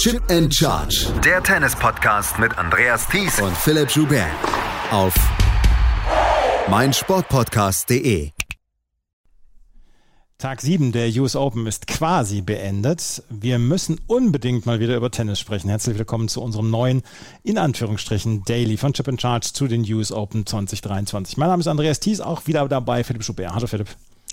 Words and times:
Chip 0.00 0.22
and 0.30 0.50
Charge. 0.50 1.12
Der 1.22 1.42
Tennis-Podcast 1.42 2.38
mit 2.38 2.56
Andreas 2.56 3.06
Thies 3.06 3.38
und 3.38 3.54
Philipp 3.54 3.90
Joubert. 3.90 4.30
Auf 4.90 5.14
meinsportpodcast.de. 6.70 8.30
Tag 10.38 10.62
7 10.62 10.92
der 10.92 11.10
US 11.20 11.36
Open 11.36 11.66
ist 11.66 11.86
quasi 11.86 12.40
beendet. 12.40 13.22
Wir 13.28 13.58
müssen 13.58 14.00
unbedingt 14.06 14.64
mal 14.64 14.80
wieder 14.80 14.96
über 14.96 15.10
Tennis 15.10 15.38
sprechen. 15.38 15.68
Herzlich 15.68 15.98
willkommen 15.98 16.28
zu 16.28 16.40
unserem 16.40 16.70
neuen, 16.70 17.02
in 17.42 17.58
Anführungsstrichen, 17.58 18.42
Daily 18.44 18.78
von 18.78 18.94
Chip 18.94 19.06
and 19.06 19.20
Charge 19.20 19.50
zu 19.52 19.68
den 19.68 19.82
US 19.92 20.12
Open 20.12 20.46
2023. 20.46 21.36
Mein 21.36 21.50
Name 21.50 21.60
ist 21.60 21.66
Andreas 21.66 22.00
Thies, 22.00 22.22
auch 22.22 22.46
wieder 22.46 22.66
dabei, 22.68 23.04
Philipp 23.04 23.22
Schubert. 23.22 23.52
Hallo 23.52 23.66
Philipp. 23.66 23.88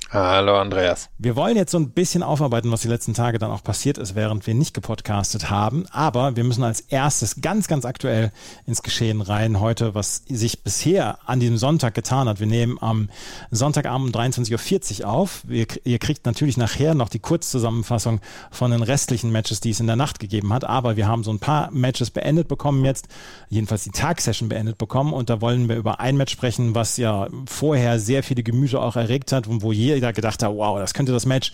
Hallo 0.09 0.57
Andreas. 0.57 1.09
Wir 1.17 1.35
wollen 1.35 1.57
jetzt 1.57 1.71
so 1.71 1.77
ein 1.77 1.89
bisschen 1.89 2.23
aufarbeiten, 2.23 2.71
was 2.71 2.79
die 2.79 2.87
letzten 2.87 3.13
Tage 3.13 3.39
dann 3.39 3.51
auch 3.51 3.61
passiert 3.61 3.97
ist, 3.97 4.15
während 4.15 4.47
wir 4.47 4.53
nicht 4.53 4.73
gepodcastet 4.73 5.49
haben. 5.49 5.85
Aber 5.91 6.37
wir 6.37 6.45
müssen 6.45 6.63
als 6.63 6.79
erstes 6.79 7.41
ganz, 7.41 7.67
ganz 7.67 7.83
aktuell 7.83 8.31
ins 8.65 8.83
Geschehen 8.83 9.19
rein. 9.19 9.59
Heute, 9.59 9.95
was 9.95 10.23
sich 10.29 10.63
bisher 10.63 11.17
an 11.25 11.41
diesem 11.41 11.57
Sonntag 11.57 11.93
getan 11.93 12.29
hat. 12.29 12.39
Wir 12.39 12.47
nehmen 12.47 12.77
am 12.79 13.09
Sonntagabend 13.51 14.15
um 14.15 14.21
23.40 14.21 15.01
Uhr 15.01 15.09
auf. 15.09 15.41
Wir, 15.45 15.67
ihr 15.83 15.99
kriegt 15.99 16.25
natürlich 16.25 16.55
nachher 16.55 16.93
noch 16.93 17.09
die 17.09 17.19
Kurzzusammenfassung 17.19 18.21
von 18.49 18.71
den 18.71 18.83
restlichen 18.83 19.33
Matches, 19.33 19.59
die 19.59 19.71
es 19.71 19.81
in 19.81 19.87
der 19.87 19.97
Nacht 19.97 20.19
gegeben 20.19 20.53
hat. 20.53 20.63
Aber 20.63 20.95
wir 20.95 21.09
haben 21.09 21.25
so 21.25 21.31
ein 21.31 21.39
paar 21.39 21.69
Matches 21.71 22.11
beendet 22.11 22.47
bekommen 22.47 22.85
jetzt. 22.85 23.09
Jedenfalls 23.49 23.83
die 23.83 23.91
Tagsession 23.91 24.47
beendet 24.47 24.77
bekommen. 24.77 25.11
Und 25.11 25.29
da 25.29 25.41
wollen 25.41 25.67
wir 25.67 25.75
über 25.75 25.99
ein 25.99 26.15
Match 26.15 26.31
sprechen, 26.31 26.75
was 26.75 26.95
ja 26.95 27.27
vorher 27.45 27.99
sehr 27.99 28.23
viele 28.23 28.41
Gemüse 28.41 28.79
auch 28.79 28.95
erregt 28.95 29.33
hat 29.33 29.47
und 29.47 29.63
wo 29.63 29.73
jeder 29.73 29.96
jeder 29.97 30.13
gedacht 30.13 30.41
hat, 30.41 30.51
wow, 30.51 30.79
das 30.79 30.93
könnte 30.93 31.11
das 31.11 31.25
Match 31.25 31.51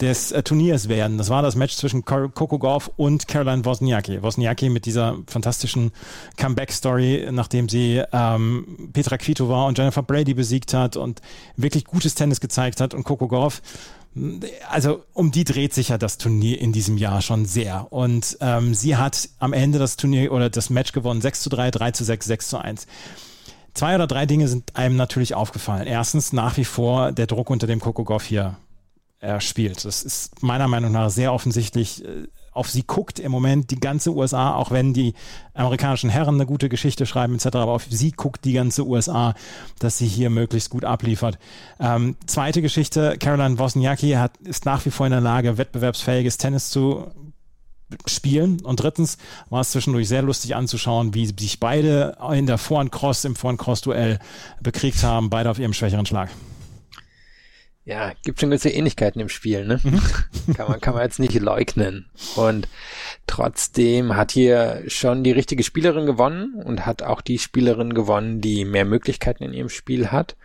des 0.00 0.32
äh, 0.32 0.42
Turniers 0.42 0.88
werden. 0.88 1.18
Das 1.18 1.30
war 1.30 1.42
das 1.42 1.56
Match 1.56 1.76
zwischen 1.76 2.04
Coco 2.04 2.58
Golf 2.58 2.90
und 2.96 3.28
Caroline 3.28 3.64
Wozniacki. 3.64 4.22
Wozniacki 4.22 4.68
mit 4.68 4.86
dieser 4.86 5.16
fantastischen 5.26 5.92
Comeback-Story, 6.36 7.28
nachdem 7.30 7.68
sie 7.68 8.02
ähm, 8.12 8.90
Petra 8.92 9.18
Kvitova 9.18 9.66
und 9.66 9.76
Jennifer 9.76 10.02
Brady 10.02 10.34
besiegt 10.34 10.74
hat 10.74 10.96
und 10.96 11.20
wirklich 11.56 11.84
gutes 11.84 12.14
Tennis 12.14 12.40
gezeigt 12.40 12.80
hat 12.80 12.94
und 12.94 13.04
Coco 13.04 13.28
Golf 13.28 13.62
also 14.68 15.04
um 15.12 15.30
die 15.30 15.44
dreht 15.44 15.74
sich 15.74 15.90
ja 15.90 15.98
das 15.98 16.18
Turnier 16.18 16.60
in 16.60 16.72
diesem 16.72 16.96
Jahr 16.96 17.22
schon 17.22 17.46
sehr. 17.46 17.86
Und 17.90 18.36
ähm, 18.40 18.74
sie 18.74 18.96
hat 18.96 19.28
am 19.38 19.52
Ende 19.52 19.78
das 19.78 19.96
Turnier 19.96 20.32
oder 20.32 20.50
das 20.50 20.70
Match 20.70 20.92
gewonnen, 20.92 21.20
6 21.20 21.42
zu 21.42 21.50
3, 21.50 21.70
3 21.70 21.90
zu 21.92 22.04
6, 22.04 22.26
6 22.26 22.48
zu 22.48 22.58
1. 22.58 22.86
Zwei 23.78 23.94
oder 23.94 24.08
drei 24.08 24.26
Dinge 24.26 24.48
sind 24.48 24.74
einem 24.74 24.96
natürlich 24.96 25.36
aufgefallen. 25.36 25.86
Erstens 25.86 26.32
nach 26.32 26.56
wie 26.56 26.64
vor 26.64 27.12
der 27.12 27.28
Druck, 27.28 27.48
unter 27.48 27.68
dem 27.68 27.78
Coco 27.78 28.02
Goff 28.02 28.24
hier 28.24 28.56
äh, 29.20 29.38
spielt. 29.38 29.84
Das 29.84 30.02
ist 30.02 30.42
meiner 30.42 30.66
Meinung 30.66 30.90
nach 30.90 31.10
sehr 31.10 31.32
offensichtlich. 31.32 32.04
Äh, 32.04 32.26
auf 32.50 32.68
sie 32.68 32.82
guckt 32.82 33.20
im 33.20 33.30
Moment 33.30 33.70
die 33.70 33.78
ganze 33.78 34.12
USA, 34.12 34.52
auch 34.52 34.72
wenn 34.72 34.94
die 34.94 35.14
amerikanischen 35.54 36.10
Herren 36.10 36.34
eine 36.34 36.46
gute 36.46 36.68
Geschichte 36.68 37.06
schreiben 37.06 37.36
etc., 37.36 37.46
aber 37.54 37.70
auf 37.70 37.86
sie 37.88 38.10
guckt 38.10 38.44
die 38.44 38.54
ganze 38.54 38.84
USA, 38.84 39.34
dass 39.78 39.96
sie 39.96 40.08
hier 40.08 40.28
möglichst 40.28 40.70
gut 40.70 40.84
abliefert. 40.84 41.38
Ähm, 41.78 42.16
zweite 42.26 42.62
Geschichte, 42.62 43.16
Caroline 43.16 43.60
Wozniacki 43.60 44.14
hat, 44.14 44.38
ist 44.38 44.64
nach 44.64 44.84
wie 44.86 44.90
vor 44.90 45.06
in 45.06 45.12
der 45.12 45.20
Lage, 45.20 45.56
wettbewerbsfähiges 45.56 46.36
Tennis 46.36 46.70
zu 46.70 47.06
spielen. 48.06 48.60
Und 48.60 48.82
drittens 48.82 49.18
war 49.50 49.60
es 49.60 49.70
zwischendurch 49.70 50.08
sehr 50.08 50.22
lustig 50.22 50.54
anzuschauen, 50.54 51.14
wie 51.14 51.26
sich 51.26 51.60
beide 51.60 52.16
in 52.32 52.46
der 52.46 52.58
Vorhand-Cross, 52.58 53.24
im 53.24 53.36
Vorhand-Cross-Duell 53.36 54.18
bekriegt 54.60 55.02
haben, 55.02 55.30
beide 55.30 55.50
auf 55.50 55.58
ihrem 55.58 55.72
schwächeren 55.72 56.06
Schlag. 56.06 56.30
Ja, 57.88 58.12
gibt 58.22 58.38
schon 58.38 58.50
gewisse 58.50 58.68
Ähnlichkeiten 58.68 59.18
im 59.18 59.30
Spiel, 59.30 59.64
ne? 59.64 59.80
Mhm. 59.82 60.02
kann 60.54 60.68
man, 60.68 60.78
kann 60.78 60.92
man 60.92 61.04
jetzt 61.04 61.18
nicht 61.18 61.32
leugnen. 61.40 62.10
Und 62.36 62.68
trotzdem 63.26 64.14
hat 64.14 64.30
hier 64.30 64.82
schon 64.88 65.24
die 65.24 65.32
richtige 65.32 65.62
Spielerin 65.62 66.04
gewonnen 66.04 66.62
und 66.62 66.84
hat 66.84 67.02
auch 67.02 67.22
die 67.22 67.38
Spielerin 67.38 67.94
gewonnen, 67.94 68.42
die 68.42 68.66
mehr 68.66 68.84
Möglichkeiten 68.84 69.42
in 69.42 69.54
ihrem 69.54 69.70
Spiel 69.70 70.08
hat. 70.08 70.36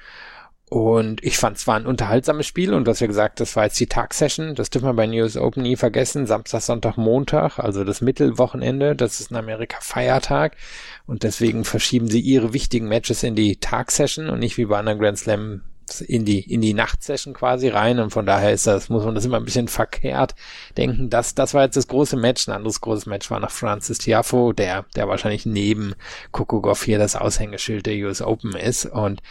Und 0.74 1.24
ich 1.24 1.38
fand 1.38 1.58
es 1.58 1.68
war 1.68 1.76
ein 1.76 1.86
unterhaltsames 1.86 2.48
Spiel 2.48 2.74
und 2.74 2.86
du 2.86 2.90
hast 2.90 3.00
ja 3.00 3.06
gesagt, 3.06 3.40
das 3.40 3.56
war 3.56 3.66
jetzt 3.66 3.80
die 3.80 3.86
Tagsession. 3.86 4.56
Das 4.56 4.72
dürfen 4.72 4.88
wir 4.88 4.96
bei 4.96 5.06
News 5.06 5.38
Open 5.38 5.62
nie 5.62 5.76
vergessen. 5.76 6.26
Samstag, 6.26 6.62
Sonntag, 6.62 6.98
Montag, 6.98 7.60
also 7.60 7.84
das 7.84 8.02
Mittelwochenende. 8.02 8.96
Das 8.96 9.20
ist 9.20 9.30
in 9.30 9.38
Amerika 9.38 9.78
Feiertag. 9.82 10.58
Und 11.06 11.22
deswegen 11.22 11.64
verschieben 11.64 12.08
sie 12.08 12.22
ihre 12.22 12.54
wichtigen 12.54 12.88
Matches 12.88 13.22
in 13.22 13.36
die 13.36 13.58
Tagsession 13.58 14.32
und 14.32 14.40
nicht 14.40 14.58
wie 14.58 14.66
bei 14.66 14.80
anderen 14.80 14.98
Grand 14.98 15.20
Slam 15.20 15.62
in 16.08 16.26
die, 16.26 16.40
in 16.40 16.62
die 16.62 16.74
Nachtsession 16.74 17.36
quasi 17.36 17.68
rein. 17.68 18.00
Und 18.00 18.10
von 18.10 18.26
daher 18.26 18.52
ist 18.52 18.66
das, 18.66 18.90
muss 18.90 19.06
man 19.06 19.14
das 19.14 19.26
immer 19.26 19.38
ein 19.38 19.46
bisschen 19.46 19.68
verkehrt 19.68 20.34
denken. 20.76 21.12
Das, 21.12 21.36
das 21.36 21.54
war 21.54 21.66
jetzt 21.66 21.78
das 21.78 21.88
große 21.88 22.18
Match. 22.18 22.48
Ein 22.48 22.56
anderes 22.56 22.82
großes 22.82 23.06
Match 23.06 23.30
war 23.30 23.40
nach 23.40 23.52
Francis 23.52 24.00
Tiafo, 24.00 24.54
der, 24.54 24.86
der 24.96 25.08
wahrscheinlich 25.08 25.46
neben 25.46 25.94
Coco 26.32 26.62
Goff 26.62 26.82
hier 26.82 26.98
das 26.98 27.16
Aushängeschild 27.16 27.86
der 27.86 28.08
US 28.08 28.24
Open 28.24 28.56
ist. 28.56 28.88
Und 28.88 29.22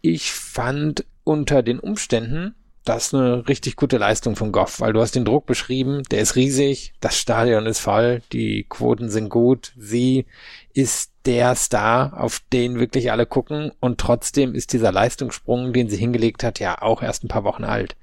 ich 0.00 0.32
fand 0.32 1.04
unter 1.24 1.62
den 1.62 1.78
Umständen 1.78 2.54
das 2.88 3.12
eine 3.12 3.46
richtig 3.48 3.76
gute 3.76 3.98
Leistung 3.98 4.34
von 4.34 4.50
Goff, 4.50 4.80
weil 4.80 4.94
du 4.94 5.00
hast 5.00 5.14
den 5.14 5.26
Druck 5.26 5.44
beschrieben, 5.44 6.02
der 6.10 6.20
ist 6.20 6.36
riesig, 6.36 6.94
das 7.00 7.18
Stadion 7.18 7.66
ist 7.66 7.80
voll, 7.80 8.22
die 8.32 8.64
Quoten 8.66 9.10
sind 9.10 9.28
gut, 9.28 9.72
sie 9.76 10.24
ist 10.72 11.12
der 11.26 11.54
Star, 11.54 12.18
auf 12.18 12.40
den 12.52 12.80
wirklich 12.80 13.10
alle 13.10 13.26
gucken 13.26 13.72
und 13.80 13.98
trotzdem 13.98 14.54
ist 14.54 14.72
dieser 14.72 14.90
Leistungssprung, 14.92 15.74
den 15.74 15.90
sie 15.90 15.98
hingelegt 15.98 16.42
hat, 16.42 16.60
ja 16.60 16.80
auch 16.80 17.02
erst 17.02 17.24
ein 17.24 17.28
paar 17.28 17.44
Wochen 17.44 17.64
alt. 17.64 17.96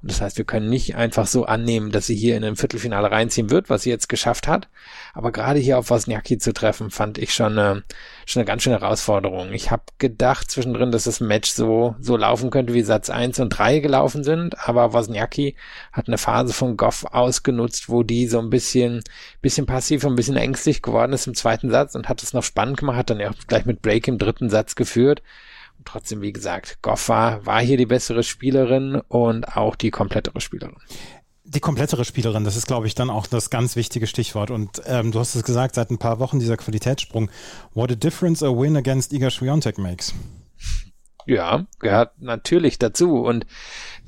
Und 0.00 0.12
das 0.12 0.20
heißt, 0.20 0.38
wir 0.38 0.44
können 0.44 0.68
nicht 0.68 0.94
einfach 0.94 1.26
so 1.26 1.44
annehmen, 1.44 1.90
dass 1.90 2.06
sie 2.06 2.14
hier 2.14 2.36
in 2.36 2.44
ein 2.44 2.54
Viertelfinale 2.54 3.10
reinziehen 3.10 3.50
wird, 3.50 3.68
was 3.70 3.82
sie 3.82 3.90
jetzt 3.90 4.08
geschafft 4.08 4.46
hat. 4.46 4.68
Aber 5.14 5.32
gerade 5.32 5.58
hier 5.58 5.78
auf 5.78 5.90
Wozniacki 5.90 6.38
zu 6.38 6.52
treffen, 6.52 6.90
fand 6.90 7.18
ich 7.18 7.34
schon 7.34 7.58
eine, 7.58 7.82
schon 8.30 8.40
eine 8.40 8.46
ganz 8.46 8.62
schöne 8.62 8.80
Herausforderung. 8.80 9.52
Ich 9.52 9.70
habe 9.70 9.84
gedacht 9.98 10.50
zwischendrin, 10.50 10.92
dass 10.92 11.04
das 11.04 11.20
Match 11.20 11.50
so, 11.50 11.96
so 11.98 12.16
laufen 12.16 12.50
könnte, 12.50 12.74
wie 12.74 12.82
Satz 12.82 13.08
1 13.08 13.40
und 13.40 13.50
3 13.50 13.78
gelaufen 13.80 14.22
sind, 14.22 14.68
aber 14.68 14.92
Wozniacki 14.92 15.56
hat 15.92 16.08
eine 16.08 16.18
Phase 16.18 16.52
von 16.52 16.76
Goff 16.76 17.06
ausgenutzt, 17.06 17.88
wo 17.88 18.02
die 18.02 18.26
so 18.26 18.38
ein 18.38 18.50
bisschen, 18.50 19.02
bisschen 19.40 19.66
passiv 19.66 20.04
und 20.04 20.12
ein 20.12 20.16
bisschen 20.16 20.36
ängstlich 20.36 20.82
geworden 20.82 21.12
ist 21.12 21.26
im 21.26 21.34
zweiten 21.34 21.70
Satz 21.70 21.94
und 21.94 22.08
hat 22.08 22.22
es 22.22 22.34
noch 22.34 22.42
spannend 22.42 22.76
gemacht, 22.76 22.96
hat 22.98 23.10
dann 23.10 23.20
ja 23.20 23.30
gleich 23.46 23.64
mit 23.64 23.80
Break 23.80 24.06
im 24.08 24.18
dritten 24.18 24.50
Satz 24.50 24.74
geführt 24.74 25.22
trotzdem, 25.84 26.20
wie 26.20 26.32
gesagt, 26.32 26.78
Goff 26.82 27.08
war, 27.08 27.46
war 27.46 27.60
hier 27.60 27.76
die 27.76 27.86
bessere 27.86 28.22
Spielerin 28.22 29.00
und 29.08 29.56
auch 29.56 29.74
die 29.74 29.90
komplettere 29.90 30.40
Spielerin. 30.40 30.76
Die 31.50 31.60
komplettere 31.60 32.04
Spielerin, 32.04 32.44
das 32.44 32.56
ist, 32.56 32.66
glaube 32.66 32.86
ich, 32.86 32.94
dann 32.94 33.08
auch 33.08 33.26
das 33.26 33.48
ganz 33.48 33.74
wichtige 33.74 34.06
Stichwort. 34.06 34.50
Und 34.50 34.82
ähm, 34.84 35.12
du 35.12 35.18
hast 35.18 35.34
es 35.34 35.44
gesagt, 35.44 35.76
seit 35.76 35.90
ein 35.90 35.96
paar 35.96 36.18
Wochen 36.18 36.38
dieser 36.38 36.58
Qualitätssprung. 36.58 37.30
What 37.72 37.90
a 37.90 37.94
difference 37.94 38.42
a 38.42 38.48
win 38.48 38.76
against 38.76 39.14
Iga 39.14 39.30
Swiatek 39.30 39.78
makes. 39.78 40.12
Ja, 41.28 41.66
gehört 41.78 42.22
natürlich 42.22 42.78
dazu. 42.78 43.20
Und 43.20 43.44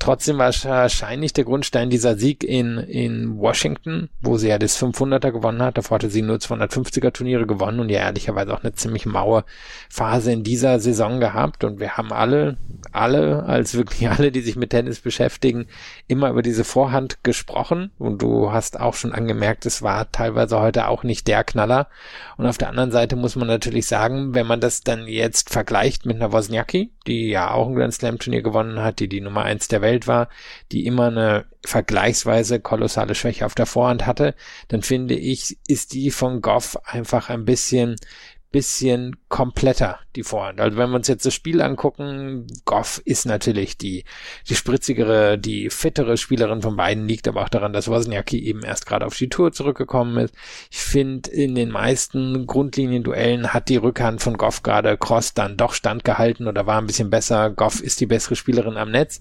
Trotzdem 0.00 0.38
war 0.38 0.50
wahrscheinlich 0.64 1.34
der 1.34 1.44
Grundstein 1.44 1.91
dieser 1.91 2.16
Sieg 2.16 2.42
in, 2.42 2.78
in 2.78 3.38
Washington, 3.38 4.08
wo 4.22 4.38
sie 4.38 4.48
ja 4.48 4.58
das 4.58 4.82
500er 4.82 5.31
gewonnen 5.31 5.60
hat. 5.60 5.76
Davor 5.76 5.97
hatte 5.97 6.08
sie 6.08 6.22
nur 6.22 6.38
250er 6.38 7.12
Turniere 7.12 7.47
gewonnen 7.47 7.81
und 7.81 7.91
ja 7.91 8.00
ehrlicherweise 8.00 8.54
auch 8.54 8.64
eine 8.64 8.72
ziemlich 8.72 9.04
maue 9.04 9.44
Phase 9.91 10.32
in 10.32 10.42
dieser 10.42 10.81
Saison 10.81 11.20
gehabt. 11.20 11.64
Und 11.64 11.81
wir 11.81 11.98
haben 11.98 12.14
alle, 12.14 12.56
alle, 12.92 13.44
als 13.44 13.75
wirklich 13.75 14.08
alle, 14.08 14.32
die 14.32 14.41
sich 14.41 14.56
mit 14.56 14.70
Tennis 14.70 15.00
beschäftigen, 15.00 15.66
immer 16.08 16.31
über 16.31 16.41
diese 16.41 16.64
Vorhand 16.64 17.22
gesprochen. 17.22 17.91
Und 17.98 18.22
du 18.22 18.52
hast 18.52 18.81
auch 18.81 18.94
schon 18.94 19.12
angemerkt, 19.12 19.66
es 19.66 19.82
war 19.82 20.10
teilweise 20.10 20.58
heute 20.58 20.88
auch 20.88 21.02
nicht 21.02 21.28
der 21.28 21.44
Knaller. 21.44 21.88
Und 22.38 22.47
auf 22.47 22.56
der 22.56 22.70
anderen 22.70 22.91
Seite 22.91 23.16
muss 23.16 23.37
man 23.37 23.48
natürlich 23.48 23.87
sagen, 23.87 24.34
wenn 24.34 24.47
man 24.47 24.60
das 24.60 24.81
dann 24.81 25.06
jetzt 25.06 25.50
vergleicht 25.50 26.06
mit 26.06 26.16
einer 26.16 26.32
Wozniacki, 26.32 26.91
die 27.10 27.28
ja 27.28 27.50
auch 27.50 27.69
ein 27.69 27.75
Grand 27.75 27.93
Slam 27.93 28.19
Turnier 28.19 28.43
gewonnen 28.43 28.81
hat, 28.81 29.00
die 29.00 29.09
die 29.09 29.21
Nummer 29.21 29.43
eins 29.43 29.66
der 29.66 29.82
Welt 29.82 30.06
war, 30.06 30.28
die 30.71 30.87
immer 30.87 31.09
eine 31.09 31.47
vergleichsweise 31.66 32.60
kolossale 32.60 33.16
Schwäche 33.16 33.44
auf 33.47 33.54
der 33.54 33.66
Vorhand 33.66 34.06
hatte, 34.06 34.34
dann 34.69 34.82
finde 34.82 35.15
ich, 35.15 35.59
ist 35.66 35.93
die 35.93 36.11
von 36.12 36.40
Goff 36.40 36.79
einfach 36.84 37.29
ein 37.29 37.44
bisschen, 37.44 37.96
bisschen 38.50 39.17
kompletter, 39.29 40.00
die 40.17 40.25
Vorhand. 40.25 40.61
Also 40.61 40.76
wenn 40.76 40.91
wir 40.91 40.97
uns 40.97 41.06
jetzt 41.06 41.25
das 41.25 41.35
Spiel 41.35 41.62
angucken, 41.62 42.49
Goff 42.64 43.00
ist 43.05 43.25
natürlich 43.25 43.79
die, 43.79 44.05
die 44.49 44.56
spritzigere, 44.56 45.38
die 45.38 45.70
fittere 45.70 46.17
Spielerin 46.17 46.61
von 46.61 46.75
beiden, 46.75 47.06
liegt 47.06 47.29
aber 47.29 47.43
auch 47.43 47.49
daran, 47.49 47.73
dass 47.73 47.88
Wozniacki 47.88 48.44
eben 48.44 48.64
erst 48.64 48.87
gerade 48.87 49.06
auf 49.06 49.17
die 49.17 49.29
Tour 49.29 49.52
zurückgekommen 49.52 50.19
ist. 50.19 50.35
Ich 50.70 50.81
finde, 50.81 51.31
in 51.31 51.55
den 51.55 51.70
meisten 51.70 52.47
Grundlinienduellen 52.47 53.52
hat 53.52 53.69
die 53.69 53.76
Rückhand 53.76 54.20
von 54.20 54.37
Goff 54.37 54.64
gerade 54.64 54.96
Cross 54.96 55.35
dann 55.35 55.56
doch 55.56 55.73
standgehalten 55.73 56.49
oder 56.49 56.67
war 56.67 56.81
ein 56.81 56.88
bisschen 56.88 57.11
besser. 57.11 57.50
Goff 57.50 57.81
ist 57.81 58.00
die 58.00 58.06
bessere 58.06 58.35
Spielerin 58.35 58.76
am 58.76 58.91
Netz, 58.91 59.20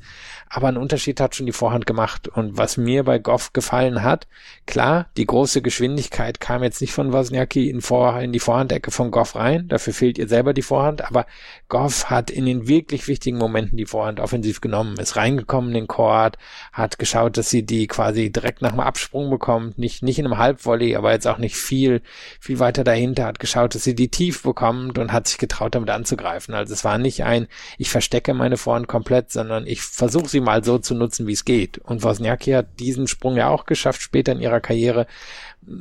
aber 0.49 0.69
ein 0.69 0.77
Unterschied 0.77 1.19
hat 1.19 1.35
schon 1.35 1.45
die 1.45 1.51
Vorhand 1.51 1.85
gemacht. 1.85 2.27
Und 2.27 2.57
was 2.57 2.77
mir 2.77 3.03
bei 3.03 3.19
Goff 3.19 3.53
gefallen 3.53 4.01
hat, 4.01 4.27
klar, 4.65 5.09
die 5.17 5.27
große 5.27 5.61
Geschwindigkeit 5.61 6.39
kam 6.39 6.63
jetzt 6.63 6.81
nicht 6.81 6.93
von 6.93 7.13
Wozniacki 7.13 7.69
in, 7.69 7.81
Vor 7.81 8.19
in 8.19 8.31
die 8.31 8.39
Vorhandecke 8.39 8.89
von 8.89 9.11
Goff, 9.11 9.18
Goff 9.19 9.35
rein. 9.35 9.67
Dafür 9.67 9.91
fehlt 9.91 10.17
ihr 10.17 10.29
selber 10.29 10.53
die 10.53 10.61
Vorhand. 10.61 11.03
Aber 11.03 11.25
Goff 11.67 12.09
hat 12.09 12.31
in 12.31 12.45
den 12.45 12.69
wirklich 12.69 13.09
wichtigen 13.09 13.37
Momenten 13.37 13.77
die 13.77 13.85
Vorhand 13.85 14.21
offensiv 14.21 14.61
genommen, 14.61 14.97
ist 14.97 15.17
reingekommen 15.17 15.71
in 15.71 15.73
den 15.73 15.87
Court, 15.87 16.37
hat 16.71 16.99
geschaut, 16.99 17.35
dass 17.35 17.49
sie 17.49 17.63
die 17.63 17.87
quasi 17.87 18.31
direkt 18.31 18.61
nach 18.61 18.71
dem 18.71 18.79
Absprung 18.79 19.29
bekommt. 19.29 19.77
Nicht, 19.77 20.03
nicht 20.03 20.19
in 20.19 20.25
einem 20.25 20.37
Halbvolley, 20.37 20.95
aber 20.95 21.11
jetzt 21.11 21.27
auch 21.27 21.37
nicht 21.37 21.57
viel, 21.57 22.01
viel 22.39 22.59
weiter 22.59 22.85
dahinter. 22.85 23.25
Hat 23.25 23.39
geschaut, 23.39 23.75
dass 23.75 23.83
sie 23.83 23.93
die 23.93 24.07
tief 24.07 24.41
bekommt 24.41 24.97
und 24.97 25.11
hat 25.11 25.27
sich 25.27 25.37
getraut, 25.37 25.75
damit 25.75 25.89
anzugreifen. 25.89 26.53
Also 26.53 26.73
es 26.73 26.85
war 26.85 26.97
nicht 26.97 27.25
ein, 27.25 27.49
ich 27.77 27.89
verstecke 27.89 28.33
meine 28.33 28.55
Vorhand 28.55 28.87
komplett, 28.87 29.33
sondern 29.33 29.67
ich 29.67 29.81
versuche 29.81 30.29
sie 30.29 30.39
mal 30.39 30.63
so 30.63 30.77
zu 30.77 30.95
nutzen, 30.95 31.27
wie 31.27 31.33
es 31.33 31.43
geht. 31.43 31.77
Und 31.79 32.03
Wozniacki 32.03 32.51
hat 32.51 32.79
diesen 32.79 33.07
Sprung 33.07 33.35
ja 33.35 33.49
auch 33.49 33.65
geschafft 33.65 34.01
später 34.01 34.31
in 34.31 34.39
ihrer 34.39 34.61
Karriere 34.61 35.07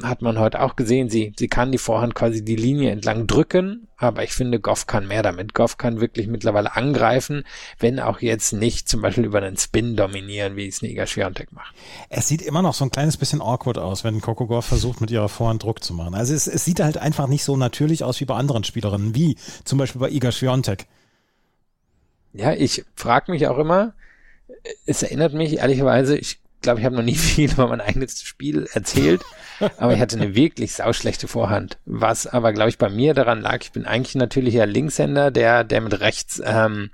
hat 0.03 0.23
man 0.23 0.39
heute 0.39 0.61
auch 0.61 0.77
gesehen, 0.77 1.09
sie, 1.09 1.33
sie 1.39 1.49
kann 1.49 1.73
die 1.73 1.79
Vorhand 1.79 2.15
quasi 2.15 2.45
die 2.45 2.57
Linie 2.57 2.91
entlang 2.91 3.27
drücken, 3.27 3.89
aber 3.97 4.23
ich 4.23 4.33
finde, 4.33 4.61
Goff 4.61 4.87
kann 4.87 5.07
mehr 5.07 5.23
damit. 5.23 5.55
Goff 5.55 5.79
kann 5.79 6.01
wirklich 6.01 6.27
mittlerweile 6.27 6.77
angreifen, 6.77 7.45
wenn 7.79 8.01
auch 8.01 8.21
jetzt 8.21 8.53
nicht 8.53 8.89
zum 8.89 9.01
Beispiel 9.03 9.25
über 9.25 9.39
einen 9.39 9.57
Spin 9.57 9.97
dominieren, 9.97 10.57
wie 10.57 10.67
es 10.67 10.83
Niga 10.83 11.07
Schwiontek 11.07 11.53
macht. 11.53 11.75
Es 12.09 12.29
sieht 12.29 12.43
immer 12.43 12.61
noch 12.61 12.75
so 12.75 12.85
ein 12.85 12.91
kleines 12.91 13.17
bisschen 13.17 13.41
awkward 13.41 13.79
aus, 13.79 14.05
wenn 14.05 14.21
Coco 14.21 14.47
Goff 14.47 14.67
versucht, 14.67 15.01
mit 15.01 15.11
ihrer 15.11 15.29
Vorhand 15.29 15.63
Druck 15.63 15.83
zu 15.83 15.95
machen. 15.95 16.15
Also 16.15 16.35
es, 16.35 16.47
es 16.47 16.65
sieht 16.65 16.81
halt 16.81 16.99
einfach 16.99 17.27
nicht 17.27 17.45
so 17.45 17.57
natürlich 17.57 18.05
aus 18.05 18.21
wie 18.21 18.27
bei 18.27 18.35
anderen 18.35 18.65
Spielerinnen, 18.65 19.15
wie 19.15 19.37
zum 19.65 19.79
Beispiel 19.79 20.01
bei 20.01 20.11
Iga 20.11 20.33
Schwiontek. 20.33 20.87
Ja, 22.35 22.53
ich 22.53 22.85
frage 22.95 23.33
mich 23.33 23.47
auch 23.47 23.59
immer, 23.59 23.95
es 24.87 25.03
erinnert 25.03 25.33
mich 25.33 25.59
ehrlicherweise, 25.59 26.19
ich 26.19 26.41
glaube, 26.60 26.81
ich 26.81 26.87
habe 26.87 26.96
noch 26.96 27.02
nie 27.02 27.14
viel 27.16 27.52
über 27.52 27.69
mein 27.69 27.81
eigenes 27.81 28.22
Spiel 28.22 28.69
erzählt, 28.72 29.22
aber 29.76 29.94
ich 29.94 30.00
hatte 30.00 30.16
eine 30.16 30.34
wirklich 30.34 30.75
sauschlechte 30.75 31.28
Vorhand. 31.28 31.78
Was 31.87 32.26
aber, 32.26 32.52
glaube 32.52 32.70
ich, 32.70 32.78
bei 32.78 32.88
mir 32.88 33.14
daran 33.14 33.40
lag, 33.40 33.58
ich 33.62 33.72
bin 33.72 33.87
eigentlich 33.87 34.14
natürlich 34.14 34.55
ja 34.55 34.64
Linkshänder, 34.64 35.31
der, 35.31 35.64
der 35.64 35.81
mit 35.81 36.00
rechts 36.00 36.40
ähm, 36.44 36.90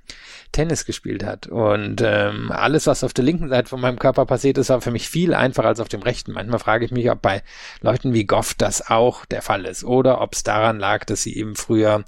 Tennis 0.55 0.87
gespielt 0.87 1.25
hat. 1.25 1.49
Und 1.49 2.01
ähm, 2.03 2.51
alles, 2.51 2.87
was 2.87 3.05
auf 3.05 3.13
der 3.13 3.25
linken 3.25 3.49
Seite 3.49 3.69
von 3.69 3.81
meinem 3.81 3.99
Körper 3.99 4.25
passiert 4.25 4.57
ist, 4.57 4.71
war 4.71 4.81
für 4.81 4.93
mich 4.93 5.09
viel 5.09 5.35
einfacher 5.35 5.69
als 5.69 5.81
auf 5.81 5.89
dem 5.89 6.03
rechten. 6.03 6.33
Manchmal 6.33 6.61
frage 6.61 6.85
ich 6.85 6.93
mich, 6.93 7.11
ob 7.11 7.21
bei 7.21 7.43
Leuten 7.83 8.15
wie 8.15 8.25
Goff 8.25 8.55
das 8.55 8.89
auch 8.89 9.27
der 9.27 9.43
Fall 9.43 9.67
ist 9.67 9.85
oder 9.85 10.21
ob 10.21 10.35
es 10.35 10.45
daran 10.45 10.79
lag, 10.79 11.05
dass 11.05 11.23
sie 11.23 11.37
eben 11.37 11.57
früher 11.57 12.05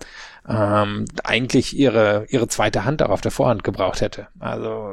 ähm, 0.49 1.07
eigentlich 1.25 1.77
ihre, 1.77 2.27
ihre 2.29 2.47
zweite 2.49 2.85
Hand 2.85 3.03
auch 3.03 3.11
auf 3.11 3.21
der 3.21 3.33
Vorhand 3.33 3.65
gebraucht 3.65 4.01
hätte. 4.01 4.29
Also 4.39 4.93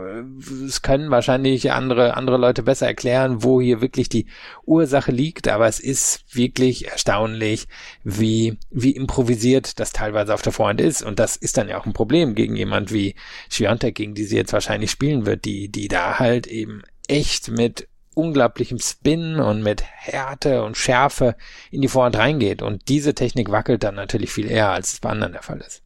es 0.65 0.81
können 0.81 1.11
wahrscheinlich 1.11 1.71
andere, 1.71 2.17
andere 2.17 2.37
Leute 2.37 2.63
besser 2.63 2.87
erklären, 2.87 3.43
wo 3.43 3.61
hier 3.61 3.81
wirklich 3.81 4.09
die 4.09 4.25
Ursache 4.65 5.11
liegt, 5.11 5.47
aber 5.47 5.67
es 5.67 5.79
ist 5.79 6.23
wirklich 6.35 6.87
erstaunlich, 6.87 7.67
wie, 8.03 8.57
wie 8.71 8.91
improvisiert 8.91 9.79
das 9.79 9.91
teilweise 9.91 10.33
auf 10.33 10.41
der 10.41 10.53
Vorhand 10.53 10.81
ist. 10.81 11.03
Und 11.03 11.19
das 11.19 11.35
ist 11.35 11.57
dann 11.57 11.69
ja 11.69 11.77
auch 11.77 11.85
ein 11.85 11.93
Problem 11.93 12.33
gegen 12.33 12.55
jemand 12.55 12.91
wie 12.91 13.15
Schwiontek, 13.49 13.95
gegen 13.95 14.15
die 14.15 14.23
sie 14.23 14.37
jetzt 14.37 14.53
wahrscheinlich 14.53 14.89
spielen 14.89 15.25
wird, 15.25 15.45
die, 15.45 15.69
die 15.69 15.87
da 15.87 16.17
halt 16.19 16.47
eben 16.47 16.81
echt 17.07 17.51
mit 17.51 17.87
unglaublichem 18.15 18.79
Spin 18.79 19.39
und 19.39 19.63
mit 19.63 19.83
Härte 19.83 20.63
und 20.63 20.77
Schärfe 20.77 21.35
in 21.71 21.81
die 21.81 21.87
Vorhand 21.87 22.17
reingeht. 22.17 22.61
Und 22.61 22.89
diese 22.89 23.13
Technik 23.13 23.51
wackelt 23.51 23.83
dann 23.83 23.95
natürlich 23.95 24.31
viel 24.31 24.49
eher, 24.49 24.71
als 24.71 24.93
es 24.93 24.99
bei 24.99 25.09
anderen 25.09 25.33
der 25.33 25.43
Fall 25.43 25.59
ist. 25.59 25.83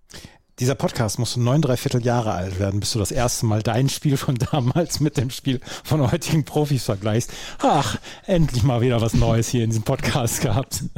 Dieser 0.59 0.73
Podcast 0.73 1.19
musst 1.19 1.35
du 1.35 1.39
neun, 1.39 1.61
dreiviertel 1.61 2.03
Jahre 2.03 2.31
alt 2.31 2.57
werden, 2.57 2.79
bis 2.79 2.91
du 2.91 2.97
das 2.97 3.11
erste 3.11 3.45
Mal 3.45 3.61
dein 3.61 3.89
Spiel 3.89 4.17
von 4.17 4.35
damals 4.51 4.99
mit 4.99 5.15
dem 5.17 5.29
Spiel 5.29 5.59
von 5.83 6.11
heutigen 6.11 6.45
Profis 6.45 6.83
vergleichst. 6.83 7.31
Ach, 7.61 7.97
endlich 8.25 8.63
mal 8.63 8.81
wieder 8.81 8.99
was 8.99 9.13
Neues 9.13 9.49
hier 9.49 9.63
in 9.63 9.69
diesem 9.69 9.83
Podcast 9.83 10.41
gehabt. 10.41 10.83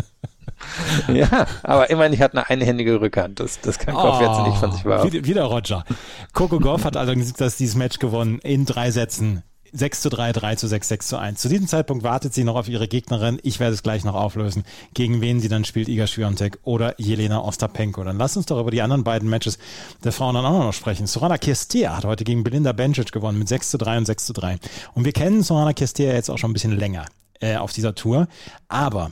Ja, 1.07 1.47
aber 1.63 1.89
immerhin, 1.89 2.11
ich 2.11 2.21
hatte 2.21 2.37
eine 2.37 2.49
einhändige 2.49 2.99
Rückhand. 2.99 3.39
Das, 3.39 3.61
das 3.61 3.79
kann 3.79 3.95
Goff 3.95 4.19
oh, 4.19 4.23
jetzt 4.23 4.45
nicht 4.45 4.57
von 4.57 4.71
sich 4.73 4.83
behaupten. 4.83 5.13
Wieder, 5.13 5.25
wieder 5.25 5.43
Roger. 5.43 5.85
Coco 6.33 6.59
Goff 6.59 6.83
hat 6.83 6.97
allerdings 6.97 7.31
das, 7.31 7.55
dieses 7.55 7.75
Match 7.75 7.99
gewonnen 7.99 8.39
in 8.39 8.65
drei 8.65 8.91
Sätzen 8.91 9.41
6 9.71 10.01
zu 10.01 10.09
3, 10.09 10.31
3 10.31 10.55
zu 10.55 10.67
6, 10.67 10.87
6 10.87 11.07
zu 11.07 11.17
1. 11.17 11.41
Zu 11.41 11.49
diesem 11.49 11.67
Zeitpunkt 11.67 12.03
wartet 12.03 12.33
sie 12.33 12.43
noch 12.43 12.55
auf 12.55 12.67
ihre 12.69 12.87
Gegnerin. 12.87 13.39
Ich 13.43 13.59
werde 13.59 13.73
es 13.73 13.83
gleich 13.83 14.03
noch 14.03 14.15
auflösen, 14.15 14.63
gegen 14.93 15.21
wen 15.21 15.39
sie 15.39 15.49
dann 15.49 15.65
spielt, 15.65 15.87
Iga 15.87 16.07
Swiatek 16.07 16.59
oder 16.63 16.99
Jelena 16.99 17.41
Ostapenko. 17.41 18.03
Dann 18.03 18.17
lass 18.17 18.37
uns 18.37 18.45
doch 18.45 18.59
über 18.59 18.71
die 18.71 18.81
anderen 18.81 19.03
beiden 19.03 19.29
Matches 19.29 19.59
der 20.03 20.11
Frauen 20.11 20.35
dann 20.35 20.45
auch 20.45 20.59
noch 20.59 20.73
sprechen. 20.73 21.07
Sorana 21.07 21.37
Kirstea 21.37 21.95
hat 21.95 22.05
heute 22.05 22.23
gegen 22.23 22.43
Belinda 22.43 22.71
Bencic 22.71 23.11
gewonnen 23.11 23.39
mit 23.39 23.47
6 23.47 23.71
zu 23.71 23.77
3 23.77 23.99
und 23.99 24.05
6 24.05 24.25
zu 24.25 24.33
3. 24.33 24.57
Und 24.93 25.05
wir 25.05 25.13
kennen 25.13 25.43
Sorana 25.43 25.73
Kirstea 25.73 26.13
jetzt 26.13 26.29
auch 26.29 26.37
schon 26.37 26.51
ein 26.51 26.53
bisschen 26.53 26.77
länger 26.77 27.05
äh, 27.39 27.57
auf 27.57 27.73
dieser 27.73 27.95
Tour. 27.95 28.27
Aber 28.67 29.11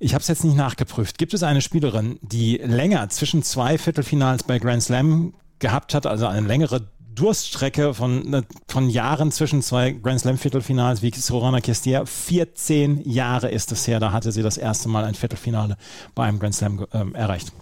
ich 0.00 0.14
habe 0.14 0.22
es 0.22 0.28
jetzt 0.28 0.44
nicht 0.44 0.56
nachgeprüft. 0.56 1.18
Gibt 1.18 1.34
es 1.34 1.42
eine 1.42 1.60
Spielerin, 1.60 2.18
die 2.22 2.56
länger 2.58 3.08
zwischen 3.08 3.42
zwei 3.42 3.78
Viertelfinals 3.78 4.44
bei 4.44 4.58
Grand 4.58 4.82
Slam 4.82 5.34
gehabt 5.58 5.94
hat, 5.94 6.06
also 6.06 6.26
eine 6.26 6.46
längere 6.46 6.88
Durststrecke 7.18 7.94
von, 7.94 8.30
ne, 8.30 8.44
von 8.68 8.88
Jahren 8.88 9.32
zwischen 9.32 9.62
zwei 9.62 9.90
Grand 9.90 10.20
Slam 10.20 10.38
Viertelfinals 10.38 11.02
wie 11.02 11.12
Sorana 11.14 11.60
Kestia. 11.60 12.04
14 12.04 13.02
Jahre 13.08 13.50
ist 13.50 13.72
es 13.72 13.86
her, 13.86 14.00
da 14.00 14.12
hatte 14.12 14.32
sie 14.32 14.42
das 14.42 14.56
erste 14.56 14.88
Mal 14.88 15.04
ein 15.04 15.14
Viertelfinale 15.14 15.76
bei 16.14 16.24
einem 16.24 16.38
Grand 16.38 16.54
Slam 16.54 16.86
ähm, 16.92 17.14
erreicht. 17.14 17.52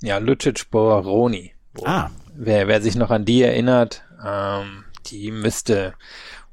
Ja, 0.00 0.18
Lucic 0.18 0.70
Boroni. 0.70 1.52
Ah. 1.84 2.10
Wer, 2.34 2.68
wer 2.68 2.82
sich 2.82 2.96
noch 2.96 3.10
an 3.10 3.24
die 3.24 3.42
erinnert, 3.42 4.02
ähm, 4.24 4.84
die 5.06 5.30
müsste, 5.30 5.94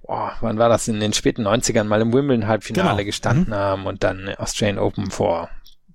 oh, 0.03 0.29
wann 0.41 0.57
war 0.57 0.69
das 0.69 0.87
in 0.87 0.99
den 0.99 1.13
späten 1.13 1.47
90ern 1.47 1.85
mal 1.85 2.01
im 2.01 2.13
Wimbledon 2.13 2.47
Halbfinale 2.47 2.97
genau. 2.97 3.05
gestanden 3.05 3.49
mhm. 3.49 3.55
haben 3.55 3.85
und 3.85 4.03
dann 4.03 4.29
Australian 4.37 4.79
Open 4.79 5.09
vor 5.09 5.49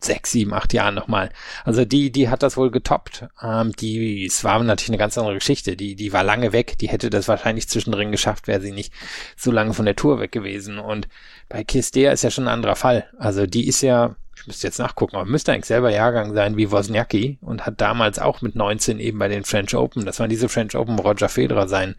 sechs, 0.07 0.33
sieben, 0.33 0.55
acht 0.55 0.73
Jahren 0.73 0.95
nochmal. 0.95 1.31
Also 1.65 1.85
die, 1.85 2.11
die 2.11 2.29
hat 2.29 2.43
das 2.43 2.57
wohl 2.57 2.71
getoppt. 2.71 3.27
Ähm, 3.43 3.73
die, 3.73 4.25
es 4.27 4.45
war 4.45 4.63
natürlich 4.63 4.91
eine 4.91 4.99
ganz 4.99 5.19
andere 5.19 5.35
Geschichte. 5.35 5.77
Die, 5.77 5.95
die 5.95 6.13
war 6.13 6.25
lange 6.25 6.53
weg. 6.53 6.79
Die 6.79 6.89
hätte 6.89 7.11
das 7.11 7.29
wahrscheinlich 7.29 7.69
zwischendrin 7.69 8.13
geschafft, 8.13 8.47
wäre 8.49 8.61
sie 8.61 8.73
nicht 8.73 8.93
so 9.37 9.51
lange 9.51 9.75
von 9.75 9.85
der 9.85 9.97
Tour 9.97 10.21
weg 10.21 10.33
gewesen. 10.33 10.79
Und 10.79 11.09
bei 11.49 11.65
Kistea 11.65 12.13
ist 12.13 12.25
ja 12.25 12.31
schon 12.31 12.45
ein 12.45 12.55
anderer 12.55 12.77
Fall. 12.77 13.09
Also 13.19 13.47
die 13.47 13.67
ist 13.67 13.83
ja 13.83 14.17
ich 14.37 14.47
müsste 14.47 14.67
jetzt 14.67 14.79
nachgucken, 14.79 15.17
aber 15.17 15.25
müsste 15.25 15.53
eigentlich 15.53 15.67
selber 15.67 15.91
Jahrgang 15.91 16.35
sein 16.35 16.57
wie 16.57 16.71
Wozniacki 16.71 17.39
und 17.41 17.65
hat 17.65 17.81
damals 17.81 18.19
auch 18.19 18.43
mit 18.43 18.55
19 18.55 19.01
eben 19.01 19.19
bei 19.19 19.29
den 19.29 19.45
French 19.45 19.75
Open, 19.75 20.05
das 20.05 20.21
waren 20.21 20.29
diese 20.29 20.49
French 20.49 20.77
Open, 20.77 20.99
wo 20.99 21.03
Roger 21.03 21.29
Federer 21.29 21.69
sein, 21.69 21.97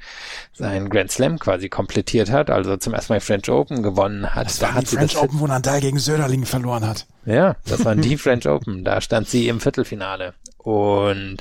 sein 0.53 0.89
Grand 0.89 1.11
Slam 1.11 1.39
quasi 1.39 1.67
komplettiert 1.67 2.31
hat, 2.31 2.49
also 2.49 2.77
zum 2.77 2.93
ersten 2.93 3.13
Mal 3.13 3.19
French 3.19 3.49
Open 3.49 3.81
gewonnen 3.81 4.35
hat. 4.35 4.45
Das 4.45 4.59
da 4.59 4.79
die 4.79 4.85
French 4.85 5.17
Open, 5.17 5.39
wo 5.39 5.47
Nadal 5.47 5.81
gegen 5.81 5.99
Söderling 5.99 6.45
verloren 6.45 6.85
hat. 6.87 7.07
Ja, 7.25 7.55
das 7.65 7.83
waren 7.83 8.01
die 8.01 8.17
French 8.17 8.47
Open, 8.47 8.83
da 8.83 9.01
stand 9.01 9.27
sie 9.27 9.47
im 9.47 9.59
Viertelfinale 9.59 10.33
und 10.59 11.37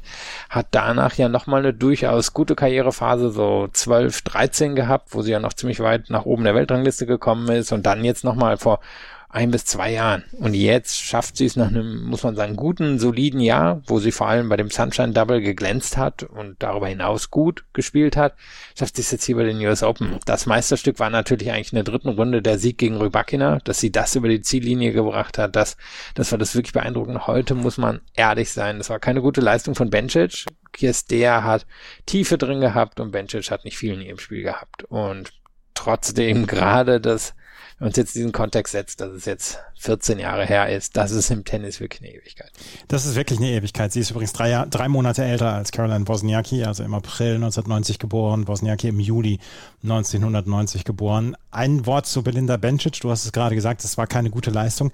hat 0.49 0.69
danach 0.71 1.15
ja 1.15 1.29
nochmal 1.29 1.61
eine 1.61 1.75
durchaus 1.75 2.33
gute 2.33 2.55
Karrierephase, 2.55 3.31
so 3.31 3.69
12, 3.71 4.23
13 4.23 4.75
gehabt, 4.77 5.09
wo 5.15 5.23
sie 5.23 5.33
ja 5.33 5.41
noch 5.41 5.53
ziemlich 5.53 5.81
weit 5.81 6.11
nach 6.11 6.25
oben 6.25 6.45
der 6.45 6.55
Weltrangliste 6.55 7.07
gekommen 7.07 7.49
ist 7.49 7.73
und 7.73 7.85
dann 7.85 8.05
jetzt 8.05 8.25
nochmal 8.25 8.57
vor 8.57 8.81
ein 9.29 9.51
bis 9.51 9.65
zwei 9.65 9.93
Jahren. 9.93 10.25
Und 10.39 10.55
jetzt 10.55 11.01
schafft 11.01 11.37
sie 11.37 11.47
es 11.47 11.57
nach 11.57 11.69
einem, 11.69 12.05
muss 12.05 12.23
man 12.23 12.37
sagen, 12.37 12.57
guten, 12.57 12.99
soliden 12.99 13.41
Jahr, 13.41 13.83
wo 13.87 13.99
sie 13.99 14.13
vor 14.13 14.29
allem 14.29 14.49
bei 14.49 14.57
dem 14.57 14.71
Sunshine 14.71 15.13
Double 15.13 15.41
geglänzt 15.41 15.97
hat 15.97 16.23
und 16.23 16.57
darüber 16.63 16.89
hinaus 16.89 17.31
gut 17.31 17.65
gespielt 17.73 18.17
hat, 18.17 18.35
schafft 18.79 18.97
sie 18.97 19.03
es 19.03 19.11
jetzt 19.11 19.25
hier 19.25 19.37
bei 19.37 19.45
den 19.45 19.59
US 19.59 19.83
Open. 19.83 20.19
Das 20.25 20.47
Meisterstück 20.47 20.99
war 20.99 21.11
natürlich 21.11 21.51
eigentlich 21.51 21.73
in 21.73 21.77
der 21.77 21.85
dritten 21.85 22.09
Runde 22.09 22.41
der 22.41 22.59
Sieg 22.59 22.79
gegen 22.79 22.97
Rybakina, 22.97 23.59
dass 23.65 23.81
sie 23.81 23.91
das 23.93 24.15
über 24.15 24.29
die 24.29 24.43
Ziellinie 24.43 24.93
gebracht 24.93 25.39
hat, 25.39 25.57
das, 25.57 25.77
das 26.15 26.31
war 26.31 26.39
das 26.39 26.55
wirklich 26.55 26.73
beeindruckend. 26.73 27.27
Heute 27.27 27.55
muss 27.55 27.79
man 27.79 28.01
ehrlich 28.15 28.53
sein, 28.53 28.79
das 28.79 28.91
war 28.91 28.99
keine 29.01 29.23
gute 29.23 29.41
Leistung 29.41 29.75
von 29.75 29.91
Bencic. 29.91 30.45
Kirstea 30.73 31.43
hat 31.43 31.67
Tiefe 32.05 32.39
drin 32.39 32.61
gehabt 32.61 33.01
und 33.01 33.11
Bencic 33.11 33.51
hat 33.51 33.65
nicht 33.65 33.79
viel 33.79 33.95
in 33.95 34.03
ihrem 34.03 34.19
Spiel 34.19 34.43
gehabt. 34.43 34.85
Und 34.85 35.33
trotzdem 35.75 36.47
gerade 36.47 37.01
das 37.01 37.35
es 37.79 37.97
jetzt 37.97 38.15
diesen 38.15 38.33
Kontext 38.33 38.73
setzt, 38.73 39.01
dass 39.01 39.11
es 39.11 39.25
jetzt 39.27 39.59
14 39.79 40.19
Jahre 40.19 40.47
her 40.47 40.75
ist, 40.75 40.97
das 40.97 41.11
ist 41.11 41.31
im 41.31 41.45
Tennis 41.45 41.79
wirklich 41.79 42.01
eine 42.01 42.13
Ewigkeit. 42.13 42.51
Das 42.89 43.05
ist 43.05 43.17
wirklich 43.17 43.39
eine 43.39 43.51
Ewigkeit. 43.51 43.93
Sie 43.93 44.01
ist 44.01 44.11
übrigens 44.11 44.33
drei, 44.33 44.65
drei 44.71 44.89
Monate 44.89 45.25
älter 45.25 45.53
als 45.53 45.73
Caroline 45.73 46.09
Wozniacki, 46.09 46.65
also 46.65 46.83
im 46.83 46.95
April 46.95 47.35
1990 47.35 47.99
geboren, 47.99 48.49
Wozniacki 48.49 48.89
im 48.89 49.01
Juli 49.01 49.39
1990 49.83 50.85
geboren. 50.85 51.37
Ein 51.51 51.85
Wort 51.85 52.07
zu 52.07 52.23
Belinda 52.23 52.57
Bencic, 52.57 53.01
du 53.01 53.11
hast 53.11 53.27
es 53.27 53.33
gerade 53.33 53.55
gesagt, 53.55 53.85
es 53.85 53.99
war 53.99 54.07
keine 54.07 54.31
gute 54.31 54.51
Leistung. 54.51 54.91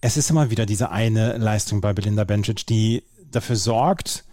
Es 0.00 0.16
ist 0.16 0.30
immer 0.30 0.50
wieder 0.50 0.66
diese 0.66 0.90
eine 0.90 1.38
Leistung 1.38 1.80
bei 1.80 1.92
Belinda 1.92 2.22
Bencic, 2.24 2.66
die 2.66 3.02
dafür 3.32 3.56
sorgt, 3.56 4.24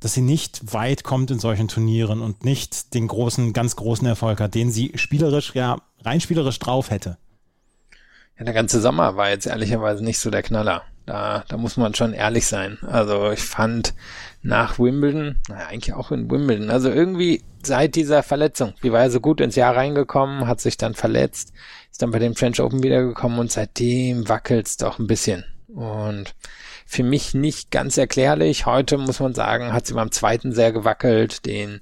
dass 0.00 0.14
sie 0.14 0.20
nicht 0.20 0.72
weit 0.72 1.04
kommt 1.04 1.30
in 1.30 1.38
solchen 1.38 1.68
Turnieren 1.68 2.20
und 2.20 2.44
nicht 2.44 2.94
den 2.94 3.08
großen, 3.08 3.52
ganz 3.52 3.76
großen 3.76 4.06
Erfolg 4.06 4.40
hat, 4.40 4.54
den 4.54 4.70
sie 4.70 4.92
spielerisch, 4.96 5.54
ja, 5.54 5.78
rein 6.04 6.20
spielerisch 6.20 6.58
drauf 6.58 6.90
hätte. 6.90 7.16
Ja, 8.38 8.44
der 8.44 8.54
ganze 8.54 8.80
Sommer 8.80 9.16
war 9.16 9.30
jetzt 9.30 9.46
ehrlicherweise 9.46 10.04
nicht 10.04 10.18
so 10.18 10.30
der 10.30 10.42
Knaller. 10.42 10.82
Da, 11.06 11.44
da 11.48 11.56
muss 11.56 11.76
man 11.76 11.94
schon 11.94 12.12
ehrlich 12.12 12.46
sein. 12.46 12.78
Also 12.82 13.30
ich 13.30 13.40
fand 13.40 13.94
nach 14.42 14.78
Wimbledon, 14.78 15.38
naja, 15.48 15.68
eigentlich 15.68 15.94
auch 15.94 16.10
in 16.10 16.30
Wimbledon, 16.30 16.68
also 16.70 16.90
irgendwie 16.90 17.42
seit 17.62 17.94
dieser 17.94 18.22
Verletzung, 18.22 18.74
die 18.82 18.92
war 18.92 19.02
ja 19.02 19.10
so 19.10 19.20
gut 19.20 19.40
ins 19.40 19.56
Jahr 19.56 19.74
reingekommen, 19.74 20.46
hat 20.46 20.60
sich 20.60 20.76
dann 20.76 20.94
verletzt, 20.94 21.52
ist 21.90 22.02
dann 22.02 22.10
bei 22.10 22.18
dem 22.18 22.34
French 22.34 22.60
Open 22.60 22.82
wiedergekommen 22.82 23.38
und 23.38 23.50
seitdem 23.50 24.28
wackelt's 24.28 24.76
doch 24.76 24.98
ein 24.98 25.06
bisschen. 25.06 25.44
Und 25.68 26.34
für 26.88 27.02
mich 27.02 27.34
nicht 27.34 27.72
ganz 27.72 27.98
erklärlich. 27.98 28.64
Heute 28.64 28.96
muss 28.96 29.18
man 29.18 29.34
sagen, 29.34 29.72
hat 29.72 29.86
sie 29.86 29.94
beim 29.94 30.12
zweiten 30.12 30.52
sehr 30.52 30.70
gewackelt. 30.72 31.44
Den 31.44 31.80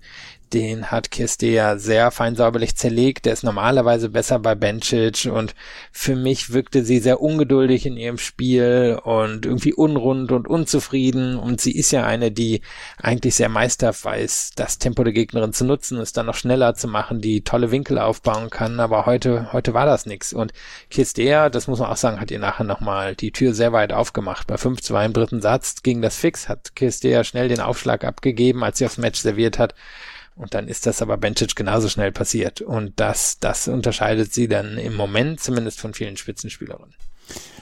den 0.55 0.93
hat 0.93 1.11
Kirstea 1.11 1.79
sehr 1.79 2.13
fein 2.13 2.37
säuberlich 2.37 2.77
zerlegt. 2.77 3.27
Der 3.27 3.33
ist 3.33 3.43
normalerweise 3.43 4.09
besser 4.09 4.39
bei 4.39 4.55
Bencic 4.55 5.27
und 5.27 5.55
für 5.91 6.15
mich 6.15 6.53
wirkte 6.53 6.85
sie 6.85 7.01
sehr 7.01 7.21
ungeduldig 7.21 7.87
in 7.87 7.97
ihrem 7.97 8.19
Spiel 8.19 9.01
und 9.03 9.47
irgendwie 9.47 9.75
unrund 9.75 10.31
und 10.31 10.47
unzufrieden. 10.47 11.37
Und 11.37 11.61
sie 11.61 11.73
ist 11.77 11.91
ja 11.91 12.05
eine, 12.05 12.31
die 12.31 12.61
eigentlich 13.03 13.35
sehr 13.35 13.49
meisterhaft 13.49 14.05
weiß, 14.05 14.53
das 14.55 14.79
Tempo 14.79 15.03
der 15.03 15.13
Gegnerin 15.13 15.53
zu 15.53 15.65
nutzen, 15.65 15.99
es 15.99 16.13
dann 16.13 16.27
noch 16.27 16.37
schneller 16.37 16.75
zu 16.75 16.87
machen, 16.87 17.21
die 17.21 17.43
tolle 17.43 17.73
Winkel 17.73 17.99
aufbauen 17.99 18.49
kann. 18.49 18.79
Aber 18.79 19.07
heute, 19.07 19.53
heute 19.53 19.75
war 19.75 19.87
das 19.87 20.07
nichts. 20.07 20.33
Und 20.33 20.53
Kirstea, 20.89 21.51
das 21.51 21.67
muss 21.67 21.81
man 21.81 21.91
auch 21.91 21.97
sagen, 21.97 22.21
hat 22.21 22.31
ihr 22.31 22.39
nachher 22.39 22.65
nochmal 22.65 23.17
die 23.17 23.33
Tür 23.33 23.55
sehr 23.55 23.73
weit 23.73 23.93
aufgemacht. 23.93 24.47
Bei 24.47 24.55
5-2 24.55 25.07
im 25.07 25.13
dritten 25.13 25.41
Satz 25.41 25.83
ging 25.83 26.01
das 26.01 26.17
fix, 26.17 26.49
hat 26.49 26.77
Kirstea 26.77 27.25
schnell 27.25 27.49
den 27.49 27.61
Aufschlag 27.61 28.05
abgegeben, 28.05 28.63
als 28.63 28.79
sie 28.79 28.87
aufs 28.87 28.99
Match 28.99 29.19
serviert 29.21 29.59
hat. 29.59 29.75
Und 30.37 30.55
dann 30.55 30.69
ist 30.69 30.87
das 30.87 31.01
aber 31.01 31.17
Bencic 31.17 31.55
genauso 31.55 31.89
schnell 31.89 32.13
passiert. 32.13 32.61
Und 32.61 32.99
das, 32.99 33.39
das 33.39 33.69
unterscheidet 33.69 34.33
sie 34.33 34.49
dann 34.49 34.79
im 34.79 34.97
Moment 34.97 35.41
zumindest 35.41 35.81
von 35.81 35.95
vielen 35.95 36.17
Spitzenspielerinnen. 36.17 36.95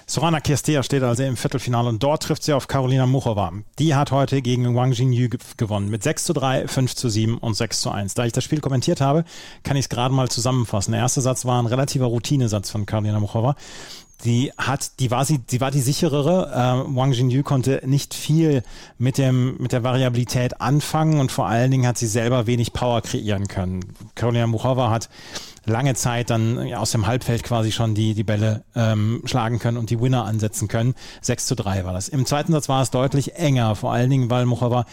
Sorana 0.06 0.40
Kirstea 0.40 0.82
steht 0.82 1.02
also 1.02 1.22
im 1.22 1.36
Viertelfinale 1.36 1.88
und 1.88 2.02
dort 2.02 2.24
trifft 2.24 2.42
sie 2.42 2.52
auf 2.52 2.66
Karolina 2.66 3.06
Muchova. 3.06 3.52
Die 3.78 3.94
hat 3.94 4.10
heute 4.10 4.42
gegen 4.42 4.74
Wang 4.74 4.92
Jingyu 4.92 5.28
gewonnen 5.56 5.88
mit 5.88 6.02
6 6.02 6.24
zu 6.24 6.32
3, 6.32 6.66
5 6.66 6.94
zu 6.94 7.08
7 7.08 7.38
und 7.38 7.54
6 7.54 7.80
zu 7.80 7.90
1. 7.90 8.14
Da 8.14 8.24
ich 8.26 8.32
das 8.32 8.44
Spiel 8.44 8.60
kommentiert 8.60 9.00
habe, 9.00 9.24
kann 9.62 9.76
ich 9.76 9.84
es 9.84 9.88
gerade 9.88 10.14
mal 10.14 10.28
zusammenfassen. 10.28 10.92
Der 10.92 11.00
erste 11.00 11.20
Satz 11.20 11.44
war 11.44 11.62
ein 11.62 11.66
relativer 11.66 12.06
Routinesatz 12.06 12.70
von 12.70 12.84
Karolina 12.84 13.20
Muchova 13.20 13.54
die 14.24 14.52
hat, 14.56 15.00
die 15.00 15.10
war 15.10 15.24
sie, 15.24 15.38
die 15.38 15.60
war 15.60 15.70
die 15.70 15.80
sicherere. 15.80 16.50
Äh, 16.52 16.96
Wang 16.96 17.12
Jinyu 17.12 17.42
konnte 17.42 17.82
nicht 17.84 18.14
viel 18.14 18.62
mit 18.98 19.18
dem 19.18 19.56
mit 19.58 19.72
der 19.72 19.82
Variabilität 19.82 20.60
anfangen 20.60 21.20
und 21.20 21.32
vor 21.32 21.46
allen 21.46 21.70
Dingen 21.70 21.86
hat 21.86 21.98
sie 21.98 22.06
selber 22.06 22.46
wenig 22.46 22.72
Power 22.72 23.02
kreieren 23.02 23.48
können. 23.48 23.84
Carolina 24.14 24.46
Muchova 24.46 24.90
hat 24.90 25.08
lange 25.64 25.94
Zeit 25.94 26.30
dann 26.30 26.72
aus 26.74 26.90
dem 26.90 27.06
Halbfeld 27.06 27.42
quasi 27.42 27.72
schon 27.72 27.94
die 27.94 28.14
die 28.14 28.24
Bälle 28.24 28.64
ähm, 28.74 29.22
schlagen 29.24 29.58
können 29.58 29.76
und 29.76 29.90
die 29.90 30.00
Winner 30.00 30.24
ansetzen 30.24 30.68
können. 30.68 30.94
6 31.20 31.46
zu 31.46 31.56
3 31.56 31.84
war 31.84 31.92
das. 31.92 32.08
Im 32.08 32.26
zweiten 32.26 32.52
Satz 32.52 32.68
war 32.68 32.82
es 32.82 32.90
deutlich 32.90 33.34
enger, 33.34 33.74
vor 33.76 33.92
allen 33.92 34.10
Dingen, 34.10 34.30
weil 34.30 34.46
Muchova 34.46 34.86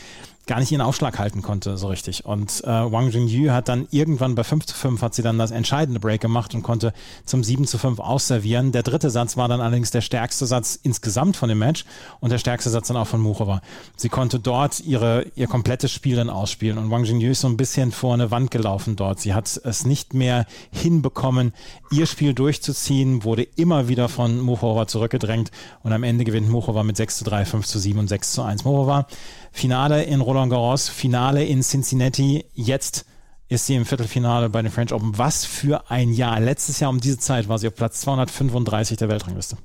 gar 0.50 0.60
nicht 0.60 0.72
ihren 0.72 0.82
Aufschlag 0.82 1.20
halten 1.20 1.44
konnte 1.44 1.77
so 1.77 1.88
richtig. 1.88 2.25
Und 2.25 2.63
äh, 2.63 2.68
Wang 2.68 3.12
Jingyu 3.12 3.51
hat 3.51 3.70
dann 3.70 3.88
irgendwann 3.91 4.34
bei 4.34 4.44
5 4.44 4.65
zu 4.65 4.75
5 4.75 5.00
hat 5.03 5.13
sie 5.13 5.22
dann 5.22 5.38
das 5.38 5.51
entscheidende 5.51 6.00
Break 6.00 6.22
gemacht 6.22 6.56
und 6.56 6.63
konnte 6.63 6.91
zum 7.24 7.44
7 7.44 7.68
zu 7.68 7.77
5 7.77 8.00
ausservieren. 8.00 8.72
Der 8.72 8.82
dritte 8.82 9.12
Satz 9.12 9.38
war 9.38 9.48
dann 9.48 9.62
allerdings 9.62 9.91
der 9.91 10.01
stärkste 10.01 10.48
Satz 10.48 10.79
insgesamt 10.82 11.38
von 11.38 11.50
dem 11.50 11.60
Match 11.60 11.86
und 12.20 12.32
der 12.32 12.39
stärkste 12.39 12.72
Satz 12.72 12.88
dann 12.88 12.98
auch 12.98 13.06
von 13.06 13.22
Muchova. 13.22 13.62
Sie 13.96 14.10
konnte 14.10 14.39
dort 14.39 14.79
ihre, 14.79 15.27
ihr 15.36 15.46
komplettes 15.46 15.91
Spiel 15.91 16.15
dann 16.15 16.32
ausspielen 16.32 16.79
und 16.79 16.89
Wang 16.89 17.03
Jingyu 17.03 17.29
ist 17.29 17.41
so 17.41 17.48
ein 17.48 17.56
bisschen 17.56 17.91
vor 17.91 18.15
eine 18.15 18.32
Wand 18.32 18.50
gelaufen 18.50 18.96
dort. 18.96 19.20
Sie 19.20 19.36
hat 19.36 19.62
es 19.63 19.86
nicht 19.86 20.15
mehr 20.15 20.48
hinbekommen, 20.72 21.53
ihr 21.91 22.08
Spiel 22.08 22.34
durchzuziehen, 22.34 23.24
wurde 23.24 23.44
immer 23.44 23.88
wieder 23.88 24.10
von 24.10 24.39
Muchova 24.41 24.88
zurückgedrängt 24.88 25.51
und 25.84 25.94
am 25.94 26.01
Ende 26.01 26.24
gewinnt 26.24 26.50
Muchova 26.50 26.82
mit 26.82 26.98
6 26.98 27.20
zu 27.20 27.24
3, 27.25 27.46
5 27.46 27.68
zu 27.68 27.77
7 27.77 28.00
und 28.00 28.08
6 28.08 28.34
zu 28.34 28.41
1. 28.41 28.65
Muchova 28.65 29.06
Finale 29.51 30.03
in 30.03 30.22
Roland 30.22 30.38
Garros, 30.48 30.88
Finale 30.88 31.43
in 31.43 31.62
Cincinnati. 31.62 32.46
Jetzt 32.53 33.05
ist 33.50 33.65
sie 33.65 33.75
im 33.75 33.86
Viertelfinale 33.86 34.50
bei 34.50 34.62
den 34.62 34.72
French 34.72 34.93
Open. 34.93 35.17
Was 35.17 35.43
für 35.43 35.89
ein 35.89 36.13
Jahr. 36.13 36.39
Letztes 36.39 36.79
Jahr 36.79 36.91
um 36.91 37.01
diese 37.01 37.17
Zeit 37.17 37.50
war 37.50 37.58
sie 37.58 37.67
auf 37.67 37.75
Platz 37.75 38.01
235 38.01 38.98
der 38.98 39.10
Weltrangliste. 39.10 39.58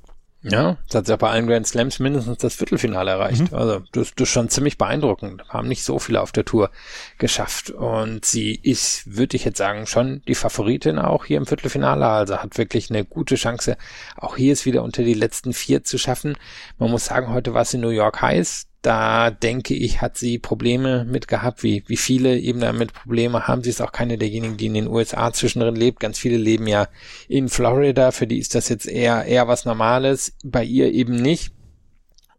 Ja, 0.47 0.77
das 0.87 0.95
hat 0.95 1.05
sie 1.07 1.11
ja 1.11 1.15
bei 1.15 1.31
allen 1.31 1.47
Grand 1.47 1.65
Slams 1.65 1.97
mindestens 1.99 2.37
das 2.37 2.53
Viertelfinale 2.53 3.11
erreicht. 3.11 3.51
Mhm. 3.51 3.57
Also 3.57 3.79
das, 3.91 4.13
das 4.15 4.27
ist 4.27 4.29
schon 4.29 4.49
ziemlich 4.49 4.77
beeindruckend. 4.77 5.43
Haben 5.49 5.67
nicht 5.67 5.83
so 5.83 5.97
viele 5.97 6.21
auf 6.21 6.31
der 6.31 6.45
Tour 6.45 6.69
geschafft. 7.17 7.71
Und 7.71 8.25
sie 8.25 8.53
ist, 8.53 9.15
würde 9.15 9.37
ich 9.37 9.45
jetzt 9.45 9.57
sagen, 9.57 9.87
schon 9.87 10.21
die 10.27 10.35
Favoritin 10.35 10.99
auch 10.99 11.25
hier 11.25 11.37
im 11.37 11.47
Viertelfinale. 11.47 12.05
Also 12.07 12.37
hat 12.37 12.59
wirklich 12.59 12.91
eine 12.91 13.05
gute 13.05 13.35
Chance, 13.35 13.77
auch 14.17 14.35
hier 14.35 14.53
es 14.53 14.65
wieder 14.65 14.83
unter 14.83 15.03
die 15.03 15.15
letzten 15.15 15.51
vier 15.51 15.83
zu 15.83 15.97
schaffen. 15.97 16.37
Man 16.77 16.91
muss 16.91 17.05
sagen, 17.05 17.33
heute 17.33 17.55
war 17.55 17.63
es 17.63 17.73
in 17.73 17.81
New 17.81 17.89
York 17.89 18.21
heiß 18.21 18.67
da 18.85 19.31
denke 19.31 19.73
ich, 19.73 20.01
hat 20.01 20.15
sie 20.15 20.37
Probleme 20.37 21.05
mit 21.05 21.27
gehabt, 21.27 21.63
wie, 21.63 21.83
wie 21.87 21.97
viele 21.97 22.37
eben 22.37 22.59
damit 22.59 22.93
Probleme 22.93 23.47
haben. 23.47 23.63
Sie 23.63 23.71
ist 23.71 23.81
auch 23.81 23.91
keine 23.91 24.19
derjenigen, 24.19 24.57
die 24.57 24.67
in 24.67 24.75
den 24.75 24.87
USA 24.87 25.33
zwischendrin 25.33 25.75
lebt. 25.75 25.99
Ganz 25.99 26.19
viele 26.19 26.37
leben 26.37 26.67
ja 26.67 26.87
in 27.27 27.49
Florida. 27.49 28.11
Für 28.11 28.27
die 28.27 28.37
ist 28.37 28.53
das 28.53 28.69
jetzt 28.69 28.85
eher, 28.85 29.25
eher 29.25 29.47
was 29.47 29.65
Normales. 29.65 30.37
Bei 30.43 30.63
ihr 30.63 30.91
eben 30.91 31.15
nicht. 31.15 31.51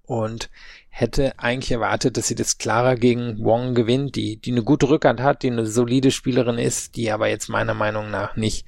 Und 0.04 0.48
hätte 0.88 1.36
eigentlich 1.38 1.72
erwartet, 1.72 2.16
dass 2.16 2.28
sie 2.28 2.36
das 2.36 2.58
klarer 2.58 2.94
gegen 2.94 3.44
Wong 3.44 3.74
gewinnt, 3.74 4.14
die, 4.14 4.36
die 4.36 4.52
eine 4.52 4.62
gute 4.62 4.88
Rückhand 4.88 5.20
hat, 5.20 5.42
die 5.42 5.50
eine 5.50 5.66
solide 5.66 6.12
Spielerin 6.12 6.58
ist, 6.58 6.94
die 6.94 7.10
aber 7.10 7.28
jetzt 7.28 7.48
meiner 7.48 7.74
Meinung 7.74 8.10
nach 8.10 8.36
nicht, 8.36 8.66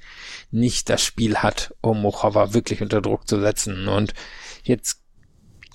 nicht 0.51 0.89
das 0.89 1.01
Spiel 1.01 1.37
hat, 1.37 1.73
um 1.79 2.01
Mochova 2.01 2.53
wirklich 2.53 2.81
unter 2.81 3.01
Druck 3.01 3.25
zu 3.25 3.39
setzen. 3.39 3.87
Und 3.87 4.13
jetzt 4.63 5.01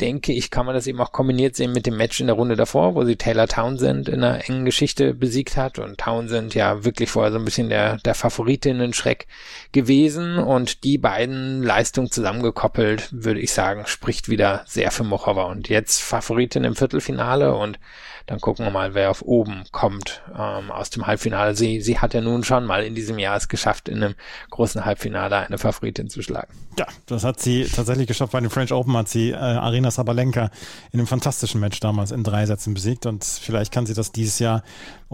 denke 0.01 0.33
ich, 0.33 0.51
kann 0.51 0.67
man 0.67 0.75
das 0.75 0.87
eben 0.87 1.01
auch 1.01 1.13
kombiniert 1.13 1.57
sehen 1.57 1.73
mit 1.73 1.87
dem 1.87 1.97
Match 1.97 2.21
in 2.21 2.27
der 2.27 2.37
Runde 2.37 2.57
davor, 2.57 2.95
wo 2.95 3.05
sie 3.05 3.17
Taylor 3.17 3.47
Townsend 3.47 4.09
in 4.09 4.23
einer 4.23 4.49
engen 4.49 4.65
Geschichte 4.65 5.15
besiegt 5.15 5.57
hat 5.57 5.79
und 5.79 5.99
Townsend 5.99 6.55
ja 6.55 6.85
wirklich 6.85 7.11
vorher 7.11 7.33
so 7.33 7.39
ein 7.39 7.45
bisschen 7.45 7.69
der, 7.69 7.99
der 7.99 8.15
Favoritinnen-Schreck 8.15 9.27
gewesen 9.73 10.39
und 10.39 10.85
die 10.85 10.99
beiden 10.99 11.63
Leistungen 11.63 12.11
zusammengekoppelt, 12.11 13.09
würde 13.13 13.41
ich 13.41 13.53
sagen, 13.53 13.87
spricht 13.87 14.29
wieder 14.29 14.65
sehr 14.67 14.91
für 14.91 15.05
Mochova. 15.05 15.45
Und 15.45 15.69
jetzt 15.69 16.03
Favoritin 16.03 16.65
im 16.65 16.77
Viertelfinale 16.77 17.55
und 17.55 17.79
dann 18.27 18.41
gucken 18.41 18.65
wir 18.65 18.71
mal, 18.71 18.95
wer 18.95 19.11
auf 19.11 19.23
oben 19.23 19.65
kommt 19.71 20.23
ähm, 20.35 20.71
aus 20.71 20.91
dem 20.91 21.07
Halbfinale. 21.07 21.55
Sie, 21.55 21.83
sie 21.83 21.99
hat 21.99 22.15
ja 22.15 22.23
nun 22.23 22.43
schon 22.43 22.65
mal 22.65 22.83
in 22.83 22.95
diesem 22.95 23.19
Jahr 23.19 23.37
es 23.37 23.49
geschafft, 23.49 23.89
in 23.89 24.03
einem 24.03 24.15
großen 24.51 24.85
Halbfinale 24.85 25.37
eine 25.37 25.59
Favoritin 25.59 26.09
zu 26.09 26.23
schlagen. 26.23 26.53
Ja, 26.79 26.87
das 27.07 27.23
hat 27.23 27.41
sie 27.41 27.65
tatsächlich 27.65 28.07
geschafft. 28.07 28.33
Bei 28.33 28.41
den 28.41 28.51
French 28.51 28.73
Open 28.73 28.97
hat 28.97 29.09
sie 29.09 29.31
äh, 29.31 29.35
Arena 29.37 29.91
Sabalenka 29.91 30.51
in 30.91 31.01
einem 31.01 31.07
fantastischen 31.07 31.61
Match 31.61 31.81
damals 31.81 32.13
in 32.13 32.25
drei 32.25 32.47
Sätzen 32.47 32.73
besiegt 32.73 33.05
und 33.07 33.25
vielleicht 33.25 33.73
kann 33.73 33.85
sie 33.85 33.95
das 33.95 34.11
dieses 34.11 34.39
Jahr 34.39 34.63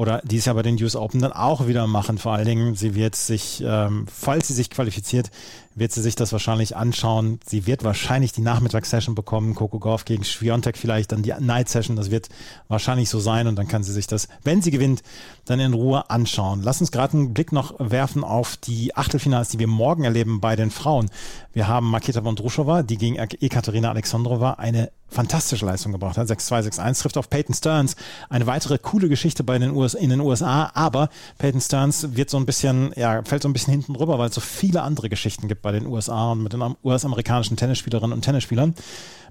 oder 0.00 0.22
dieses 0.24 0.46
Jahr 0.46 0.54
bei 0.54 0.62
den 0.62 0.82
US 0.82 0.96
Open 0.96 1.20
dann 1.20 1.34
auch 1.34 1.66
wieder 1.66 1.86
machen. 1.86 2.16
Vor 2.16 2.32
allen 2.32 2.46
Dingen, 2.46 2.74
sie 2.74 2.94
wird 2.94 3.14
sich, 3.14 3.62
ähm, 3.62 4.06
falls 4.10 4.48
sie 4.48 4.54
sich 4.54 4.70
qualifiziert, 4.70 5.30
wird 5.74 5.92
sie 5.92 6.00
sich 6.00 6.14
das 6.14 6.32
wahrscheinlich 6.32 6.74
anschauen. 6.74 7.38
Sie 7.44 7.66
wird 7.66 7.84
wahrscheinlich 7.84 8.32
die 8.32 8.40
Nachmittagssession 8.40 9.14
bekommen, 9.14 9.54
Coco 9.54 9.78
Golf 9.78 10.06
gegen 10.06 10.24
Schwiontek 10.24 10.78
vielleicht, 10.78 11.12
dann 11.12 11.22
die 11.22 11.34
Night 11.38 11.68
Session, 11.68 11.96
das 11.96 12.10
wird 12.10 12.30
wahrscheinlich 12.68 13.10
so 13.10 13.20
sein 13.20 13.46
und 13.46 13.56
dann 13.56 13.68
kann 13.68 13.82
sie 13.82 13.92
sich 13.92 14.06
das, 14.06 14.28
wenn 14.42 14.62
sie 14.62 14.70
gewinnt, 14.70 15.02
dann 15.44 15.60
in 15.60 15.74
Ruhe 15.74 16.08
anschauen. 16.08 16.62
Lass 16.62 16.80
uns 16.80 16.92
gerade 16.92 17.18
einen 17.18 17.34
Blick 17.34 17.52
noch 17.52 17.74
werfen 17.78 18.24
auf 18.24 18.56
die 18.56 18.96
Achtelfinals, 18.96 19.50
die 19.50 19.58
wir 19.58 19.68
morgen 19.68 20.04
erleben 20.04 20.40
bei 20.40 20.56
den 20.56 20.70
Frauen. 20.70 21.10
Wir 21.52 21.68
haben 21.68 21.90
Maketa 21.90 22.24
Vondrushova, 22.24 22.82
die 22.82 22.96
gegen 22.96 23.16
Ekaterina 23.16 23.90
Alexandrova 23.90 24.52
eine 24.52 24.90
fantastische 25.10 25.66
Leistung 25.66 25.92
gebracht 25.92 26.16
hat. 26.16 26.28
6-2, 26.28 26.70
6-1 26.70 27.02
trifft 27.02 27.18
auf 27.18 27.28
Peyton 27.28 27.54
Stearns. 27.54 27.96
Eine 28.28 28.46
weitere 28.46 28.78
coole 28.78 29.08
Geschichte 29.08 29.42
bei 29.42 29.58
den 29.58 29.72
In 29.94 30.10
den 30.10 30.20
USA, 30.20 30.70
aber 30.74 31.08
Peyton 31.38 31.60
Stearns 31.60 32.14
wird 32.16 32.30
so 32.30 32.36
ein 32.36 32.46
bisschen, 32.46 32.92
ja, 32.96 33.22
fällt 33.24 33.42
so 33.42 33.48
ein 33.48 33.52
bisschen 33.52 33.72
hinten 33.72 33.94
drüber, 33.94 34.18
weil 34.18 34.28
es 34.28 34.34
so 34.34 34.40
viele 34.40 34.82
andere 34.82 35.08
Geschichten 35.08 35.48
gibt 35.48 35.62
bei 35.62 35.72
den 35.72 35.86
USA 35.86 36.32
und 36.32 36.42
mit 36.42 36.52
den 36.52 36.62
US-amerikanischen 36.82 37.56
Tennisspielerinnen 37.56 38.12
und 38.12 38.22
Tennisspielern. 38.22 38.74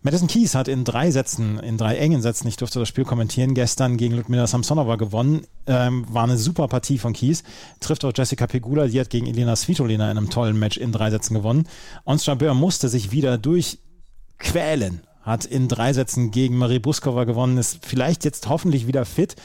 Madison 0.01 0.27
Keys 0.27 0.55
hat 0.55 0.69
in 0.69 0.85
drei 0.85 1.11
Sätzen, 1.11 1.59
in 1.59 1.77
drei 1.77 1.97
engen 1.97 2.21
Sätzen, 2.21 2.47
ich 2.47 2.55
durfte 2.55 2.79
das 2.79 2.87
Spiel 2.87 3.03
kommentieren, 3.03 3.53
gestern 3.53 3.97
gegen 3.97 4.15
Ludmila 4.15 4.47
Samsonova 4.47 4.95
gewonnen. 4.95 5.41
Ähm, 5.67 6.05
war 6.09 6.23
eine 6.23 6.37
super 6.37 6.69
Partie 6.69 6.97
von 6.97 7.11
Keys. 7.11 7.43
Trifft 7.81 8.05
auch 8.05 8.13
Jessica 8.15 8.47
Pegula, 8.47 8.87
die 8.87 8.99
hat 8.99 9.09
gegen 9.09 9.27
Elena 9.27 9.55
Svitolina 9.55 10.09
in 10.09 10.17
einem 10.17 10.29
tollen 10.29 10.57
Match 10.57 10.77
in 10.77 10.93
drei 10.93 11.11
Sätzen 11.11 11.33
gewonnen. 11.33 11.67
Ons 12.05 12.25
Jabeur 12.25 12.53
musste 12.53 12.87
sich 12.87 13.11
wieder 13.11 13.37
durchquälen 13.37 15.01
hat 15.21 15.45
in 15.45 15.67
drei 15.67 15.93
Sätzen 15.93 16.31
gegen 16.31 16.57
Marie 16.57 16.79
Buskova 16.79 17.23
gewonnen, 17.23 17.57
ist 17.57 17.85
vielleicht 17.85 18.25
jetzt 18.25 18.49
hoffentlich 18.49 18.87
wieder 18.87 19.05
fit, 19.05 19.35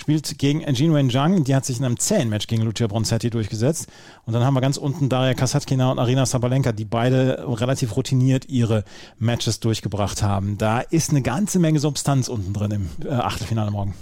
spielt 0.00 0.38
gegen 0.38 0.60
Jinwen 0.72 1.10
Zhang, 1.10 1.44
die 1.44 1.54
hat 1.54 1.64
sich 1.64 1.78
in 1.78 1.84
einem 1.84 1.98
zähen 1.98 2.30
Match 2.30 2.46
gegen 2.46 2.62
Lucia 2.62 2.86
Bronzetti 2.86 3.30
durchgesetzt. 3.30 3.86
Und 4.24 4.32
dann 4.32 4.44
haben 4.44 4.54
wir 4.54 4.60
ganz 4.60 4.76
unten 4.76 5.08
Daria 5.08 5.34
Kasatkina 5.34 5.90
und 5.90 5.98
Arina 5.98 6.24
Sabalenka, 6.26 6.72
die 6.72 6.86
beide 6.86 7.44
relativ 7.46 7.96
routiniert 7.96 8.48
ihre 8.48 8.84
Matches 9.18 9.60
durchgebracht 9.60 10.22
haben. 10.22 10.56
Da 10.58 10.80
ist 10.80 11.10
eine 11.10 11.22
ganze 11.22 11.58
Menge 11.58 11.78
Substanz 11.78 12.28
unten 12.28 12.52
drin 12.52 12.70
im 12.70 12.88
äh, 13.06 13.10
Achtelfinale 13.12 13.70
morgen. 13.70 13.94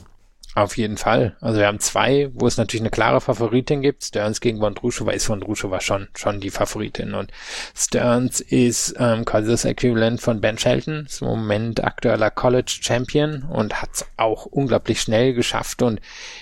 Auf 0.54 0.76
jeden 0.76 0.96
Fall. 0.96 1.36
Also 1.40 1.60
wir 1.60 1.66
haben 1.66 1.78
zwei, 1.78 2.30
wo 2.32 2.46
es 2.46 2.56
natürlich 2.56 2.82
eine 2.82 2.90
klare 2.90 3.20
Favoritin 3.20 3.82
gibt. 3.82 4.02
Stearns 4.02 4.40
gegen 4.40 4.60
Vondrushova 4.60 5.12
ist 5.12 5.26
Vondrushova 5.26 5.80
schon, 5.80 6.08
schon 6.16 6.40
die 6.40 6.50
Favoritin. 6.50 7.14
Und 7.14 7.30
Stearns 7.76 8.40
ist 8.40 8.94
ähm, 8.98 9.24
quasi 9.24 9.50
das 9.50 9.64
Äquivalent 9.64 10.20
von 10.20 10.40
Ben 10.40 10.58
Shelton, 10.58 11.04
ist 11.06 11.22
im 11.22 11.28
Moment 11.28 11.84
aktueller 11.84 12.30
College 12.30 12.78
Champion 12.80 13.42
und 13.42 13.80
hat 13.80 13.90
es 13.92 14.06
auch 14.16 14.46
unglaublich 14.46 15.00
schnell 15.00 15.34
geschafft 15.34 15.82
und 15.82 16.00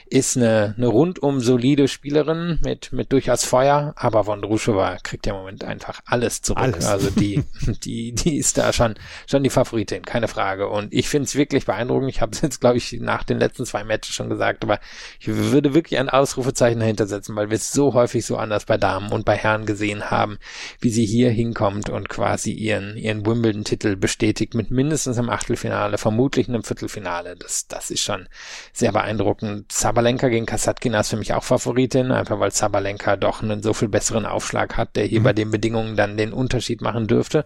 ist 0.09 0.37
eine, 0.37 0.75
eine 0.77 0.87
rundum 0.87 1.41
solide 1.41 1.89
Spielerin 1.89 2.61
mit, 2.65 2.93
mit 2.93 3.13
durchaus 3.13 3.45
Feuer. 3.45 3.93
Aber 3.97 4.25
Vondrushova 4.25 4.97
kriegt 5.03 5.27
ja 5.27 5.35
im 5.35 5.41
Moment 5.41 5.65
einfach 5.65 6.01
alles 6.07 6.43
zurück. 6.43 6.63
Alles. 6.63 6.87
Also 6.87 7.11
die, 7.11 7.45
die, 7.85 8.13
die 8.15 8.39
ist 8.39 8.57
da 8.57 8.73
schon, 8.73 8.95
schon 9.29 9.43
die 9.43 9.51
Favoritin, 9.51 10.05
keine 10.05 10.29
Frage. 10.29 10.69
Und 10.69 10.95
ich 10.95 11.09
finde 11.09 11.25
es 11.25 11.35
wirklich 11.35 11.67
beeindruckend. 11.67 12.09
Ich 12.09 12.23
habe 12.23 12.33
es 12.33 12.41
jetzt, 12.41 12.61
glaube 12.61 12.79
ich, 12.79 12.93
nach 12.93 13.25
den 13.25 13.39
letzten 13.39 13.67
zwei 13.67 13.85
Matches 13.85 13.96
schon 14.05 14.29
gesagt, 14.29 14.65
aber 14.65 14.79
ich 15.19 15.29
würde 15.29 15.75
wirklich 15.75 15.99
ein 15.99 16.11
Ausrufezeichen 16.11 16.81
dahinter 16.81 17.07
setzen, 17.07 17.37
weil 17.37 17.51
wir 17.51 17.57
es 17.57 17.73
so 17.73 17.95
häufig 17.95 18.27
so 18.27 18.37
anders 18.37 18.65
bei 18.67 18.77
Damen 18.77 19.13
und 19.13 19.25
bei 19.25 19.37
Herren 19.37 19.67
gesehen 19.67 20.11
haben, 20.11 20.39
wie 20.81 20.91
sie 20.91 21.07
hier 21.07 21.31
hinkommt 21.31 21.89
und 21.89 22.09
quasi 22.09 22.53
ihren, 22.53 22.97
ihren 22.97 23.25
Wimbledon-Titel 23.25 23.97
bestätigt 23.97 24.55
mit 24.55 24.71
mindestens 24.71 25.19
einem 25.19 25.31
Achtelfinale, 25.31 25.99
vermutlich 25.99 26.49
einem 26.49 26.63
Viertelfinale. 26.63 27.37
Das, 27.37 27.67
das 27.69 27.91
ist 27.91 28.03
schon 28.03 28.29
sehr 28.73 28.93
beeindruckend. 28.93 29.73
Sabalenka 29.73 30.29
gegen 30.29 30.47
Kasatkina 30.47 31.01
ist 31.01 31.11
für 31.11 31.17
mich 31.17 31.33
auch 31.33 31.45
Favoritin, 31.45 32.11
einfach 32.11 32.41
weil 32.41 32.51
Sabalenka 32.51 33.17
doch 33.17 33.43
einen 33.43 33.63
so 33.63 33.73
viel 33.73 33.89
besseren 33.89 34.27
Aufschlag 34.27 34.77
hat, 34.77 34.97
der 34.97 35.05
hier 35.05 35.21
mhm. 35.21 35.25
bei 35.25 35.33
den 35.33 35.51
Bedingungen 35.51 35.97
dann 35.97 36.17
den 36.17 36.33
Unterschied 36.33 36.81
machen 36.83 37.07
dürfte. 37.07 37.45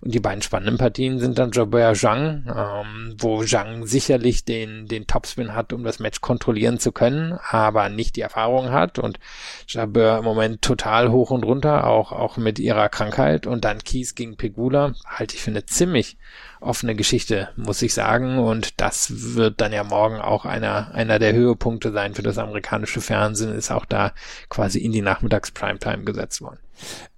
Und 0.00 0.14
die 0.14 0.20
beiden 0.20 0.42
spannenden 0.42 0.78
Partien 0.78 1.18
sind 1.18 1.38
dann 1.38 1.50
Jobert 1.50 1.96
Zhang, 1.96 2.44
ähm, 2.46 3.14
wo 3.18 3.44
Zhang 3.44 3.86
sicherlich 3.86 4.44
den, 4.44 4.86
den 4.86 5.06
Topspin 5.06 5.54
hat, 5.54 5.72
um 5.72 5.84
das 5.90 5.98
Match 5.98 6.20
kontrollieren 6.20 6.78
zu 6.78 6.92
können, 6.92 7.38
aber 7.48 7.88
nicht 7.88 8.16
die 8.16 8.20
Erfahrung 8.20 8.70
hat. 8.70 8.98
Und 8.98 9.18
Jabeur 9.66 10.18
im 10.18 10.24
Moment 10.24 10.62
total 10.62 11.10
hoch 11.10 11.30
und 11.30 11.44
runter, 11.44 11.86
auch, 11.86 12.12
auch 12.12 12.36
mit 12.36 12.58
ihrer 12.58 12.88
Krankheit. 12.88 13.46
Und 13.46 13.64
dann 13.64 13.84
Kies 13.84 14.14
gegen 14.14 14.36
Pegula, 14.36 14.94
halte 15.04 15.34
ich 15.34 15.42
für 15.42 15.50
eine 15.50 15.66
ziemlich 15.66 16.16
offene 16.60 16.94
Geschichte, 16.94 17.48
muss 17.56 17.82
ich 17.82 17.94
sagen. 17.94 18.38
Und 18.38 18.80
das 18.80 19.34
wird 19.34 19.60
dann 19.60 19.72
ja 19.72 19.84
morgen 19.84 20.20
auch 20.20 20.44
einer, 20.44 20.94
einer 20.94 21.18
der 21.18 21.32
Höhepunkte 21.32 21.92
sein 21.92 22.14
für 22.14 22.22
das 22.22 22.38
amerikanische 22.38 23.00
Fernsehen, 23.00 23.54
ist 23.54 23.70
auch 23.70 23.84
da 23.84 24.12
quasi 24.48 24.78
in 24.78 24.92
die 24.92 25.02
Nachmittags-Primetime 25.02 26.04
gesetzt 26.04 26.40
worden. 26.40 26.58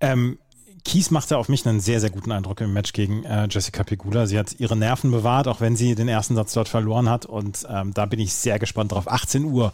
Ähm 0.01 0.39
Kies 0.85 1.11
machte 1.11 1.39
auf 1.39 1.49
mich 1.49 1.67
einen 1.67 1.81
sehr, 1.81 2.01
sehr 2.01 2.11
guten 2.11 2.33
Eindruck 2.33 2.61
im 2.61 2.73
Match 2.73 2.93
gegen 2.93 3.25
äh, 3.25 3.47
Jessica 3.49 3.85
Pegula. 3.85 4.27
Sie 4.27 4.39
hat 4.39 4.59
ihre 4.59 4.77
Nerven 4.77 5.11
bewahrt, 5.11 5.47
auch 5.47 5.61
wenn 5.61 5.77
sie 5.77 5.95
den 5.95 6.09
ersten 6.09 6.35
Satz 6.35 6.55
dort 6.55 6.69
verloren 6.69 7.09
hat. 7.09 7.25
Und 7.25 7.67
ähm, 7.71 7.95
da 7.95 8.07
bin 8.07 8.19
ich 8.19 8.35
sehr 8.35 8.59
gespannt 8.59 8.93
drauf. 8.93 9.07
18 9.07 9.45
Uhr 9.45 9.73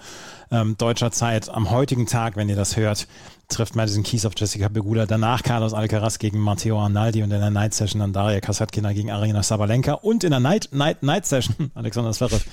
ähm, 0.51 0.77
deutscher 0.79 1.11
Zeit 1.11 1.49
am 1.49 1.71
heutigen 1.71 2.07
Tag, 2.07 2.37
wenn 2.37 2.49
ihr 2.49 2.57
das 2.57 2.77
hört, 2.77 3.07
trifft 3.49 3.75
Madison 3.75 4.03
Keys 4.03 4.27
auf 4.27 4.33
Jessica 4.37 4.69
Pegula. 4.69 5.07
Danach 5.07 5.43
Carlos 5.43 5.73
Alcaraz 5.73 6.19
gegen 6.19 6.39
Matteo 6.39 6.79
Arnaldi 6.79 7.23
und 7.23 7.31
in 7.31 7.41
der 7.41 7.51
Night 7.51 7.75
Session 7.75 8.01
dann 8.01 8.13
Daria 8.13 8.41
Kasatkina 8.41 8.93
gegen 8.93 9.11
Arina 9.11 9.43
Sabalenka 9.43 9.95
und 9.95 10.23
in 10.23 10.31
der 10.31 10.41
Night, 10.41 10.69
Night, 10.73 11.03
Night 11.03 11.27
Session 11.27 11.71
Alexander 11.75 12.13
Zverev 12.13 12.45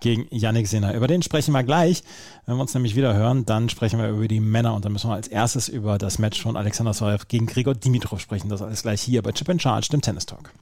gegen 0.00 0.26
Yannick 0.30 0.68
Sinner. 0.68 0.94
Über 0.94 1.08
den 1.08 1.22
sprechen 1.22 1.52
wir 1.52 1.64
gleich. 1.64 2.04
Wenn 2.46 2.56
wir 2.56 2.60
uns 2.60 2.74
nämlich 2.74 2.94
wieder 2.94 3.14
hören, 3.14 3.44
dann 3.44 3.68
sprechen 3.68 3.98
wir 3.98 4.08
über 4.08 4.28
die 4.28 4.40
Männer 4.40 4.74
und 4.74 4.84
dann 4.84 4.92
müssen 4.92 5.10
wir 5.10 5.14
als 5.14 5.28
erstes 5.28 5.68
über 5.68 5.98
das 5.98 6.18
Match 6.18 6.40
von 6.40 6.56
Alexander 6.56 6.92
Zverev 6.92 7.26
gegen 7.28 7.46
Gregor 7.46 7.74
Dimitrov 7.74 8.20
sprechen. 8.20 8.48
Das 8.48 8.62
alles 8.62 8.82
gleich 8.82 9.00
hier 9.00 9.22
bei 9.22 9.32
Chip 9.32 9.48
and 9.48 9.60
Charge, 9.60 9.88
dem 9.90 10.02
Tennis 10.02 10.26
Talk. 10.26 10.52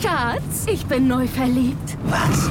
Schatz, 0.00 0.66
ich 0.66 0.84
bin 0.86 1.08
neu 1.08 1.26
verliebt. 1.26 1.96
Was? 2.04 2.50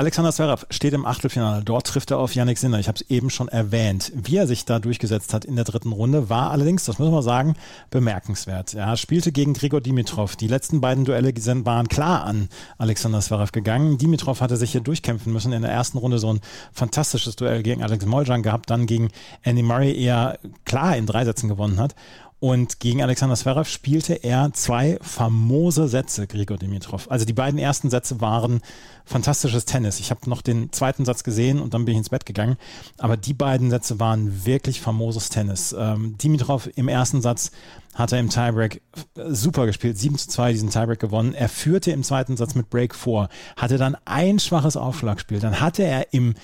Alexander 0.00 0.30
Zverev 0.30 0.64
steht 0.70 0.92
im 0.92 1.04
Achtelfinale. 1.04 1.64
Dort 1.64 1.88
trifft 1.88 2.12
er 2.12 2.18
auf 2.18 2.32
Yannick 2.32 2.56
Sinner. 2.56 2.78
Ich 2.78 2.86
habe 2.86 2.94
es 2.94 3.10
eben 3.10 3.30
schon 3.30 3.48
erwähnt. 3.48 4.12
Wie 4.14 4.36
er 4.36 4.46
sich 4.46 4.64
da 4.64 4.78
durchgesetzt 4.78 5.34
hat 5.34 5.44
in 5.44 5.56
der 5.56 5.64
dritten 5.64 5.90
Runde, 5.90 6.30
war 6.30 6.52
allerdings, 6.52 6.84
das 6.84 7.00
muss 7.00 7.10
man 7.10 7.20
sagen, 7.24 7.56
bemerkenswert. 7.90 8.74
Er 8.74 8.96
spielte 8.96 9.32
gegen 9.32 9.54
Grigor 9.54 9.80
Dimitrov. 9.80 10.36
Die 10.36 10.46
letzten 10.46 10.80
beiden 10.80 11.04
Duelle 11.04 11.34
waren 11.64 11.88
klar 11.88 12.22
an 12.22 12.48
Alexander 12.78 13.18
Zverev 13.18 13.50
gegangen. 13.50 13.98
Dimitrov 13.98 14.40
hatte 14.40 14.56
sich 14.56 14.70
hier 14.70 14.82
durchkämpfen 14.82 15.32
müssen. 15.32 15.52
In 15.52 15.62
der 15.62 15.72
ersten 15.72 15.98
Runde 15.98 16.20
so 16.20 16.32
ein 16.32 16.38
fantastisches 16.72 17.34
Duell 17.34 17.64
gegen 17.64 17.82
Alex 17.82 18.06
Moljan 18.06 18.44
gehabt, 18.44 18.70
dann 18.70 18.86
gegen 18.86 19.08
Andy 19.42 19.64
Murray 19.64 20.00
eher 20.00 20.38
klar 20.64 20.96
in 20.96 21.06
drei 21.06 21.24
Sätzen 21.24 21.48
gewonnen 21.48 21.80
hat. 21.80 21.96
Und 22.40 22.78
gegen 22.78 23.02
Alexander 23.02 23.34
Zverev 23.34 23.68
spielte 23.68 24.14
er 24.14 24.52
zwei 24.52 24.98
famose 25.00 25.88
Sätze, 25.88 26.28
Grigor 26.28 26.56
Dimitrov. 26.56 27.10
Also 27.10 27.24
die 27.24 27.32
beiden 27.32 27.58
ersten 27.58 27.90
Sätze 27.90 28.20
waren 28.20 28.60
fantastisches 29.04 29.64
Tennis. 29.64 29.98
Ich 29.98 30.10
habe 30.10 30.30
noch 30.30 30.40
den 30.40 30.70
zweiten 30.70 31.04
Satz 31.04 31.24
gesehen 31.24 31.60
und 31.60 31.74
dann 31.74 31.84
bin 31.84 31.94
ich 31.94 31.98
ins 31.98 32.10
Bett 32.10 32.26
gegangen. 32.26 32.56
Aber 32.98 33.16
die 33.16 33.34
beiden 33.34 33.70
Sätze 33.70 33.98
waren 33.98 34.46
wirklich 34.46 34.80
famoses 34.80 35.30
Tennis. 35.30 35.74
Ähm, 35.76 36.16
Dimitrov 36.18 36.68
im 36.76 36.86
ersten 36.86 37.22
Satz 37.22 37.50
hat 37.94 38.12
er 38.12 38.20
im 38.20 38.30
Tiebreak 38.30 38.82
super 39.16 39.66
gespielt, 39.66 39.98
7 39.98 40.16
zu 40.16 40.28
2 40.28 40.52
diesen 40.52 40.70
Tiebreak 40.70 41.00
gewonnen. 41.00 41.34
Er 41.34 41.48
führte 41.48 41.90
im 41.90 42.04
zweiten 42.04 42.36
Satz 42.36 42.54
mit 42.54 42.70
Break 42.70 42.94
vor, 42.94 43.28
hatte 43.56 43.78
dann 43.78 43.96
ein 44.04 44.38
schwaches 44.38 44.76
Aufschlagspiel. 44.76 45.40
Dann 45.40 45.60
hatte 45.60 45.82
er 45.82 46.12
im 46.12 46.34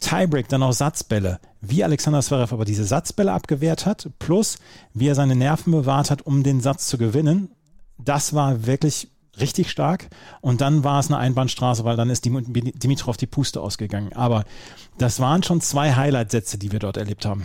Tiebreak 0.00 0.48
dann 0.48 0.62
auch 0.62 0.72
Satzbälle, 0.72 1.40
wie 1.60 1.84
Alexander 1.84 2.22
Zverev 2.22 2.52
aber 2.52 2.64
diese 2.64 2.84
Satzbälle 2.84 3.32
abgewehrt 3.32 3.86
hat, 3.86 4.08
plus 4.18 4.58
wie 4.94 5.08
er 5.08 5.14
seine 5.14 5.34
Nerven 5.36 5.72
bewahrt 5.72 6.10
hat, 6.10 6.22
um 6.22 6.42
den 6.42 6.60
Satz 6.60 6.88
zu 6.88 6.98
gewinnen. 6.98 7.50
Das 7.98 8.34
war 8.34 8.66
wirklich 8.66 9.08
richtig 9.40 9.70
stark. 9.70 10.08
Und 10.40 10.60
dann 10.60 10.84
war 10.84 11.00
es 11.00 11.08
eine 11.08 11.18
Einbahnstraße, 11.18 11.84
weil 11.84 11.96
dann 11.96 12.10
ist 12.10 12.24
Dimitrov 12.24 13.16
die 13.16 13.26
Puste 13.26 13.60
ausgegangen. 13.60 14.12
Aber 14.12 14.44
das 14.98 15.20
waren 15.20 15.42
schon 15.42 15.60
zwei 15.60 15.94
Highlight-Sätze, 15.94 16.58
die 16.58 16.72
wir 16.72 16.78
dort 16.78 16.96
erlebt 16.96 17.24
haben. 17.24 17.44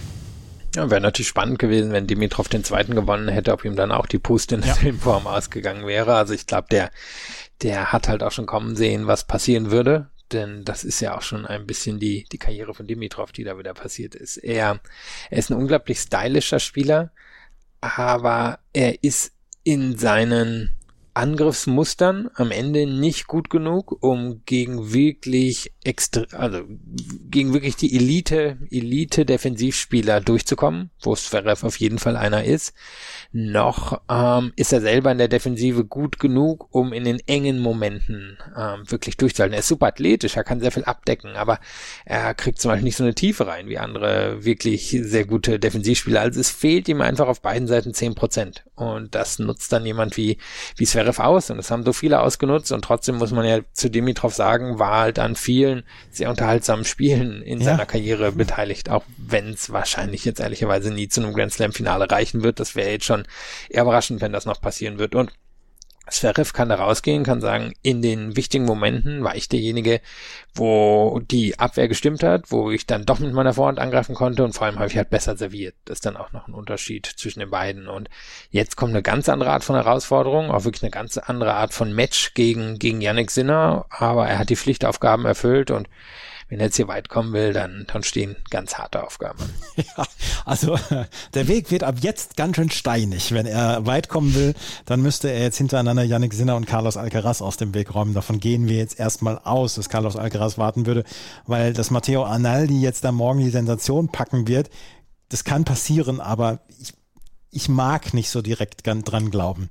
Ja, 0.76 0.90
wäre 0.90 1.02
natürlich 1.02 1.28
spannend 1.28 1.60
gewesen, 1.60 1.92
wenn 1.92 2.08
Dimitrov 2.08 2.50
den 2.50 2.64
zweiten 2.64 2.96
gewonnen 2.96 3.30
hätte, 3.30 3.54
ob 3.54 3.64
ihm 3.64 3.76
dann 3.76 3.92
auch 3.92 4.08
die 4.08 4.18
Puste 4.18 4.56
in 4.56 4.62
der 4.62 4.76
ja. 4.82 4.94
Form 4.94 5.28
ausgegangen 5.28 5.86
wäre. 5.86 6.16
Also 6.16 6.34
ich 6.34 6.48
glaube, 6.48 6.68
der, 6.72 6.90
der 7.62 7.92
hat 7.92 8.08
halt 8.08 8.24
auch 8.24 8.32
schon 8.32 8.48
kommen 8.48 8.76
sehen, 8.76 9.06
was 9.06 9.26
passieren 9.26 9.70
würde 9.70 10.10
denn 10.34 10.66
das 10.66 10.84
ist 10.84 11.00
ja 11.00 11.16
auch 11.18 11.22
schon 11.22 11.46
ein 11.46 11.66
bisschen 11.66 12.00
die, 12.00 12.26
die 12.32 12.38
Karriere 12.38 12.74
von 12.74 12.88
Dimitrov, 12.88 13.32
die 13.32 13.44
da 13.44 13.58
wieder 13.58 13.74
passiert 13.74 14.16
ist. 14.16 14.38
Er, 14.38 14.80
er 15.30 15.38
ist 15.38 15.50
ein 15.50 15.58
unglaublich 15.58 16.00
stylischer 16.00 16.60
Spieler, 16.60 17.12
aber 17.82 18.60
er 18.74 19.04
ist 19.04 19.34
in 19.64 19.98
seinen 19.98 20.72
Angriffsmustern 21.14 22.30
am 22.36 22.52
Ende 22.52 22.88
nicht 22.88 23.28
gut 23.28 23.50
genug, 23.50 24.04
um 24.04 24.42
gegen 24.46 24.94
wirklich 24.94 25.74
extra, 25.84 26.24
also 26.32 26.64
gegen 27.30 27.54
wirklich 27.54 27.76
die 27.76 27.96
Elite, 27.96 28.58
Elite 28.72 29.26
Defensivspieler 29.26 30.22
durchzukommen, 30.22 30.90
wo 31.02 31.16
Zverev 31.16 31.66
auf 31.66 31.78
jeden 31.78 32.00
Fall 32.00 32.18
einer 32.18 32.44
ist. 32.44 32.74
Noch 33.32 34.02
ähm, 34.10 34.54
ist 34.56 34.74
er 34.74 34.82
selber 34.82 35.12
in 35.12 35.18
der 35.18 35.28
Defensive 35.28 35.86
gut 35.86 36.20
genug, 36.20 36.68
um 36.72 36.94
in 36.94 37.04
den 37.04 37.20
engen 37.28 37.60
Momenten 37.60 38.38
ähm, 38.58 38.90
wirklich 38.90 39.18
durchzuhalten. 39.18 39.54
Er 39.54 39.60
ist 39.60 39.68
super 39.68 39.88
athletisch, 39.88 40.36
er 40.36 40.44
kann 40.44 40.62
sehr 40.62 40.72
viel 40.72 40.86
abdecken, 40.86 41.36
aber 41.36 41.60
er 42.06 42.34
kriegt 42.34 42.60
zum 42.60 42.70
Beispiel 42.70 42.86
nicht 42.86 42.98
so 42.98 43.04
eine 43.04 43.16
Tiefe 43.16 43.48
rein 43.48 43.68
wie 43.68 43.78
andere 43.78 44.46
wirklich 44.46 44.98
sehr 45.02 45.26
gute 45.26 45.60
Defensivspieler. 45.60 46.22
Also 46.22 46.40
es 46.40 46.50
fehlt 46.50 46.88
ihm 46.88 47.02
einfach 47.02 47.28
auf 47.28 47.42
beiden 47.42 47.68
Seiten 47.68 47.94
zehn 47.94 48.16
Prozent. 48.16 48.64
Und 48.76 49.14
das 49.14 49.38
nutzt 49.40 49.72
dann 49.72 49.86
jemand 49.86 50.18
wie, 50.18 50.38
wie 50.78 50.86
Zverev 50.86 51.03
aus. 51.20 51.50
Und 51.50 51.58
das 51.58 51.72
haben 51.72 51.84
so 51.84 51.94
viele 51.94 52.22
ausgenutzt. 52.22 52.72
Und 52.72 52.84
trotzdem 52.84 53.16
muss 53.16 53.32
man 53.32 53.46
ja 53.46 53.60
zu 53.74 53.90
Dimitrov 53.90 54.34
sagen, 54.34 54.80
war 54.80 55.02
halt 55.02 55.20
an 55.20 55.36
vielen 55.36 55.84
sehr 56.12 56.30
unterhaltsamen 56.30 56.86
Spielen 56.86 57.42
in 57.42 57.60
ja. 57.60 57.66
seiner 57.66 57.86
Karriere 57.86 58.32
beteiligt. 58.32 58.90
Auch 58.90 59.04
wenn 59.18 59.50
es 59.50 59.72
wahrscheinlich 59.72 60.26
jetzt 60.26 60.40
ehrlicherweise 60.40 60.94
nie 60.94 61.08
zu 61.08 61.22
einem 61.22 61.34
Grand 61.34 61.54
Slam 61.54 61.72
Finale 61.72 62.10
reichen 62.10 62.44
wird. 62.44 62.60
Das 62.60 62.76
wäre 62.76 62.92
jetzt 62.92 63.06
schon 63.06 63.26
eher 63.70 63.84
überraschend, 63.84 64.22
wenn 64.22 64.34
das 64.34 64.46
noch 64.46 64.62
passieren 64.62 65.00
wird. 65.00 65.16
Und 65.16 65.32
Zverev 66.10 66.52
kann 66.52 66.68
da 66.68 66.76
rausgehen, 66.76 67.24
kann 67.24 67.40
sagen, 67.40 67.74
in 67.82 68.02
den 68.02 68.36
wichtigen 68.36 68.66
Momenten 68.66 69.24
war 69.24 69.36
ich 69.36 69.48
derjenige, 69.48 70.02
wo 70.54 71.22
die 71.32 71.58
Abwehr 71.60 71.88
gestimmt 71.88 72.24
hat, 72.24 72.52
wo 72.52 72.72
ich 72.72 72.86
dann 72.86 73.06
doch 73.06 73.20
mit 73.20 73.34
meiner 73.34 73.54
Vorhand 73.54 73.80
angreifen 73.80 74.14
konnte 74.14 74.44
und 74.44 74.54
vor 74.54 74.66
allem 74.66 74.80
habe 74.80 74.88
ich 74.88 74.98
halt 74.98 75.10
besser 75.10 75.38
serviert. 75.38 75.76
Das 75.86 75.98
ist 75.98 76.06
dann 76.06 76.18
auch 76.18 76.34
noch 76.34 76.48
ein 76.48 76.54
Unterschied 76.54 77.06
zwischen 77.06 77.40
den 77.40 77.50
beiden. 77.50 77.88
Und 77.88 78.10
jetzt 78.52 78.76
kommt 78.76 78.92
eine 78.92 79.02
ganz 79.02 79.30
andere 79.30 79.52
Art 79.52 79.64
von 79.64 79.76
Herausforderung, 79.76 80.52
auch 80.52 80.66
wirklich 80.66 80.84
eine 80.84 80.92
ganz 80.92 81.18
andere 81.18 81.54
Art 81.54 81.74
von 81.74 81.94
Match 81.94 82.34
gegen, 82.34 82.80
gegen 82.80 83.00
Yannick 83.00 83.32
Sinner, 83.32 83.86
aber 83.90 84.28
er 84.28 84.40
hat 84.40 84.50
die 84.50 84.58
Pflichtaufgaben 84.58 85.26
erfüllt 85.26 85.72
und 85.72 85.88
wenn 86.54 86.60
er 86.60 86.68
jetzt 86.68 86.76
hier 86.76 86.88
weit 86.88 87.10
kommen 87.10 87.34
will, 87.34 87.52
dann, 87.52 87.88
dann 87.92 88.04
stehen 88.04 88.36
ganz 88.52 88.76
harte 88.76 89.04
Aufgaben. 89.04 89.40
Ja, 89.98 90.06
also 90.46 90.78
der 91.34 91.48
Weg 91.48 91.72
wird 91.72 91.84
ab 91.84 91.96
jetzt 92.02 92.38
ganz 92.38 92.56
schön 92.56 92.70
steinig. 92.70 93.32
Wenn 93.32 93.48
er 93.48 93.88
weit 93.88 94.08
kommen 94.08 94.36
will, 94.36 94.54
dann 94.86 95.02
müsste 95.02 95.30
er 95.30 95.42
jetzt 95.42 95.58
hintereinander 95.58 96.04
Yannick 96.04 96.34
Sinner 96.34 96.56
und 96.56 96.68
Carlos 96.68 96.96
Alcaraz 96.96 97.42
aus 97.42 97.58
dem 97.58 97.74
Weg 97.74 97.94
räumen. 97.96 98.14
Davon 98.14 98.40
gehen 98.40 98.68
wir 98.68 98.78
jetzt 98.78 99.00
erstmal 99.00 99.40
aus, 99.40 99.76
dass 99.76 99.90
Carlos 99.90 100.16
Alcaraz 100.16 100.60
warten 100.60 100.86
würde, 100.86 101.06
weil 101.48 101.74
das 101.74 101.90
Matteo 101.90 102.24
Arnaldi 102.24 102.80
jetzt 102.80 103.04
da 103.04 103.12
morgen 103.12 103.40
die 103.40 103.50
Sensation 103.50 104.10
packen 104.10 104.48
wird. 104.48 104.70
Das 105.30 105.44
kann 105.44 105.66
passieren, 105.66 106.22
aber 106.22 106.60
ich, 106.80 106.94
ich 107.50 107.68
mag 107.68 108.14
nicht 108.14 108.30
so 108.30 108.44
direkt 108.44 108.82
dran 108.86 109.32
glauben. 109.32 109.70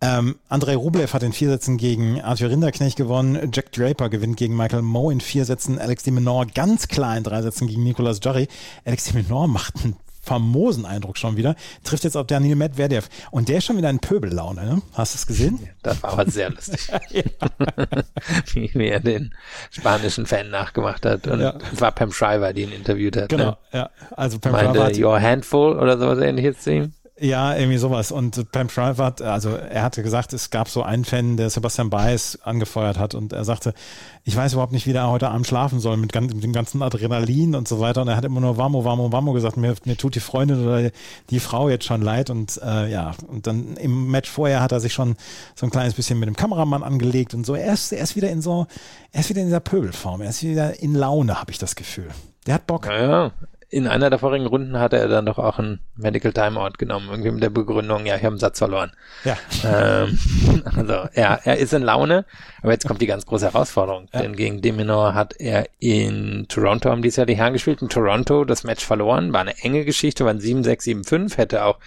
Ähm, 0.00 0.36
Andrei 0.48 0.76
Rublev 0.76 1.12
hat 1.12 1.24
in 1.24 1.32
vier 1.32 1.48
Sätzen 1.48 1.76
gegen 1.76 2.20
Arthur 2.20 2.50
Rinderknecht 2.50 2.96
gewonnen. 2.96 3.50
Jack 3.52 3.72
Draper 3.72 4.08
gewinnt 4.08 4.36
gegen 4.36 4.56
Michael 4.56 4.82
Moe 4.82 5.12
in 5.12 5.20
vier 5.20 5.44
Sätzen. 5.44 5.78
Alex 5.78 6.04
de 6.04 6.12
Menor 6.12 6.46
ganz 6.46 6.86
klar 6.86 7.16
in 7.16 7.24
drei 7.24 7.42
Sätzen 7.42 7.66
gegen 7.66 7.82
Nicolas 7.82 8.20
Jarry. 8.22 8.46
Alex 8.84 9.04
de 9.04 9.14
Menor 9.14 9.48
macht 9.48 9.74
einen 9.82 9.96
famosen 10.28 10.84
Eindruck 10.84 11.16
schon 11.16 11.36
wieder. 11.36 11.56
Trifft 11.82 12.04
jetzt 12.04 12.16
auf 12.16 12.26
Daniel 12.26 12.54
Medvedev. 12.54 13.08
Und 13.30 13.48
der 13.48 13.58
ist 13.58 13.64
schon 13.64 13.76
wieder 13.76 13.90
in 13.90 13.98
Pöbellaune, 13.98 14.64
ne? 14.64 14.82
Hast 14.92 15.14
du 15.14 15.16
es 15.16 15.26
gesehen? 15.26 15.58
Das 15.82 16.02
war 16.02 16.12
aber 16.12 16.30
sehr 16.30 16.50
lustig. 16.50 16.88
wie, 18.52 18.70
wie 18.74 18.88
er 18.88 19.00
den 19.00 19.34
spanischen 19.70 20.26
Fan 20.26 20.50
nachgemacht 20.50 21.06
hat. 21.06 21.26
Und 21.26 21.40
ja. 21.40 21.58
es 21.72 21.80
war 21.80 21.92
Pam 21.92 22.12
Shriver, 22.12 22.52
die 22.52 22.62
ihn 22.62 22.72
interviewt 22.72 23.16
hat. 23.16 23.30
Genau, 23.30 23.50
ne? 23.50 23.56
ja. 23.72 23.90
Also 24.10 24.38
Pam 24.38 24.52
Meinte, 24.52 24.78
Shriver 24.78 25.08
Your 25.08 25.20
Handful 25.20 25.78
oder 25.78 25.98
sowas 25.98 26.18
ähnliches 26.18 26.60
zu 26.60 26.72
ihm. 26.72 26.92
Ja, 27.20 27.56
irgendwie 27.56 27.78
sowas. 27.78 28.12
Und 28.12 28.52
Pam 28.52 28.68
Shriver 28.68 29.14
also 29.22 29.50
er 29.50 29.82
hatte 29.82 30.02
gesagt, 30.02 30.32
es 30.32 30.50
gab 30.50 30.68
so 30.68 30.82
einen 30.82 31.04
Fan, 31.04 31.36
der 31.36 31.50
Sebastian 31.50 31.90
Baez 31.90 32.38
angefeuert 32.42 32.98
hat 32.98 33.14
und 33.14 33.32
er 33.32 33.44
sagte, 33.44 33.74
ich 34.24 34.36
weiß 34.36 34.52
überhaupt 34.52 34.72
nicht, 34.72 34.86
wie 34.86 34.92
der 34.92 35.08
heute 35.08 35.28
Abend 35.28 35.46
schlafen 35.46 35.80
soll 35.80 35.96
mit, 35.96 36.14
mit 36.14 36.44
dem 36.44 36.52
ganzen 36.52 36.80
Adrenalin 36.80 37.56
und 37.56 37.66
so 37.66 37.80
weiter. 37.80 38.02
Und 38.02 38.08
er 38.08 38.16
hat 38.16 38.24
immer 38.24 38.40
nur 38.40 38.56
Vamo, 38.56 38.84
Vamo, 38.84 39.10
Vamo 39.10 39.32
gesagt, 39.32 39.56
mir, 39.56 39.74
mir 39.84 39.96
tut 39.96 40.14
die 40.14 40.20
Freundin 40.20 40.64
oder 40.64 40.90
die 41.30 41.40
Frau 41.40 41.68
jetzt 41.68 41.86
schon 41.86 42.02
leid. 42.02 42.30
Und 42.30 42.60
äh, 42.62 42.88
ja, 42.90 43.14
und 43.26 43.48
dann 43.48 43.76
im 43.76 44.10
Match 44.10 44.30
vorher 44.30 44.60
hat 44.60 44.70
er 44.70 44.80
sich 44.80 44.92
schon 44.92 45.16
so 45.56 45.66
ein 45.66 45.70
kleines 45.70 45.94
bisschen 45.94 46.20
mit 46.20 46.28
dem 46.28 46.36
Kameramann 46.36 46.84
angelegt 46.84 47.34
und 47.34 47.44
so. 47.44 47.54
Er 47.54 47.72
ist, 47.72 47.92
er 47.92 48.02
ist 48.02 48.14
wieder 48.14 48.30
in 48.30 48.42
so, 48.42 48.66
er 49.10 49.20
ist 49.20 49.30
wieder 49.30 49.40
in 49.40 49.48
dieser 49.48 49.60
Pöbelform. 49.60 50.20
Er 50.20 50.30
ist 50.30 50.42
wieder 50.42 50.80
in 50.80 50.94
Laune, 50.94 51.40
habe 51.40 51.50
ich 51.50 51.58
das 51.58 51.74
Gefühl. 51.74 52.08
Der 52.46 52.54
hat 52.54 52.66
Bock. 52.66 52.86
Ja, 52.86 53.24
ja 53.24 53.32
in 53.70 53.86
einer 53.86 54.08
der 54.08 54.18
vorigen 54.18 54.46
Runden 54.46 54.78
hatte 54.78 54.96
er 54.96 55.08
dann 55.08 55.26
doch 55.26 55.38
auch 55.38 55.58
ein 55.58 55.80
Medical 55.94 56.32
Timeout 56.32 56.78
genommen, 56.78 57.08
irgendwie 57.10 57.30
mit 57.32 57.42
der 57.42 57.50
Begründung, 57.50 58.06
ja, 58.06 58.16
ich 58.16 58.22
habe 58.22 58.32
einen 58.32 58.38
Satz 58.38 58.58
verloren. 58.58 58.92
Ja. 59.24 59.36
Ähm, 59.64 60.18
also 60.76 61.08
ja, 61.14 61.38
er 61.44 61.58
ist 61.58 61.74
in 61.74 61.82
Laune, 61.82 62.24
aber 62.62 62.72
jetzt 62.72 62.86
kommt 62.86 63.02
die 63.02 63.06
ganz 63.06 63.26
große 63.26 63.52
Herausforderung, 63.52 64.08
ja. 64.14 64.22
denn 64.22 64.36
gegen 64.36 64.62
Deminor 64.62 65.12
hat 65.14 65.34
er 65.38 65.66
in 65.78 66.46
Toronto 66.48 66.88
haben 66.88 67.02
dieses 67.02 67.16
Jahr 67.16 67.26
die 67.26 67.36
Herren 67.36 67.52
gespielt, 67.52 67.82
in 67.82 67.90
Toronto 67.90 68.44
das 68.44 68.64
Match 68.64 68.84
verloren, 68.84 69.34
war 69.34 69.42
eine 69.42 69.58
enge 69.58 69.84
Geschichte, 69.84 70.24
waren 70.24 70.38
7-6, 70.38 71.04
7-5, 71.06 71.36
hätte 71.36 71.64
auch 71.64 71.78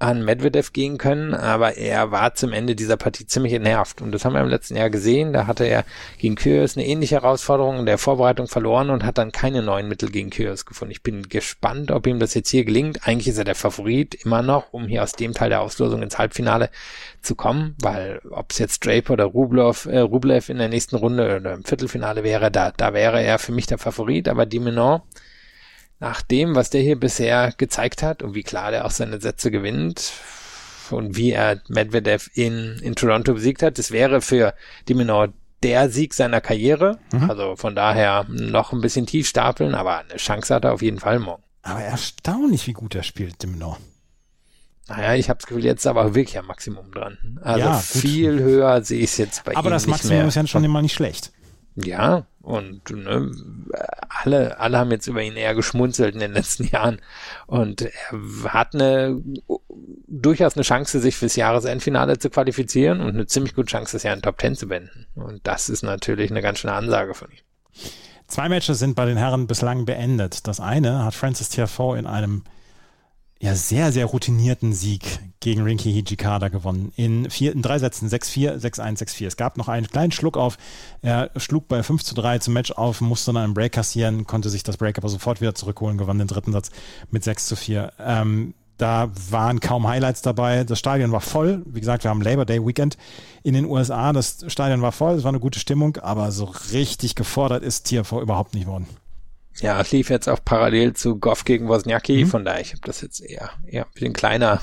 an 0.00 0.24
Medvedev 0.24 0.72
gehen 0.72 0.98
können, 0.98 1.34
aber 1.34 1.76
er 1.76 2.10
war 2.10 2.34
zum 2.34 2.52
Ende 2.52 2.74
dieser 2.74 2.96
Partie 2.96 3.26
ziemlich 3.26 3.52
entnervt. 3.52 4.00
Und 4.00 4.12
das 4.12 4.24
haben 4.24 4.32
wir 4.32 4.40
im 4.40 4.48
letzten 4.48 4.76
Jahr 4.76 4.90
gesehen. 4.90 5.32
Da 5.32 5.46
hatte 5.46 5.64
er 5.64 5.84
gegen 6.18 6.36
Kyrgios 6.36 6.76
eine 6.76 6.86
ähnliche 6.86 7.16
Herausforderung 7.16 7.80
in 7.80 7.86
der 7.86 7.98
Vorbereitung 7.98 8.48
verloren 8.48 8.90
und 8.90 9.04
hat 9.04 9.18
dann 9.18 9.30
keine 9.30 9.62
neuen 9.62 9.88
Mittel 9.88 10.10
gegen 10.10 10.30
Kyrgios 10.30 10.64
gefunden. 10.64 10.92
Ich 10.92 11.02
bin 11.02 11.28
gespannt, 11.28 11.90
ob 11.90 12.06
ihm 12.06 12.18
das 12.18 12.34
jetzt 12.34 12.48
hier 12.48 12.64
gelingt. 12.64 13.06
Eigentlich 13.06 13.28
ist 13.28 13.38
er 13.38 13.44
der 13.44 13.54
Favorit 13.54 14.14
immer 14.14 14.42
noch, 14.42 14.72
um 14.72 14.88
hier 14.88 15.02
aus 15.02 15.12
dem 15.12 15.34
Teil 15.34 15.50
der 15.50 15.60
Auslosung 15.60 16.02
ins 16.02 16.18
Halbfinale 16.18 16.70
zu 17.20 17.34
kommen, 17.34 17.76
weil 17.82 18.20
ob 18.30 18.52
es 18.52 18.58
jetzt 18.58 18.86
Draper 18.86 19.12
oder 19.12 19.24
Rublev, 19.24 19.86
äh, 19.86 19.98
Rublev 19.98 20.48
in 20.48 20.58
der 20.58 20.68
nächsten 20.68 20.96
Runde 20.96 21.36
oder 21.36 21.52
im 21.52 21.64
Viertelfinale 21.64 22.24
wäre, 22.24 22.50
da, 22.50 22.72
da 22.74 22.94
wäre 22.94 23.22
er 23.22 23.38
für 23.38 23.52
mich 23.52 23.66
der 23.66 23.78
Favorit. 23.78 24.28
Aber 24.28 24.46
Dimenon 24.46 25.02
nach 26.00 26.22
dem, 26.22 26.54
was 26.54 26.70
der 26.70 26.80
hier 26.80 26.98
bisher 26.98 27.52
gezeigt 27.56 28.02
hat 28.02 28.22
und 28.22 28.34
wie 28.34 28.42
klar 28.42 28.70
der 28.70 28.86
auch 28.86 28.90
seine 28.90 29.20
Sätze 29.20 29.50
gewinnt 29.50 30.12
und 30.90 31.16
wie 31.16 31.30
er 31.30 31.60
Medvedev 31.68 32.30
in, 32.34 32.78
in 32.82 32.96
Toronto 32.96 33.34
besiegt 33.34 33.62
hat, 33.62 33.78
das 33.78 33.90
wäre 33.90 34.20
für 34.20 34.54
Diminor 34.88 35.28
der 35.62 35.90
Sieg 35.90 36.14
seiner 36.14 36.40
Karriere. 36.40 36.98
Mhm. 37.12 37.30
Also 37.30 37.54
von 37.56 37.76
daher 37.76 38.24
noch 38.28 38.72
ein 38.72 38.80
bisschen 38.80 39.06
tief 39.06 39.28
stapeln, 39.28 39.74
aber 39.74 39.98
eine 39.98 40.16
Chance 40.16 40.54
hat 40.54 40.64
er 40.64 40.72
auf 40.72 40.82
jeden 40.82 40.98
Fall 40.98 41.18
morgen. 41.18 41.42
Aber 41.62 41.82
erstaunlich, 41.82 42.66
wie 42.66 42.72
gut 42.72 42.94
er 42.94 43.02
spielt, 43.02 43.42
Diminor. 43.42 43.78
Naja, 44.88 45.14
ich 45.14 45.28
habe 45.28 45.38
das 45.38 45.46
Gefühl, 45.46 45.64
jetzt 45.64 45.86
aber 45.86 46.14
wirklich 46.14 46.36
am 46.38 46.46
Maximum 46.46 46.90
dran. 46.90 47.38
Also 47.42 47.60
ja, 47.60 47.74
viel 47.74 48.40
höher 48.40 48.82
sehe 48.82 48.98
ich 48.98 49.10
es 49.10 49.18
jetzt 49.18 49.44
bei 49.44 49.52
aber 49.52 49.60
ihm 49.60 49.66
Aber 49.66 49.70
das 49.70 49.86
Maximum 49.86 50.26
ist 50.26 50.34
ja 50.34 50.46
schon 50.46 50.64
immer 50.64 50.82
nicht 50.82 50.94
schlecht. 50.94 51.30
Ja, 51.76 52.26
und 52.42 52.90
ne, 52.90 53.30
alle, 54.08 54.58
alle 54.58 54.78
haben 54.78 54.90
jetzt 54.90 55.06
über 55.06 55.22
ihn 55.22 55.36
eher 55.36 55.54
geschmunzelt 55.54 56.14
in 56.14 56.20
den 56.20 56.32
letzten 56.32 56.64
Jahren. 56.68 57.00
Und 57.46 57.82
er 57.82 58.52
hat 58.52 58.74
eine 58.74 59.22
durchaus 60.06 60.56
eine 60.56 60.64
Chance, 60.64 61.00
sich 61.00 61.16
fürs 61.16 61.36
Jahresendfinale 61.36 62.18
zu 62.18 62.30
qualifizieren 62.30 63.00
und 63.00 63.10
eine 63.10 63.26
ziemlich 63.26 63.54
gute 63.54 63.70
Chance, 63.70 63.92
das 63.92 64.02
Jahr 64.02 64.14
in 64.14 64.22
Top 64.22 64.38
Ten 64.38 64.56
zu 64.56 64.68
wenden. 64.68 65.06
Und 65.14 65.40
das 65.46 65.68
ist 65.68 65.82
natürlich 65.82 66.30
eine 66.30 66.42
ganz 66.42 66.58
schöne 66.58 66.74
Ansage 66.74 67.14
von 67.14 67.30
ihm. 67.30 67.82
Zwei 68.26 68.48
Matches 68.48 68.78
sind 68.78 68.94
bei 68.94 69.06
den 69.06 69.16
Herren 69.16 69.46
bislang 69.46 69.84
beendet. 69.84 70.46
Das 70.46 70.60
eine 70.60 71.04
hat 71.04 71.14
Francis 71.14 71.48
Tiafoe 71.48 71.98
in 71.98 72.06
einem 72.06 72.44
ja, 73.40 73.54
sehr, 73.54 73.92
sehr 73.92 74.06
routinierten 74.06 74.72
Sieg 74.72 75.20
gegen 75.40 75.62
Rinky 75.62 75.92
Hijikada 75.92 76.48
gewonnen. 76.48 76.92
In, 76.96 77.30
vier, 77.30 77.52
in 77.52 77.62
drei 77.62 77.78
Sätzen 77.78 78.08
6-4, 78.08 78.60
6-1, 78.60 78.98
6-4. 78.98 79.26
Es 79.26 79.36
gab 79.36 79.56
noch 79.56 79.68
einen 79.68 79.88
kleinen 79.88 80.12
Schluck 80.12 80.36
auf. 80.36 80.58
Er 81.00 81.30
schlug 81.36 81.66
bei 81.66 81.82
5 81.82 82.04
zu 82.04 82.14
3 82.14 82.38
zum 82.38 82.54
Match 82.54 82.72
auf, 82.72 83.00
musste 83.00 83.32
dann 83.32 83.42
einen 83.42 83.54
Break 83.54 83.72
kassieren, 83.72 84.26
konnte 84.26 84.50
sich 84.50 84.62
das 84.62 84.76
Break 84.76 84.98
aber 84.98 85.08
sofort 85.08 85.40
wieder 85.40 85.54
zurückholen, 85.54 85.96
gewann 85.96 86.18
den 86.18 86.28
dritten 86.28 86.52
Satz 86.52 86.70
mit 87.10 87.24
6 87.24 87.46
zu 87.46 87.56
4. 87.56 87.92
Ähm, 87.98 88.54
da 88.76 89.10
waren 89.30 89.60
kaum 89.60 89.86
Highlights 89.86 90.22
dabei. 90.22 90.64
Das 90.64 90.78
Stadion 90.78 91.12
war 91.12 91.20
voll. 91.20 91.62
Wie 91.66 91.80
gesagt, 91.80 92.04
wir 92.04 92.10
haben 92.10 92.22
Labor 92.22 92.46
Day 92.46 92.64
Weekend 92.66 92.96
in 93.42 93.52
den 93.54 93.66
USA. 93.66 94.12
Das 94.12 94.44
Stadion 94.46 94.80
war 94.80 94.92
voll. 94.92 95.16
Es 95.16 95.24
war 95.24 95.30
eine 95.30 95.40
gute 95.40 95.58
Stimmung, 95.58 95.98
aber 95.98 96.32
so 96.32 96.44
richtig 96.72 97.14
gefordert 97.14 97.62
ist 97.62 97.86
TFV 97.86 98.22
überhaupt 98.22 98.54
nicht 98.54 98.66
worden. 98.66 98.86
Ja, 99.58 99.78
es 99.80 99.92
lief 99.92 100.08
jetzt 100.08 100.28
auch 100.28 100.38
parallel 100.42 100.94
zu 100.94 101.18
Goff 101.18 101.44
gegen 101.44 101.68
Wozniacki, 101.68 102.24
mhm. 102.24 102.28
von 102.28 102.44
daher, 102.46 102.60
ich 102.60 102.70
habe 102.70 102.80
das 102.84 103.02
jetzt 103.02 103.20
eher, 103.20 103.50
eher 103.66 103.84
ein 103.84 103.92
bisschen 103.92 104.12
kleiner, 104.14 104.60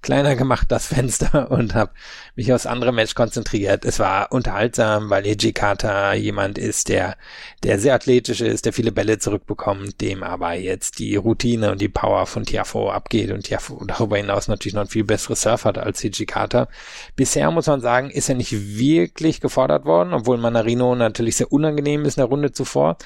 kleiner 0.00 0.36
gemacht, 0.36 0.68
das 0.70 0.86
Fenster, 0.86 1.50
und 1.50 1.74
habe 1.74 1.90
mich 2.34 2.50
aufs 2.52 2.64
andere 2.64 2.92
Match 2.92 3.14
konzentriert. 3.14 3.84
Es 3.84 3.98
war 3.98 4.32
unterhaltsam, 4.32 5.10
weil 5.10 5.24
Eiji 5.24 5.52
Kata 5.52 6.14
jemand 6.14 6.56
ist, 6.56 6.88
der, 6.88 7.16
der 7.62 7.78
sehr 7.78 7.94
athletisch 7.94 8.40
ist, 8.40 8.64
der 8.64 8.72
viele 8.72 8.92
Bälle 8.92 9.18
zurückbekommt, 9.18 10.00
dem 10.00 10.22
aber 10.22 10.54
jetzt 10.54 10.98
die 10.98 11.16
Routine 11.16 11.70
und 11.70 11.82
die 11.82 11.90
Power 11.90 12.24
von 12.26 12.44
Tiafo 12.44 12.90
abgeht 12.90 13.30
und 13.32 13.42
Tiafo 13.42 13.84
darüber 13.84 14.16
hinaus 14.16 14.48
natürlich 14.48 14.74
noch 14.74 14.82
ein 14.82 14.88
viel 14.88 15.04
besseres 15.04 15.42
Surf 15.42 15.66
hat 15.66 15.76
als 15.76 16.02
Eiji 16.02 16.24
Kata. 16.24 16.68
Bisher 17.16 17.50
muss 17.50 17.66
man 17.66 17.80
sagen, 17.80 18.10
ist 18.10 18.30
er 18.30 18.34
nicht 18.36 18.78
wirklich 18.78 19.40
gefordert 19.40 19.84
worden, 19.84 20.14
obwohl 20.14 20.38
Manarino 20.38 20.94
natürlich 20.94 21.36
sehr 21.36 21.52
unangenehm 21.52 22.06
ist 22.06 22.16
in 22.16 22.22
der 22.22 22.28
Runde 22.28 22.52
zuvor. 22.52 22.96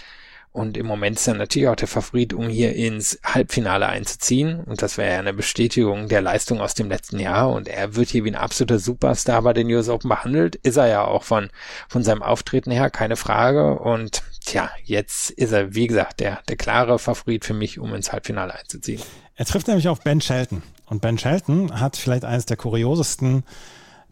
Und 0.52 0.76
im 0.76 0.84
Moment 0.86 1.18
ist 1.18 1.26
er 1.26 1.34
natürlich 1.34 1.68
auch 1.68 1.76
der 1.76 1.88
Favorit, 1.88 2.34
um 2.34 2.48
hier 2.48 2.74
ins 2.74 3.18
Halbfinale 3.24 3.88
einzuziehen. 3.88 4.60
Und 4.60 4.82
das 4.82 4.98
wäre 4.98 5.14
ja 5.14 5.18
eine 5.18 5.32
Bestätigung 5.32 6.08
der 6.08 6.20
Leistung 6.20 6.60
aus 6.60 6.74
dem 6.74 6.90
letzten 6.90 7.18
Jahr. 7.18 7.50
Und 7.50 7.68
er 7.68 7.96
wird 7.96 8.10
hier 8.10 8.24
wie 8.24 8.30
ein 8.30 8.36
absoluter 8.36 8.78
Superstar 8.78 9.40
bei 9.40 9.54
den 9.54 9.72
US 9.72 9.88
Open 9.88 10.10
behandelt. 10.10 10.56
Ist 10.56 10.76
er 10.76 10.88
ja 10.88 11.04
auch 11.04 11.22
von, 11.22 11.48
von 11.88 12.04
seinem 12.04 12.22
Auftreten 12.22 12.70
her, 12.70 12.90
keine 12.90 13.16
Frage. 13.16 13.78
Und 13.78 14.22
tja, 14.44 14.70
jetzt 14.84 15.30
ist 15.30 15.52
er, 15.52 15.74
wie 15.74 15.86
gesagt, 15.86 16.20
der, 16.20 16.40
der 16.46 16.56
klare 16.56 16.98
Favorit 16.98 17.46
für 17.46 17.54
mich, 17.54 17.78
um 17.78 17.94
ins 17.94 18.12
Halbfinale 18.12 18.54
einzuziehen. 18.54 19.00
Er 19.36 19.46
trifft 19.46 19.68
nämlich 19.68 19.88
auf 19.88 20.02
Ben 20.02 20.20
Shelton. 20.20 20.62
Und 20.84 21.00
Ben 21.00 21.16
Shelton 21.16 21.80
hat 21.80 21.96
vielleicht 21.96 22.26
eines 22.26 22.44
der 22.44 22.58
kuriosesten 22.58 23.44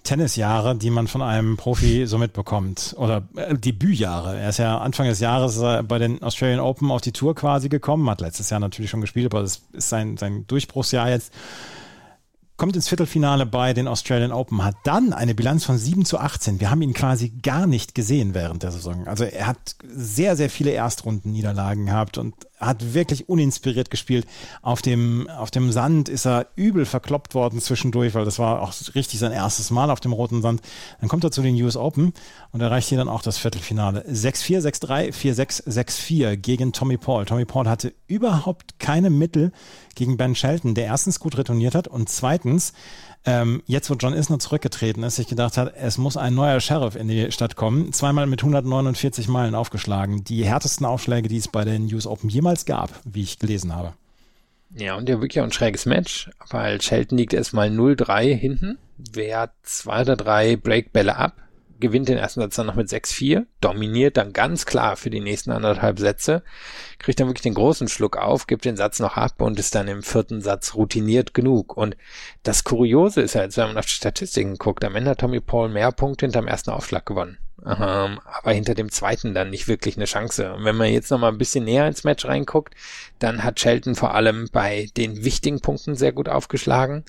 Tennisjahre, 0.03 0.77
die 0.77 0.91
man 0.91 1.07
von 1.09 1.23
einem 1.23 1.57
Profi 1.57 2.07
so 2.07 2.19
mitbekommt. 2.19 2.95
Oder 2.99 3.23
äh, 3.37 3.55
Debütjahre. 3.55 4.39
Er 4.39 4.49
ist 4.49 4.59
ja 4.59 4.79
Anfang 4.79 5.07
des 5.07 5.21
Jahres 5.21 5.59
äh, 5.59 5.83
bei 5.83 5.99
den 5.99 6.23
Australian 6.23 6.61
Open 6.61 6.91
auf 6.91 7.01
die 7.01 7.13
Tour 7.13 7.35
quasi 7.35 7.69
gekommen, 7.69 8.09
hat 8.09 8.21
letztes 8.21 8.51
Jahr 8.51 8.61
natürlich 8.61 8.91
schon 8.91 9.01
gespielt, 9.01 9.27
aber 9.27 9.43
das 9.43 9.63
ist 9.73 9.89
sein, 9.89 10.17
sein 10.17 10.47
Durchbruchsjahr 10.47 11.11
jetzt. 11.11 11.33
Kommt 12.61 12.77
ins 12.77 12.89
Viertelfinale 12.89 13.47
bei 13.47 13.73
den 13.73 13.89
Australian 13.89 14.33
Open, 14.33 14.63
hat 14.63 14.75
dann 14.85 15.15
eine 15.15 15.35
Bilanz 15.35 15.65
von 15.65 15.79
7 15.79 16.05
zu 16.05 16.19
18. 16.19 16.61
Wir 16.61 16.71
haben 16.71 16.83
ihn 16.83 16.93
quasi 16.93 17.31
gar 17.31 17.67
nicht 17.67 17.95
gesehen 17.95 18.35
während 18.35 18.65
der 18.65 18.71
Saison. 18.71 19.09
Also 19.09 19.25
er 19.25 19.47
hat 19.47 19.77
sehr, 19.83 20.37
sehr 20.37 20.51
viele 20.51 20.73
Erstrundenniederlagen 20.73 21.87
gehabt 21.87 22.19
und 22.19 22.35
hat 22.59 22.93
wirklich 22.93 23.31
uninspiriert 23.31 23.91
gespielt. 23.91 24.27
Auf 24.61 24.83
dem, 24.83 25.27
auf 25.31 25.51
dem 25.51 25.73
Sand 25.73 26.11
ist 26.11 26.27
er 26.27 26.49
übel 26.55 26.85
verkloppt 26.85 27.35
worden 27.35 27.63
zwischendurch, 27.63 28.13
weil 28.15 28.27
das 28.27 28.39
war 28.39 28.61
auch 28.61 28.75
richtig 28.95 29.19
sein 29.19 29.33
erstes 29.33 29.71
Mal 29.71 29.91
auf 29.91 30.01
dem 30.01 30.13
roten 30.13 30.43
Sand. 30.43 30.61
Dann 31.01 31.09
kommt 31.09 31.25
er 31.25 31.31
zu 31.31 31.41
den 31.41 31.55
US 31.63 31.79
Open 31.79 32.13
und 32.53 32.61
erreicht 32.61 32.91
hier 32.91 32.99
dann 32.99 33.09
auch 33.09 33.23
das 33.23 33.39
Viertelfinale. 33.39 34.05
6-4, 34.07 34.61
6-3, 34.61 35.15
4-6, 35.15 35.67
6-4 35.67 36.37
gegen 36.37 36.75
Tommy 36.75 36.99
Paul. 36.99 37.25
Tommy 37.25 37.47
Paul 37.47 37.71
hatte 37.71 37.95
überhaupt 38.07 38.79
keine 38.79 39.09
Mittel 39.09 39.51
gegen 40.01 40.17
Ben 40.17 40.35
Shelton, 40.35 40.75
der 40.75 40.87
erstens 40.87 41.21
gut 41.21 41.37
retourniert 41.37 41.75
hat 41.75 41.87
und 41.87 42.09
zweitens 42.09 42.73
ähm, 43.27 43.63
jetzt 43.67 43.91
wo 43.91 43.95
John 43.95 44.15
Isner 44.15 44.39
zurückgetreten 44.39 45.03
ist, 45.03 45.17
sich 45.17 45.29
gedacht 45.29 45.59
hat, 45.59 45.75
es 45.77 45.99
muss 45.99 46.17
ein 46.17 46.35
neuer 46.35 46.59
Sheriff 46.59 46.97
in 46.97 47.07
die 47.07 47.31
Stadt 47.31 47.55
kommen. 47.55 47.93
Zweimal 47.93 48.27
mit 48.27 48.41
149 48.41 49.29
Meilen 49.29 49.55
aufgeschlagen. 49.55 50.25
Die 50.25 50.47
härtesten 50.47 50.87
Aufschläge, 50.87 51.29
die 51.29 51.37
es 51.37 51.49
bei 51.49 51.65
den 51.65 51.93
US 51.93 52.07
Open 52.07 52.31
jemals 52.31 52.65
gab, 52.65 52.91
wie 53.05 53.23
ich 53.23 53.39
gelesen 53.39 53.75
habe. 53.75 53.93
Ja, 54.75 54.95
und 54.95 55.09
ja 55.09 55.21
wirklich 55.21 55.43
ein 55.43 55.53
schräges 55.53 55.85
Match, 55.85 56.31
weil 56.49 56.81
Shelton 56.81 57.19
liegt 57.19 57.35
erstmal 57.35 57.69
0-3 57.69 58.35
hinten, 58.35 58.79
wehrt 58.97 59.51
zwei 59.65 60.01
oder 60.03 60.17
drei 60.17 60.57
Breakbälle 60.57 61.17
ab, 61.17 61.35
gewinnt 61.81 62.09
den 62.09 62.19
ersten 62.19 62.41
Satz 62.41 62.57
dann 62.57 62.67
noch 62.67 62.75
mit 62.75 62.89
6-4, 62.89 63.47
dominiert 63.61 64.17
dann 64.17 64.33
ganz 64.33 64.67
klar 64.67 64.97
für 64.97 65.11
die 65.11 65.21
nächsten 65.21 65.51
anderthalb 65.51 65.99
Sätze, 65.99 66.43
kriegt 66.99 67.19
dann 67.19 67.29
wirklich 67.29 67.43
den 67.43 67.55
großen 67.55 67.89
Schluck 67.89 68.17
auf, 68.17 68.47
gibt 68.47 68.65
den 68.65 68.77
Satz 68.77 69.01
noch 69.01 69.17
ab 69.17 69.41
und 69.41 69.59
ist 69.59 69.75
dann 69.75 69.89
im 69.89 70.03
vierten 70.03 70.41
Satz 70.41 70.75
routiniert 70.75 71.35
genug. 71.35 71.77
Und 71.77 71.97
das 72.43 72.65
Kuriose 72.65 73.23
ist 73.23 73.35
ja 73.35 73.43
jetzt, 73.43 73.57
wenn 73.57 73.69
man 73.69 73.79
auf 73.79 73.87
die 73.87 73.93
Statistiken 73.93 74.57
guckt, 74.57 74.85
am 74.85 74.97
Ende 74.97 75.11
hat 75.11 75.19
Tommy 75.19 75.41
Paul 75.41 75.69
mehr 75.69 75.93
Punkte 75.93 76.27
hinterm 76.27 76.47
ersten 76.47 76.71
Aufschlag 76.71 77.07
gewonnen. 77.07 77.39
Ähm, 77.67 78.21
aber 78.25 78.53
hinter 78.53 78.75
dem 78.75 78.91
zweiten 78.91 79.35
dann 79.35 79.51
nicht 79.51 79.69
wirklich 79.69 79.97
eine 79.97 80.07
Chance. 80.07 80.55
Und 80.55 80.65
wenn 80.65 80.77
man 80.77 80.89
jetzt 80.89 81.11
noch 81.11 81.19
mal 81.19 81.29
ein 81.29 81.39
bisschen 81.39 81.65
näher 81.65 81.87
ins 81.87 82.05
Match 82.05 82.25
reinguckt, 82.25 82.75
dann 83.19 83.45
hat 83.45 83.61
Shelton 83.61 83.95
vor 83.95 84.15
allem 84.15 84.49
bei 84.51 84.89
den 84.97 85.25
wichtigen 85.25 85.61
Punkten 85.61 85.95
sehr 85.95 86.13
gut 86.13 86.29
aufgeschlagen 86.29 87.05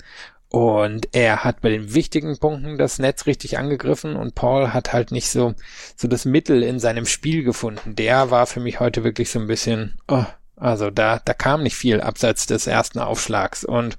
und 0.52 1.08
er 1.12 1.44
hat 1.44 1.62
bei 1.62 1.70
den 1.70 1.94
wichtigen 1.94 2.36
Punkten 2.38 2.76
das 2.76 2.98
Netz 2.98 3.24
richtig 3.24 3.56
angegriffen 3.56 4.16
und 4.16 4.34
Paul 4.34 4.74
hat 4.74 4.92
halt 4.92 5.10
nicht 5.10 5.30
so, 5.30 5.54
so 5.96 6.08
das 6.08 6.26
Mittel 6.26 6.62
in 6.62 6.78
seinem 6.78 7.06
Spiel 7.06 7.42
gefunden. 7.42 7.96
Der 7.96 8.30
war 8.30 8.46
für 8.46 8.60
mich 8.60 8.78
heute 8.78 9.02
wirklich 9.02 9.30
so 9.30 9.38
ein 9.38 9.46
bisschen, 9.46 9.96
oh, 10.08 10.26
also 10.56 10.90
da, 10.90 11.22
da 11.24 11.32
kam 11.32 11.62
nicht 11.62 11.74
viel 11.74 12.02
abseits 12.02 12.44
des 12.46 12.66
ersten 12.66 12.98
Aufschlags 12.98 13.64
und 13.64 13.96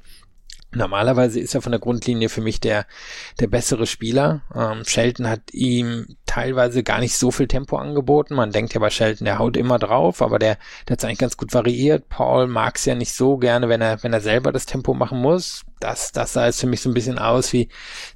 Normalerweise 0.75 1.39
ist 1.39 1.53
er 1.53 1.61
von 1.61 1.71
der 1.71 1.79
Grundlinie 1.79 2.29
für 2.29 2.41
mich 2.41 2.59
der, 2.59 2.85
der 3.39 3.47
bessere 3.47 3.85
Spieler. 3.85 4.41
Ähm, 4.55 4.83
Shelton 4.85 5.29
hat 5.29 5.53
ihm 5.53 6.17
teilweise 6.25 6.83
gar 6.83 6.99
nicht 6.99 7.15
so 7.15 7.31
viel 7.31 7.47
Tempo 7.47 7.77
angeboten. 7.77 8.33
Man 8.35 8.51
denkt 8.51 8.73
ja 8.73 8.79
bei 8.79 8.89
Shelton, 8.89 9.25
der 9.25 9.39
haut 9.39 9.55
immer 9.55 9.77
drauf, 9.77 10.21
aber 10.21 10.39
der, 10.39 10.57
der 10.87 10.93
hat 10.93 10.99
es 10.99 11.05
eigentlich 11.05 11.19
ganz 11.19 11.37
gut 11.37 11.53
variiert. 11.53 12.09
Paul 12.09 12.47
mag 12.47 12.77
es 12.77 12.85
ja 12.85 12.95
nicht 12.95 13.13
so 13.13 13.37
gerne, 13.37 13.69
wenn 13.69 13.81
er, 13.81 14.01
wenn 14.03 14.13
er 14.13 14.21
selber 14.21 14.51
das 14.51 14.65
Tempo 14.65 14.93
machen 14.93 15.19
muss. 15.19 15.63
Das, 15.83 16.13
das 16.13 16.31
sah 16.31 16.45
jetzt 16.45 16.61
für 16.61 16.67
mich 16.67 16.81
so 16.81 16.89
ein 16.89 16.93
bisschen 16.93 17.19
aus 17.19 17.51
wie 17.51 17.67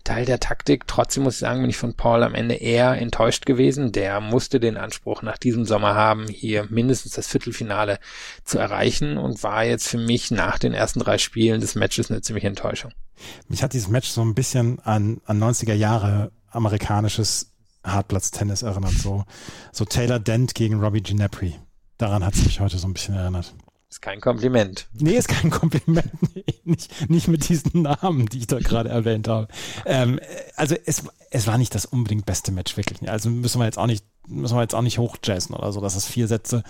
Teil 0.06 0.26
der 0.26 0.40
Taktik. 0.40 0.88
Trotzdem 0.88 1.24
muss 1.24 1.36
ich 1.36 1.40
sagen, 1.42 1.60
bin 1.60 1.70
ich 1.70 1.76
von 1.76 1.96
Paul 1.96 2.24
am 2.24 2.34
Ende 2.34 2.56
eher 2.56 2.94
enttäuscht 2.94 3.46
gewesen. 3.46 3.92
Der 3.92 4.22
musste 4.22 4.62
den 4.62 4.78
Anspruch 4.78 5.22
nach 5.22 5.38
diesem 5.38 5.66
Sommer 5.66 5.94
haben, 5.94 6.28
hier 6.30 6.66
mindestens 6.70 7.12
das 7.14 7.28
Viertelfinale 7.28 8.00
zu 8.46 8.58
erreichen 8.58 9.18
und 9.18 9.44
war 9.44 9.66
jetzt 9.66 9.90
für 9.90 9.98
mich 9.98 10.32
nach 10.32 10.58
den 10.58 10.74
ersten 10.74 11.02
drei 11.02 11.18
Spielen 11.18 11.60
des 11.60 11.76
Matches 11.76 12.10
eine 12.10 12.22
ziemliche 12.22 12.48
Enttäuschung. 12.48 12.92
Mich 13.50 13.64
hat 13.64 13.74
dieses 13.74 13.90
Match 13.90 14.08
so 14.08 14.22
ein 14.22 14.34
bisschen 14.34 14.80
an, 14.80 15.20
an 15.26 15.44
90er 15.44 15.74
Jahre 15.74 16.32
amerikanisches 16.50 17.52
Hartplatz-Tennis 17.84 18.62
erinnert. 18.62 18.94
So, 18.94 19.26
so 19.74 19.84
Taylor 19.84 20.20
Dent 20.20 20.56
gegen 20.56 20.80
Robbie 20.80 21.02
Ginepri. 21.02 21.56
Daran 21.98 22.26
hat 22.26 22.36
es 22.36 22.46
mich 22.46 22.62
heute 22.62 22.78
so 22.78 22.88
ein 22.88 22.94
bisschen 22.94 23.16
erinnert. 23.16 23.54
Ist 23.90 24.02
kein 24.02 24.20
Kompliment. 24.20 24.88
Nee, 24.94 25.14
ist 25.14 25.30
kein 25.30 25.50
Kompliment. 25.50 26.12
nicht, 26.66 27.10
nicht 27.10 27.28
mit 27.30 27.48
diesen 27.48 27.84
Namen, 27.84 28.26
die 28.26 28.40
ich 28.40 28.48
da 28.48 28.60
gerade 28.60 28.90
erwähnt 28.90 29.30
habe. 29.30 29.48
Ähm, 29.86 30.20
also 30.58 30.76
es, 30.86 31.04
es 31.32 31.48
war 31.48 31.58
nicht 31.58 31.74
das 31.74 31.86
unbedingt 31.86 32.26
beste 32.26 32.52
Match, 32.52 32.76
wirklich. 32.76 33.10
Also 33.10 33.30
müssen 33.30 33.62
wir 33.62 33.66
jetzt 33.66 33.78
auch 33.78 33.88
nicht, 33.88 34.06
müssen 34.28 34.58
wir 34.58 34.62
jetzt 34.62 34.76
auch 34.76 34.82
nicht 34.82 34.98
hochjazzen 34.98 35.56
oder 35.56 35.72
so, 35.72 35.80
dass 35.80 35.96
es 35.96 36.06
vier 36.06 36.28
Sätze 36.28 36.64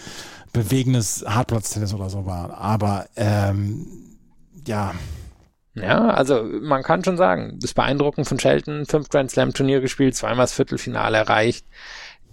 bewegendes 0.54 1.26
Hartplatztennis 1.28 1.94
oder 1.96 2.12
so 2.12 2.28
war. 2.28 2.56
Aber 2.56 3.08
ähm, 3.16 3.88
ja. 4.68 4.94
Ja, 5.74 6.10
also 6.10 6.44
man 6.44 6.84
kann 6.84 7.04
schon 7.04 7.18
sagen, 7.18 7.58
das 7.60 7.74
beeindruckend 7.74 8.28
von 8.28 8.40
Shelton, 8.40 8.86
fünf 8.86 9.10
Grand 9.10 9.32
Slam 9.32 9.54
Turnier 9.54 9.82
gespielt, 9.82 10.16
zweimal 10.16 10.44
das 10.44 10.54
Viertelfinale 10.54 11.18
erreicht. 11.18 11.66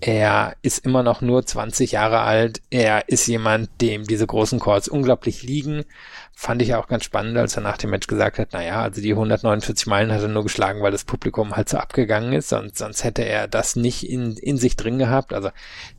Er 0.07 0.55
ist 0.61 0.85
immer 0.85 1.03
noch 1.03 1.23
nur 1.23 1.47
20 1.47 1.93
Jahre 1.93 2.21
alt. 2.21 2.61
Er 2.69 3.09
ist 3.09 3.27
jemand, 3.27 3.71
dem 3.81 4.05
diese 4.05 4.27
großen 4.27 4.59
Chords 4.61 4.87
unglaublich 4.87 5.43
liegen. 5.43 5.87
Fand 6.35 6.61
ich 6.61 6.75
auch 6.75 6.89
ganz 6.89 7.05
spannend, 7.05 7.39
als 7.39 7.57
er 7.57 7.63
nach 7.63 7.79
dem 7.79 7.89
Match 7.89 8.07
gesagt 8.07 8.39
hat, 8.39 8.53
naja, 8.53 8.83
also 8.83 9.01
die 9.01 9.13
149 9.13 9.87
Meilen 9.87 10.13
hat 10.13 10.21
er 10.21 10.29
nur 10.29 10.43
geschlagen, 10.43 10.83
weil 10.83 10.93
das 10.93 11.05
Publikum 11.05 11.57
halt 11.57 11.71
so 11.71 11.79
abgegangen 11.79 12.35
ist, 12.35 12.51
sonst, 12.51 12.77
sonst 12.77 13.03
hätte 13.03 13.23
er 13.23 13.49
das 13.49 13.77
nicht 13.77 14.07
in, 14.07 14.37
in 14.37 14.59
sich 14.59 14.77
drin 14.77 14.99
gehabt. 14.99 15.33
Also 15.33 15.49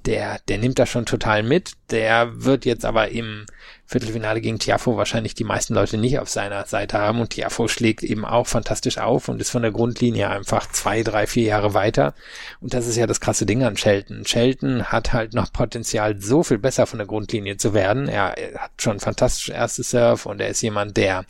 der, 0.06 0.38
der 0.50 0.60
nimmt 0.60 0.78
das 0.78 0.90
schon 0.90 1.08
total 1.08 1.42
mit. 1.42 1.72
Der 1.90 2.44
wird 2.44 2.66
jetzt 2.66 2.86
aber 2.86 3.10
im 3.10 3.48
Viertelfinale 3.88 4.42
gegen 4.42 4.58
Tiafo 4.58 4.98
wahrscheinlich 4.98 5.36
die 5.36 5.44
meisten 5.44 5.76
Leute 5.76 5.98
nicht 5.98 6.18
auf 6.18 6.28
seiner 6.28 6.66
Seite 6.66 6.98
haben 6.98 7.22
und 7.22 7.30
Tiafo 7.30 7.68
schlägt 7.68 8.02
eben 8.02 8.26
auch 8.26 8.48
fantastisch 8.48 8.98
auf 8.98 9.30
und 9.30 9.40
ist 9.40 9.52
von 9.52 9.62
der 9.62 9.72
Grundlinie 9.72 10.30
einfach 10.30 10.68
zwei, 10.72 11.04
drei, 11.04 11.28
vier 11.28 11.44
Jahre 11.44 11.76
weiter. 11.76 12.16
Und 12.62 12.74
das 12.74 12.88
ist 12.88 12.96
ja 12.96 13.06
das 13.06 13.22
krasse 13.22 13.46
Ding 13.46 13.64
an 13.64 13.78
Shelton. 13.78 14.26
Shelton 14.26 14.86
hat 14.86 15.14
halt 15.14 15.36
noch 15.36 15.54
Potenzial, 15.54 16.20
so 16.20 16.42
viel 16.42 16.58
besser 16.58 16.88
von 16.88 16.98
der 16.98 17.08
Grundlinie 17.08 17.58
zu 17.58 17.76
werden. 17.76 18.08
Er, 18.08 18.36
hat 18.58 18.72
schon 18.80 19.00
fantastisch 19.00 19.50
erstes 19.50 19.92
Surf 19.92 20.26
und 20.26 20.42
er 20.42 20.48
ist 20.48 20.62
jemand, 20.62 20.98
der, 20.98 21.26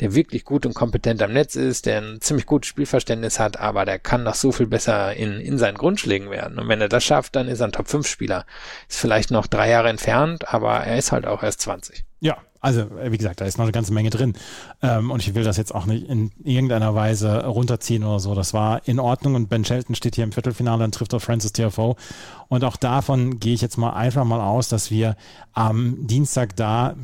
der 0.00 0.14
wirklich 0.14 0.44
gut 0.44 0.66
und 0.66 0.74
kompetent 0.74 1.22
am 1.22 1.32
Netz 1.32 1.54
ist, 1.54 1.86
der 1.86 2.00
ein 2.00 2.20
ziemlich 2.20 2.46
gutes 2.46 2.68
Spielverständnis 2.68 3.38
hat, 3.38 3.60
aber 3.60 3.84
der 3.84 4.00
kann 4.00 4.24
noch 4.24 4.34
so 4.34 4.50
viel 4.50 4.66
besser 4.66 5.14
in, 5.14 5.40
in 5.40 5.58
seinen 5.58 5.78
Grundschlägen 5.78 6.30
werden. 6.30 6.58
Und 6.58 6.68
wenn 6.68 6.80
er 6.80 6.88
das 6.88 7.04
schafft, 7.04 7.36
dann 7.36 7.46
ist 7.46 7.60
er 7.60 7.68
ein 7.68 7.72
Top-5-Spieler. 7.72 8.46
Ist 8.88 8.98
vielleicht 8.98 9.30
noch 9.30 9.46
drei 9.46 9.70
Jahre 9.70 9.88
entfernt, 9.90 10.52
aber 10.52 10.78
er 10.78 10.98
ist 10.98 11.12
halt 11.12 11.26
auch 11.26 11.44
erst 11.44 11.60
20. 11.60 11.99
Ja, 12.20 12.36
also 12.60 12.86
wie 13.02 13.16
gesagt, 13.16 13.40
da 13.40 13.46
ist 13.46 13.56
noch 13.56 13.64
eine 13.64 13.72
ganze 13.72 13.92
Menge 13.92 14.10
drin. 14.10 14.34
Ähm, 14.82 15.10
und 15.10 15.22
ich 15.22 15.34
will 15.34 15.44
das 15.44 15.56
jetzt 15.56 15.74
auch 15.74 15.86
nicht 15.86 16.06
in 16.06 16.30
irgendeiner 16.44 16.94
Weise 16.94 17.46
runterziehen 17.46 18.04
oder 18.04 18.20
so. 18.20 18.34
Das 18.34 18.52
war 18.52 18.86
in 18.86 19.00
Ordnung 19.00 19.34
und 19.34 19.48
Ben 19.48 19.64
Shelton 19.64 19.94
steht 19.94 20.16
hier 20.16 20.24
im 20.24 20.32
Viertelfinale 20.32 20.84
und 20.84 20.94
trifft 20.94 21.14
auf 21.14 21.22
Francis 21.22 21.52
TFO. 21.52 21.96
Und 22.48 22.64
auch 22.64 22.76
davon 22.76 23.40
gehe 23.40 23.54
ich 23.54 23.62
jetzt 23.62 23.78
mal 23.78 23.94
einfach 23.94 24.24
mal 24.24 24.40
aus, 24.40 24.68
dass 24.68 24.90
wir 24.90 25.16
am 25.54 26.06
Dienstag 26.06 26.54
da 26.56 26.94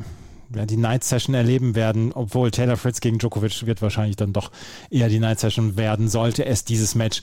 die 0.49 0.77
Night 0.77 1.03
Session 1.03 1.35
erleben 1.35 1.75
werden, 1.75 2.13
obwohl 2.13 2.51
Taylor 2.51 2.77
Fritz 2.77 3.01
gegen 3.01 3.17
Djokovic 3.17 3.65
wird 3.65 3.81
wahrscheinlich 3.81 4.15
dann 4.15 4.33
doch 4.33 4.51
eher 4.89 5.09
die 5.09 5.19
Night 5.19 5.39
Session 5.39 5.75
werden, 5.75 6.07
sollte 6.07 6.45
es 6.45 6.63
dieses 6.63 6.95
Match 6.95 7.21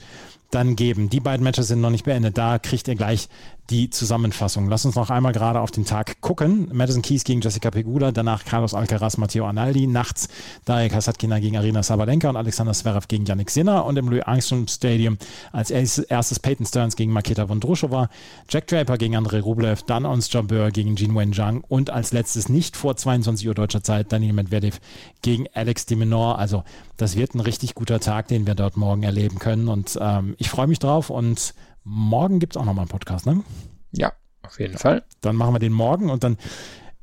dann 0.51 0.75
geben. 0.75 1.09
Die 1.09 1.19
beiden 1.19 1.43
Matches 1.43 1.67
sind 1.67 1.81
noch 1.81 1.89
nicht 1.89 2.05
beendet. 2.05 2.37
Da 2.37 2.59
kriegt 2.59 2.87
ihr 2.87 2.95
gleich 2.95 3.29
die 3.69 3.89
Zusammenfassung. 3.89 4.69
Lass 4.69 4.85
uns 4.85 4.95
noch 4.95 5.09
einmal 5.09 5.33
gerade 5.33 5.59
auf 5.59 5.71
den 5.71 5.85
Tag 5.85 6.21
gucken. 6.21 6.69
Madison 6.71 7.01
Keys 7.01 7.23
gegen 7.23 7.41
Jessica 7.41 7.71
Pegula, 7.71 8.11
danach 8.11 8.45
Carlos 8.45 8.75
Alcaraz, 8.75 9.17
Matteo 9.17 9.47
Analdi, 9.47 9.87
nachts 9.87 10.27
Daria 10.65 10.89
Kasatkina 10.89 11.39
gegen 11.39 11.57
Arina 11.57 11.81
Sabalenka 11.81 12.29
und 12.29 12.37
Alexander 12.37 12.73
Zverev 12.73 13.07
gegen 13.07 13.25
Yannick 13.25 13.49
Sinner 13.49 13.85
und 13.85 13.97
im 13.97 14.07
Louis 14.09 14.21
Armstrong 14.23 14.67
Stadium 14.67 15.17
als 15.51 15.71
erstes 15.71 16.39
Peyton 16.39 16.65
Stearns 16.65 16.95
gegen 16.95 17.11
Maketa 17.11 17.47
Vondrushova, 17.47 18.09
Jack 18.49 18.67
Draper 18.67 18.97
gegen 18.97 19.15
Andrei 19.15 19.39
Rublev, 19.39 19.81
dann 19.83 20.05
Ons 20.05 20.31
Jabeur 20.31 20.69
gegen 20.69 20.95
Jin 20.95 21.15
Wen 21.15 21.33
Zhang 21.33 21.63
und 21.67 21.89
als 21.89 22.13
letztes 22.13 22.49
nicht 22.49 22.77
vor 22.77 22.95
22 22.95 23.47
Uhr 23.47 23.55
deutscher 23.55 23.83
Zeit 23.83 24.11
Daniel 24.11 24.33
Medvedev 24.33 24.79
gegen 25.23 25.47
Alex 25.53 25.87
de 25.87 25.97
Menor. 25.97 26.37
Also 26.37 26.63
das 26.97 27.15
wird 27.15 27.33
ein 27.33 27.39
richtig 27.39 27.73
guter 27.73 27.99
Tag, 27.99 28.27
den 28.27 28.45
wir 28.45 28.53
dort 28.53 28.77
morgen 28.77 29.03
erleben 29.03 29.39
können 29.39 29.67
und 29.67 29.97
ähm, 29.99 30.34
ich 30.37 30.49
freue 30.49 30.67
mich 30.67 30.79
drauf 30.79 31.09
und 31.09 31.53
morgen 31.83 32.39
gibt 32.39 32.55
es 32.55 32.61
auch 32.61 32.65
nochmal 32.65 32.83
einen 32.83 32.89
Podcast, 32.89 33.25
ne? 33.25 33.43
Ja, 33.91 34.13
auf 34.41 34.59
jeden 34.59 34.77
Fall. 34.77 35.03
Dann 35.21 35.35
machen 35.35 35.53
wir 35.53 35.59
den 35.59 35.73
morgen 35.73 36.09
und 36.09 36.23
dann 36.23 36.37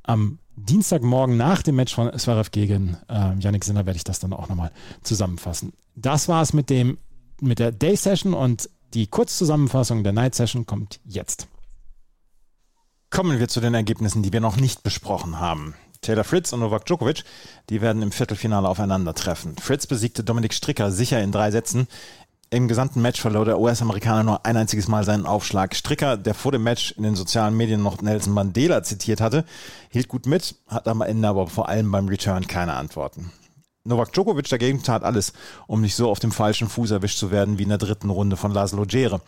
am 0.03 0.39
Dienstagmorgen 0.57 1.37
nach 1.37 1.63
dem 1.63 1.77
Match 1.77 1.95
von 1.95 2.17
Zverev 2.19 2.51
gegen 2.51 2.97
äh, 3.09 3.35
Yannick 3.39 3.65
Sinner 3.65 3.87
werde 3.87 3.97
ich 3.97 4.05
das 4.05 4.21
dann 4.21 4.33
auch 4.33 4.49
nochmal 4.49 4.71
zusammenfassen. 5.03 5.73
Das 5.95 6.29
war 6.29 6.43
es 6.43 6.53
mit 6.53 6.71
dem 6.71 6.99
mit 7.41 7.59
der 7.59 7.73
Day 7.73 7.97
Session 7.97 8.35
und 8.35 8.69
die 8.95 9.07
Kurzzusammenfassung 9.07 10.05
der 10.05 10.13
Night 10.13 10.35
Session 10.35 10.67
kommt 10.67 11.01
jetzt. 11.05 11.49
Kommen 13.11 13.41
wir 13.41 13.49
zu 13.49 13.61
den 13.61 13.75
Ergebnissen, 13.75 14.23
die 14.23 14.33
wir 14.33 14.41
noch 14.41 14.57
nicht 14.57 14.83
besprochen 14.83 15.41
haben. 15.41 15.75
Taylor 16.03 16.25
Fritz 16.25 16.53
und 16.53 16.61
Novak 16.61 16.85
Djokovic, 16.87 17.25
die 17.71 17.81
werden 17.81 18.03
im 18.03 18.11
Viertelfinale 18.11 18.69
aufeinandertreffen. 18.69 19.57
Fritz 19.57 19.87
besiegte 19.87 20.25
Dominik 20.25 20.53
Stricker 20.53 20.91
sicher 20.91 21.23
in 21.23 21.31
drei 21.31 21.51
Sätzen. 21.51 21.87
Im 22.53 22.69
gesamten 22.69 23.01
Match 23.01 23.19
verlor 23.19 23.47
der 23.47 23.59
US-Amerikaner 23.59 24.25
nur 24.25 24.45
ein 24.45 24.59
einziges 24.59 24.87
Mal 24.87 25.05
seinen 25.05 25.25
Aufschlag. 25.25 25.75
Stricker, 25.75 26.19
der 26.19 26.35
vor 26.35 26.53
dem 26.53 26.63
Match 26.63 26.93
in 26.99 27.03
den 27.03 27.15
sozialen 27.17 27.57
Medien 27.57 27.83
noch 27.83 28.03
Nelson 28.03 28.35
Mandela 28.35 28.83
zitiert 28.83 29.23
hatte, 29.23 29.47
hielt 29.89 30.09
gut 30.09 30.27
mit, 30.27 30.55
hat 30.69 30.87
am 30.87 31.01
Ende 31.01 31.27
aber 31.29 31.47
vor 31.47 31.71
allem 31.71 31.91
beim 31.91 32.09
Return 32.09 32.47
keine 32.47 32.75
Antworten. 32.75 33.33
Novak 33.85 34.13
Djokovic 34.13 34.49
dagegen 34.49 34.81
tat 34.85 35.03
alles, 35.03 35.33
um 35.67 35.81
nicht 35.81 35.97
so 35.97 36.09
auf 36.09 36.21
dem 36.21 36.31
falschen 36.31 36.69
Fuß 36.69 36.93
erwischt 36.93 37.19
zu 37.19 37.33
werden 37.33 37.59
wie 37.59 37.65
in 37.65 37.69
der 37.69 37.79
dritten 37.79 38.11
Runde 38.11 38.37
von 38.37 38.53
Laszlo 38.53 38.85
Djere. 38.85 39.21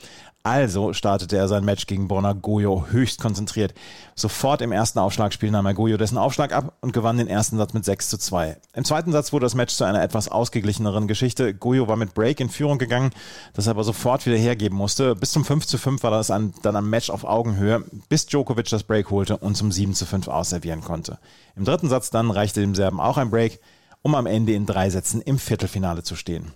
Also 0.44 0.92
startete 0.92 1.36
er 1.36 1.48
sein 1.48 1.64
Match 1.64 1.86
gegen 1.86 2.06
Borna 2.06 2.34
Goyo 2.34 2.86
höchst 2.90 3.20
konzentriert. 3.20 3.74
Sofort 4.14 4.62
im 4.62 4.70
ersten 4.70 5.00
Aufschlagspiel 5.00 5.50
nahm 5.50 5.66
er 5.66 5.74
Goyo 5.74 5.96
dessen 5.96 6.18
Aufschlag 6.18 6.52
ab 6.52 6.74
und 6.82 6.92
gewann 6.92 7.16
den 7.16 7.26
ersten 7.26 7.56
Satz 7.56 7.72
mit 7.72 7.84
6 7.84 8.10
zu 8.10 8.18
2. 8.18 8.56
Im 8.74 8.84
zweiten 8.84 9.10
Satz 9.10 9.32
wurde 9.32 9.46
das 9.46 9.56
Match 9.56 9.74
zu 9.74 9.82
einer 9.82 10.02
etwas 10.02 10.28
ausgeglicheneren 10.28 11.08
Geschichte. 11.08 11.52
Goyo 11.52 11.88
war 11.88 11.96
mit 11.96 12.14
Break 12.14 12.38
in 12.38 12.48
Führung 12.48 12.78
gegangen, 12.78 13.10
das 13.54 13.66
er 13.66 13.72
aber 13.72 13.82
sofort 13.82 14.24
wieder 14.24 14.36
hergeben 14.36 14.76
musste. 14.76 15.16
Bis 15.16 15.32
zum 15.32 15.44
5 15.44 15.66
zu 15.66 15.78
5 15.78 16.00
war 16.04 16.12
das 16.12 16.28
dann 16.28 16.52
ein 16.62 16.90
Match 16.90 17.10
auf 17.10 17.24
Augenhöhe, 17.24 17.82
bis 18.08 18.26
Djokovic 18.26 18.68
das 18.68 18.84
Break 18.84 19.10
holte 19.10 19.38
und 19.38 19.56
zum 19.56 19.72
7 19.72 19.94
zu 19.94 20.06
5 20.06 20.28
ausservieren 20.28 20.82
konnte. 20.82 21.18
Im 21.56 21.64
dritten 21.64 21.88
Satz 21.88 22.10
dann 22.10 22.30
reichte 22.30 22.60
dem 22.60 22.76
Serben 22.76 23.00
auch 23.00 23.16
ein 23.16 23.30
Break, 23.30 23.60
um 24.04 24.14
am 24.14 24.26
Ende 24.26 24.52
in 24.52 24.66
drei 24.66 24.90
Sätzen 24.90 25.22
im 25.22 25.38
Viertelfinale 25.38 26.02
zu 26.02 26.14
stehen. 26.14 26.52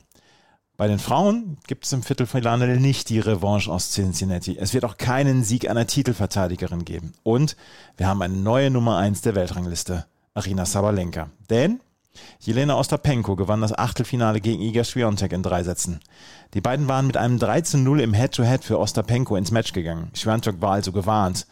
Bei 0.77 0.87
den 0.87 1.01
Frauen 1.01 1.57
gibt 1.67 1.87
es 1.87 1.93
im 1.93 2.05
Viertelfinale 2.05 2.79
nicht 2.79 3.09
die 3.09 3.19
Revanche 3.19 3.73
aus 3.73 3.91
Cincinnati. 3.91 4.57
Es 4.61 4.75
wird 4.75 4.85
auch 4.85 4.97
keinen 4.97 5.43
Sieg 5.43 5.69
einer 5.69 5.89
Titelverteidigerin 5.89 6.85
geben. 6.85 7.15
Und 7.25 7.57
wir 7.97 8.07
haben 8.07 8.23
eine 8.23 8.37
neue 8.37 8.71
Nummer 8.71 8.99
1 8.99 9.23
der 9.23 9.35
Weltrangliste, 9.35 10.07
Arina 10.35 10.67
Sabalenka. 10.67 11.31
Denn 11.51 11.81
Jelena 12.41 12.79
Ostapenko 12.79 13.35
gewann 13.35 13.61
das 13.61 13.77
Achtelfinale 13.77 14.41
gegen 14.41 14.63
Iga 14.63 14.85
Swiatek 14.85 15.33
in 15.33 15.43
drei 15.43 15.65
Sätzen. 15.65 16.01
Die 16.55 16.61
beiden 16.61 16.87
waren 16.87 17.07
mit 17.07 17.17
einem 17.17 17.39
3 17.39 17.63
zu 17.63 17.79
0 17.79 18.01
im 18.01 18.13
Head-to-Head 18.13 18.61
-Head 18.61 18.65
für 18.65 18.79
Ostapenko 18.79 19.37
ins 19.37 19.51
Match 19.51 19.73
gegangen. 19.73 20.11
Swiatek 20.15 20.61
war 20.61 20.73
also 20.73 20.93
gewarnt. 20.93 21.47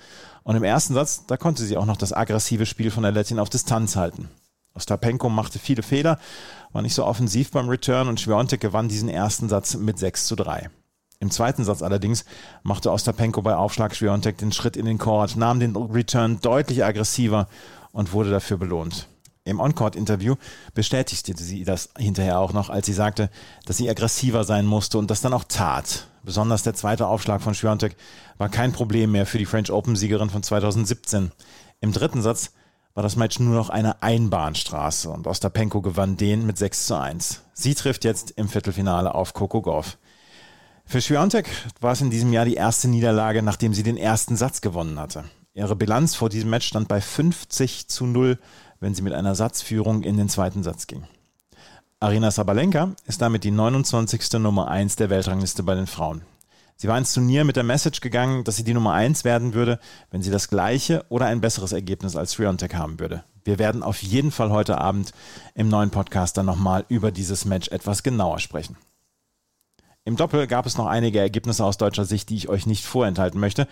Und 0.44 0.56
im 0.56 0.62
ersten 0.62 0.94
Satz, 0.94 1.24
da 1.26 1.36
konnte 1.36 1.64
sie 1.64 1.76
auch 1.76 1.86
noch 1.86 1.96
das 1.96 2.12
aggressive 2.12 2.66
Spiel 2.66 2.90
von 2.90 3.02
der 3.02 3.12
Lettin 3.12 3.40
auf 3.40 3.50
Distanz 3.50 3.96
halten. 3.96 4.28
Ostapenko 4.76 5.28
machte 5.28 5.58
viele 5.58 5.82
Fehler, 5.82 6.18
war 6.72 6.82
nicht 6.82 6.94
so 6.94 7.04
offensiv 7.04 7.50
beim 7.50 7.68
Return 7.68 8.08
und 8.08 8.20
Schwiontek 8.20 8.60
gewann 8.60 8.88
diesen 8.88 9.08
ersten 9.08 9.48
Satz 9.48 9.74
mit 9.74 9.98
6 9.98 10.26
zu 10.26 10.36
3. 10.36 10.70
Im 11.18 11.30
zweiten 11.30 11.64
Satz 11.64 11.82
allerdings 11.82 12.24
machte 12.62 12.92
Ostapenko 12.92 13.40
bei 13.40 13.56
Aufschlag 13.56 13.96
Schwiontek 13.96 14.36
den 14.38 14.52
Schritt 14.52 14.76
in 14.76 14.84
den 14.84 14.98
Court, 14.98 15.36
nahm 15.36 15.60
den 15.60 15.74
Return 15.74 16.40
deutlich 16.40 16.84
aggressiver 16.84 17.48
und 17.92 18.12
wurde 18.12 18.30
dafür 18.30 18.58
belohnt. 18.58 19.08
Im 19.44 19.60
On-Court-Interview 19.60 20.34
bestätigte 20.74 21.32
sie 21.36 21.64
das 21.64 21.90
hinterher 21.96 22.40
auch 22.40 22.52
noch, 22.52 22.68
als 22.68 22.86
sie 22.86 22.92
sagte, 22.92 23.30
dass 23.64 23.76
sie 23.76 23.88
aggressiver 23.88 24.44
sein 24.44 24.66
musste 24.66 24.98
und 24.98 25.10
das 25.10 25.20
dann 25.20 25.32
auch 25.32 25.44
tat. 25.44 26.08
Besonders 26.24 26.64
der 26.64 26.74
zweite 26.74 27.06
Aufschlag 27.06 27.40
von 27.40 27.54
Schwiontek 27.54 27.96
war 28.38 28.48
kein 28.48 28.72
Problem 28.72 29.12
mehr 29.12 29.24
für 29.24 29.38
die 29.38 29.46
French 29.46 29.70
Open-Siegerin 29.70 30.28
von 30.28 30.42
2017. 30.42 31.30
Im 31.80 31.92
dritten 31.92 32.20
Satz 32.20 32.50
war 32.96 33.02
das 33.02 33.14
Match 33.14 33.38
nur 33.38 33.54
noch 33.54 33.68
eine 33.68 34.02
Einbahnstraße 34.02 35.10
und 35.10 35.26
Ostapenko 35.26 35.82
gewann 35.82 36.16
den 36.16 36.46
mit 36.46 36.56
6 36.56 36.86
zu 36.86 36.98
1. 36.98 37.42
Sie 37.52 37.74
trifft 37.74 38.04
jetzt 38.04 38.30
im 38.32 38.48
Viertelfinale 38.48 39.14
auf 39.14 39.34
Coco 39.34 39.60
Gauff. 39.60 39.98
Für 40.86 41.02
Schwiontek 41.02 41.46
war 41.80 41.92
es 41.92 42.00
in 42.00 42.08
diesem 42.08 42.32
Jahr 42.32 42.46
die 42.46 42.54
erste 42.54 42.88
Niederlage, 42.88 43.42
nachdem 43.42 43.74
sie 43.74 43.82
den 43.82 43.98
ersten 43.98 44.34
Satz 44.34 44.62
gewonnen 44.62 44.98
hatte. 44.98 45.24
Ihre 45.52 45.76
Bilanz 45.76 46.14
vor 46.14 46.30
diesem 46.30 46.48
Match 46.48 46.68
stand 46.68 46.88
bei 46.88 47.02
50 47.02 47.86
zu 47.88 48.06
0, 48.06 48.38
wenn 48.80 48.94
sie 48.94 49.02
mit 49.02 49.12
einer 49.12 49.34
Satzführung 49.34 50.02
in 50.02 50.16
den 50.16 50.30
zweiten 50.30 50.62
Satz 50.62 50.86
ging. 50.86 51.04
Arina 52.00 52.30
Sabalenka 52.30 52.92
ist 53.06 53.20
damit 53.20 53.44
die 53.44 53.50
29. 53.50 54.32
Nummer 54.38 54.68
1 54.68 54.96
der 54.96 55.10
Weltrangliste 55.10 55.62
bei 55.62 55.74
den 55.74 55.86
Frauen. 55.86 56.22
Sie 56.78 56.88
war 56.88 56.98
ins 56.98 57.14
Turnier 57.14 57.44
mit 57.44 57.56
der 57.56 57.62
Message 57.62 58.00
gegangen, 58.02 58.44
dass 58.44 58.56
sie 58.56 58.64
die 58.64 58.74
Nummer 58.74 58.92
eins 58.92 59.24
werden 59.24 59.54
würde, 59.54 59.80
wenn 60.10 60.20
sie 60.20 60.30
das 60.30 60.48
gleiche 60.48 61.06
oder 61.08 61.24
ein 61.24 61.40
besseres 61.40 61.72
Ergebnis 61.72 62.16
als 62.16 62.32
Sriontek 62.32 62.74
haben 62.74 63.00
würde. 63.00 63.24
Wir 63.44 63.58
werden 63.58 63.82
auf 63.82 64.02
jeden 64.02 64.30
Fall 64.30 64.50
heute 64.50 64.78
Abend 64.78 65.12
im 65.54 65.68
neuen 65.68 65.90
Podcast 65.90 66.36
dann 66.36 66.46
nochmal 66.46 66.84
über 66.88 67.12
dieses 67.12 67.46
Match 67.46 67.68
etwas 67.68 68.02
genauer 68.02 68.40
sprechen. 68.40 68.76
Im 70.04 70.16
Doppel 70.16 70.46
gab 70.46 70.66
es 70.66 70.76
noch 70.76 70.86
einige 70.86 71.18
Ergebnisse 71.18 71.64
aus 71.64 71.78
deutscher 71.78 72.04
Sicht, 72.04 72.28
die 72.28 72.36
ich 72.36 72.48
euch 72.48 72.66
nicht 72.66 72.84
vorenthalten 72.84 73.40
möchte. 73.40 73.66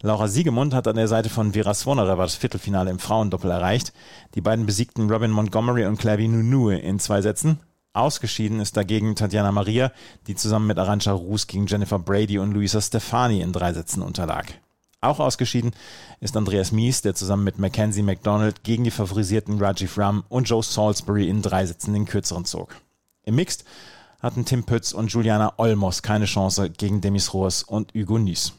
Laura 0.00 0.26
Siegemund 0.26 0.74
hat 0.74 0.88
an 0.88 0.96
der 0.96 1.08
Seite 1.08 1.28
von 1.28 1.52
Vera 1.52 1.74
Svonareva 1.74 2.22
das 2.22 2.34
Viertelfinale 2.36 2.90
im 2.90 2.98
Frauendoppel 2.98 3.50
erreicht. 3.50 3.92
Die 4.34 4.40
beiden 4.40 4.66
besiegten 4.66 5.10
Robin 5.10 5.30
Montgomery 5.30 5.84
und 5.84 5.98
Clavi 5.98 6.26
Nunue 6.26 6.78
in 6.78 6.98
zwei 6.98 7.20
Sätzen. 7.20 7.60
Ausgeschieden 7.96 8.60
ist 8.60 8.76
dagegen 8.76 9.16
Tatjana 9.16 9.52
Maria, 9.52 9.90
die 10.26 10.34
zusammen 10.34 10.66
mit 10.66 10.78
Arantxa 10.78 11.12
Rus 11.12 11.46
gegen 11.46 11.66
Jennifer 11.66 11.98
Brady 11.98 12.38
und 12.38 12.52
Luisa 12.52 12.80
Stefani 12.80 13.40
in 13.40 13.52
drei 13.52 13.72
Sätzen 13.72 14.02
unterlag. 14.02 14.46
Auch 15.00 15.18
ausgeschieden 15.18 15.72
ist 16.20 16.36
Andreas 16.36 16.72
Mies, 16.72 17.02
der 17.02 17.14
zusammen 17.14 17.44
mit 17.44 17.58
Mackenzie 17.58 18.02
McDonald 18.02 18.64
gegen 18.64 18.84
die 18.84 18.90
favorisierten 18.90 19.58
Rajiv 19.58 19.96
Ram 19.98 20.24
und 20.28 20.48
Joe 20.48 20.62
Salisbury 20.62 21.28
in 21.28 21.42
drei 21.42 21.64
Sätzen 21.64 21.94
den 21.94 22.06
kürzeren 22.06 22.44
zog. 22.44 22.76
Im 23.24 23.36
Mixed 23.36 23.64
hatten 24.20 24.44
Tim 24.44 24.64
Pütz 24.64 24.92
und 24.92 25.12
Juliana 25.12 25.54
Olmos 25.56 26.02
keine 26.02 26.24
Chance 26.26 26.70
gegen 26.70 27.00
Demis 27.00 27.32
Roas 27.32 27.62
und 27.62 27.94
Hugo 27.94 28.18
Nies. 28.18 28.52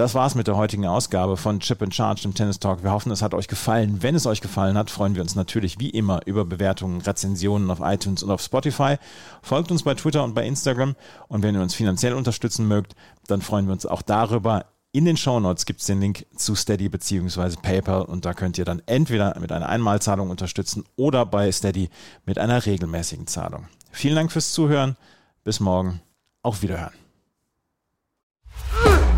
Das 0.00 0.14
war's 0.14 0.34
mit 0.34 0.46
der 0.46 0.56
heutigen 0.56 0.86
Ausgabe 0.86 1.36
von 1.36 1.60
Chip 1.60 1.82
and 1.82 1.94
Charge 1.94 2.22
im 2.24 2.32
Tennis 2.32 2.58
Talk. 2.58 2.82
Wir 2.82 2.90
hoffen, 2.90 3.12
es 3.12 3.20
hat 3.20 3.34
euch 3.34 3.48
gefallen. 3.48 4.02
Wenn 4.02 4.14
es 4.14 4.24
euch 4.24 4.40
gefallen 4.40 4.78
hat, 4.78 4.88
freuen 4.88 5.14
wir 5.14 5.20
uns 5.20 5.34
natürlich 5.34 5.78
wie 5.78 5.90
immer 5.90 6.22
über 6.24 6.46
Bewertungen, 6.46 7.02
Rezensionen 7.02 7.70
auf 7.70 7.80
iTunes 7.82 8.22
und 8.22 8.30
auf 8.30 8.40
Spotify. 8.40 8.96
Folgt 9.42 9.70
uns 9.70 9.82
bei 9.82 9.92
Twitter 9.92 10.24
und 10.24 10.34
bei 10.34 10.46
Instagram. 10.46 10.96
Und 11.28 11.42
wenn 11.42 11.54
ihr 11.54 11.60
uns 11.60 11.74
finanziell 11.74 12.14
unterstützen 12.14 12.66
mögt, 12.66 12.94
dann 13.26 13.42
freuen 13.42 13.66
wir 13.66 13.74
uns 13.74 13.84
auch 13.84 14.00
darüber. 14.00 14.64
In 14.90 15.04
den 15.04 15.18
Show 15.18 15.38
Notes 15.38 15.66
gibt 15.66 15.80
es 15.80 15.86
den 15.86 16.00
Link 16.00 16.24
zu 16.34 16.54
Steady 16.54 16.88
bzw. 16.88 17.56
PayPal 17.60 18.00
und 18.00 18.24
da 18.24 18.32
könnt 18.32 18.56
ihr 18.56 18.64
dann 18.64 18.80
entweder 18.86 19.38
mit 19.38 19.52
einer 19.52 19.68
Einmalzahlung 19.68 20.30
unterstützen 20.30 20.84
oder 20.96 21.26
bei 21.26 21.52
Steady 21.52 21.90
mit 22.24 22.38
einer 22.38 22.64
regelmäßigen 22.64 23.26
Zahlung. 23.26 23.68
Vielen 23.90 24.14
Dank 24.14 24.32
fürs 24.32 24.54
Zuhören. 24.54 24.96
Bis 25.44 25.60
morgen. 25.60 26.00
Auf 26.42 26.62
Wiederhören. 26.62 27.09